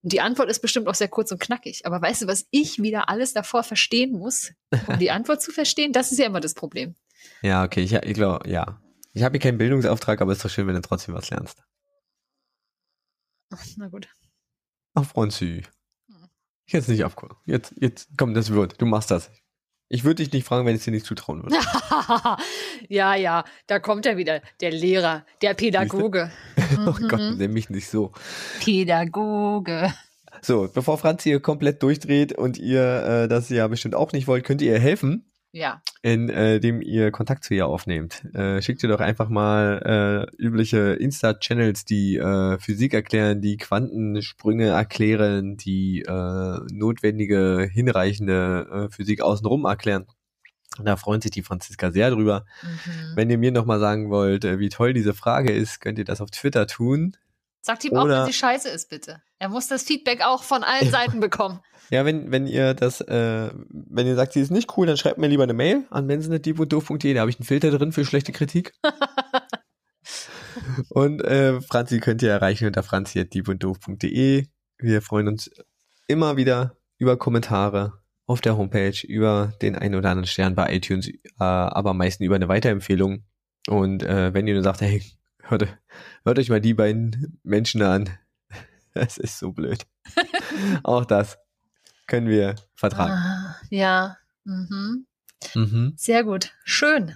Und 0.01 0.13
die 0.13 0.21
Antwort 0.21 0.49
ist 0.49 0.61
bestimmt 0.61 0.87
auch 0.87 0.95
sehr 0.95 1.09
kurz 1.09 1.31
und 1.31 1.39
knackig. 1.39 1.85
Aber 1.85 2.01
weißt 2.01 2.21
du, 2.21 2.27
was 2.27 2.47
ich 2.51 2.81
wieder 2.81 3.09
alles 3.09 3.33
davor 3.33 3.63
verstehen 3.63 4.11
muss, 4.11 4.53
um 4.87 4.97
die 4.97 5.11
Antwort 5.11 5.41
zu 5.41 5.51
verstehen? 5.51 5.91
Das 5.91 6.11
ist 6.11 6.17
ja 6.19 6.25
immer 6.25 6.39
das 6.39 6.53
Problem. 6.53 6.95
Ja, 7.41 7.63
okay, 7.63 7.81
ich, 7.81 7.93
ich 7.93 8.13
glaube, 8.13 8.49
ja. 8.49 8.81
Ich 9.13 9.23
habe 9.23 9.33
hier 9.33 9.41
keinen 9.41 9.57
Bildungsauftrag, 9.57 10.21
aber 10.21 10.31
es 10.31 10.37
ist 10.37 10.45
doch 10.45 10.49
schön, 10.49 10.67
wenn 10.67 10.75
du 10.75 10.81
trotzdem 10.81 11.15
was 11.15 11.29
lernst. 11.29 11.63
Na 13.77 13.87
gut. 13.87 14.07
Ach, 14.93 15.05
Franzi. 15.05 15.63
Jetzt 16.67 16.87
nicht 16.87 17.03
abgucken. 17.03 17.37
Jetzt, 17.45 17.73
jetzt, 17.79 18.09
komm, 18.15 18.33
das 18.33 18.51
wird. 18.51 18.79
Du 18.79 18.85
machst 18.85 19.09
das. 19.09 19.31
Ich 19.91 20.03
würde 20.03 20.23
dich 20.23 20.31
nicht 20.31 20.45
fragen, 20.45 20.65
wenn 20.67 20.75
ich 20.75 20.83
dir 20.83 20.91
nicht 20.91 21.05
zutrauen 21.05 21.41
würde. 21.43 21.55
ja, 22.89 23.15
ja, 23.15 23.43
da 23.67 23.79
kommt 23.79 24.05
er 24.05 24.17
wieder, 24.17 24.41
der 24.61 24.71
Lehrer, 24.71 25.25
der 25.41 25.55
Pädagoge. 25.55 26.31
oh 26.85 26.93
Gott, 27.07 27.19
Mhm. 27.19 27.37
nenn 27.37 27.53
mich 27.53 27.69
nicht 27.71 27.89
so. 27.89 28.11
Pädagoge. 28.59 29.93
So, 30.41 30.69
bevor 30.73 30.97
Franzi 30.97 31.29
hier 31.29 31.39
komplett 31.41 31.83
durchdreht 31.83 32.33
und 32.33 32.57
ihr 32.57 32.83
äh, 33.23 33.27
das 33.27 33.49
ja 33.49 33.67
bestimmt 33.67 33.95
auch 33.95 34.11
nicht 34.13 34.27
wollt, 34.27 34.45
könnt 34.45 34.61
ihr 34.61 34.73
ihr 34.73 34.79
helfen, 34.79 35.28
Ja. 35.51 35.81
indem 36.03 36.81
ihr 36.81 37.11
Kontakt 37.11 37.43
zu 37.43 37.55
ihr 37.55 37.65
aufnehmt. 37.65 38.23
Äh, 38.35 38.61
schickt 38.61 38.83
ihr 38.83 38.89
doch 38.89 38.99
einfach 38.99 39.29
mal 39.29 40.27
äh, 40.37 40.41
übliche 40.41 40.93
Insta-Channels, 40.93 41.85
die 41.85 42.17
äh, 42.17 42.59
Physik 42.59 42.93
erklären, 42.93 43.41
die 43.41 43.57
Quantensprünge 43.57 44.67
erklären, 44.67 45.57
die 45.57 46.01
äh, 46.01 46.59
notwendige, 46.71 47.67
hinreichende 47.71 48.87
äh, 48.89 48.93
Physik 48.93 49.21
außenrum 49.21 49.65
erklären. 49.65 50.05
Da 50.83 50.95
freut 50.95 51.23
sich 51.23 51.31
die 51.31 51.43
Franziska 51.43 51.91
sehr 51.91 52.11
drüber. 52.11 52.45
Mhm. 52.61 53.15
Wenn 53.15 53.29
ihr 53.29 53.37
mir 53.37 53.51
nochmal 53.51 53.79
sagen 53.79 54.09
wollt, 54.09 54.45
äh, 54.45 54.59
wie 54.59 54.69
toll 54.69 54.93
diese 54.93 55.13
Frage 55.13 55.51
ist, 55.51 55.81
könnt 55.81 55.97
ihr 55.97 56.05
das 56.05 56.21
auf 56.21 56.29
Twitter 56.31 56.67
tun. 56.67 57.17
Sagt 57.61 57.83
ihm 57.83 57.97
auch, 57.97 58.07
wenn 58.07 58.25
sie 58.25 58.33
scheiße 58.33 58.69
ist, 58.69 58.89
bitte. 58.89 59.21
Er 59.39 59.49
muss 59.49 59.67
das 59.67 59.83
Feedback 59.83 60.21
auch 60.21 60.43
von 60.43 60.63
allen 60.63 60.91
Seiten 60.91 61.19
bekommen. 61.19 61.59
Ja, 61.91 62.05
wenn, 62.05 62.31
wenn 62.31 62.45
ihr 62.45 62.75
das, 62.75 63.01
äh, 63.01 63.49
wenn 63.71 64.05
ihr 64.05 64.15
sagt, 64.15 64.33
sie 64.33 64.41
ist 64.41 64.51
nicht 64.51 64.77
cool, 64.77 64.85
dann 64.85 64.95
schreibt 64.95 65.17
mir 65.17 65.25
lieber 65.25 65.41
eine 65.41 65.55
Mail 65.55 65.87
an 65.89 66.05
mensenetdiebunddoof.de, 66.05 67.15
da 67.15 67.21
habe 67.21 67.31
ich 67.31 67.39
einen 67.39 67.47
Filter 67.47 67.71
drin 67.71 67.91
für 67.91 68.05
schlechte 68.05 68.31
Kritik. 68.31 68.73
und 70.89 71.23
äh, 71.23 71.59
Franzi 71.61 71.99
könnt 71.99 72.21
ihr 72.21 72.29
erreichen 72.29 72.67
unter 72.67 72.83
franzi.diebunddoof.de. 72.83 74.45
Wir 74.77 75.01
freuen 75.01 75.29
uns 75.29 75.49
immer 76.07 76.37
wieder 76.37 76.77
über 76.99 77.17
Kommentare 77.17 77.93
auf 78.27 78.41
der 78.41 78.55
Homepage, 78.55 79.01
über 79.07 79.53
den 79.63 79.75
einen 79.75 79.95
oder 79.95 80.11
anderen 80.11 80.27
Stern 80.27 80.53
bei 80.53 80.75
iTunes, 80.75 81.07
äh, 81.07 81.17
aber 81.39 81.89
am 81.89 81.97
meisten 81.97 82.23
über 82.23 82.35
eine 82.35 82.49
Weiterempfehlung. 82.49 83.23
Und 83.67 84.03
äh, 84.03 84.31
wenn 84.31 84.45
ihr 84.45 84.53
nur 84.53 84.63
sagt, 84.63 84.81
hey, 84.81 85.01
hört, 85.41 85.75
hört 86.23 86.37
euch 86.37 86.49
mal 86.49 86.61
die 86.61 86.75
beiden 86.75 87.39
Menschen 87.41 87.81
an. 87.81 88.11
Das 88.93 89.17
ist 89.17 89.37
so 89.39 89.51
blöd. 89.51 89.85
Auch 90.83 91.05
das 91.05 91.37
können 92.07 92.27
wir 92.27 92.55
vertragen. 92.75 93.11
Ah, 93.13 93.55
ja. 93.69 94.17
Mhm. 94.43 95.05
Mhm. 95.55 95.93
Sehr 95.95 96.23
gut. 96.23 96.53
Schön, 96.65 97.15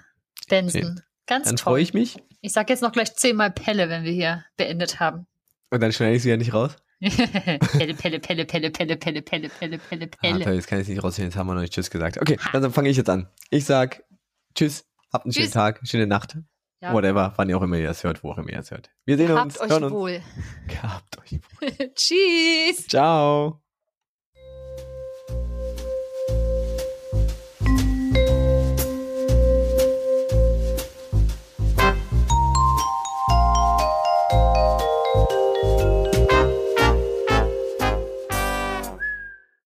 Benson. 0.49 1.01
Ganz 1.25 1.47
Dann 1.47 1.55
toll. 1.55 1.73
freue 1.73 1.81
ich 1.81 1.93
mich 1.93 2.17
Ich 2.41 2.53
sag 2.53 2.69
jetzt 2.69 2.81
noch 2.81 2.91
gleich 2.91 3.15
zehnmal 3.15 3.51
Pelle, 3.51 3.89
wenn 3.89 4.03
wir 4.03 4.11
hier 4.11 4.45
beendet 4.57 4.99
haben. 4.99 5.25
und 5.71 5.81
dann 5.81 5.91
schneide 5.91 6.15
ich 6.15 6.23
sie 6.23 6.29
ja 6.29 6.37
nicht 6.37 6.53
raus. 6.53 6.75
Pelle, 7.01 7.93
Pelle, 7.95 8.19
Pelle, 8.19 8.45
Pelle, 8.45 8.69
Pelle, 8.71 8.95
Pelle, 8.97 9.21
Pelle, 9.21 9.49
Pelle, 9.49 9.77
Pelle, 9.79 10.05
Ah, 10.05 10.17
Pelle. 10.21 10.43
toll, 10.45 10.53
jetzt 10.53 10.67
kann 10.67 10.79
ich 10.79 10.83
es 10.83 10.89
nicht 10.89 11.03
rausfinden, 11.03 11.31
jetzt 11.31 11.37
haben 11.37 11.47
wir 11.47 11.53
noch 11.55 11.61
nicht 11.61 11.73
Tschüss 11.73 11.89
gesagt. 11.89 12.21
Okay, 12.21 12.37
dann 12.53 12.71
fange 12.71 12.89
ich 12.89 12.97
jetzt 12.97 13.09
an. 13.09 13.27
Ich 13.49 13.65
sag 13.65 14.03
Tschüss, 14.55 14.85
habt 15.11 15.25
einen 15.25 15.33
schönen 15.33 15.45
Tschüss. 15.45 15.53
Tag, 15.53 15.81
schöne 15.83 16.07
Nacht, 16.07 16.37
Ja. 16.83 16.93
whatever, 16.93 17.33
wann 17.37 17.49
ihr 17.49 17.57
auch 17.57 17.61
immer 17.61 17.77
ihr 17.77 17.87
das 17.87 18.03
hört, 18.03 18.23
wo 18.23 18.31
auch 18.31 18.37
immer 18.37 18.49
ihr 18.49 18.57
das 18.57 18.71
hört. 18.71 18.91
Wir 19.05 19.17
sehen 19.17 19.31
uns, 19.31 19.55
Habt 19.55 19.61
euch 19.61 19.69
hören 19.71 19.83
uns. 19.85 19.93
wohl. 19.93 20.21
Gehabt 20.67 21.17
euch 21.19 21.39
wohl. 21.61 21.91
Tschüss. 21.95 22.87
Ciao. 22.87 23.62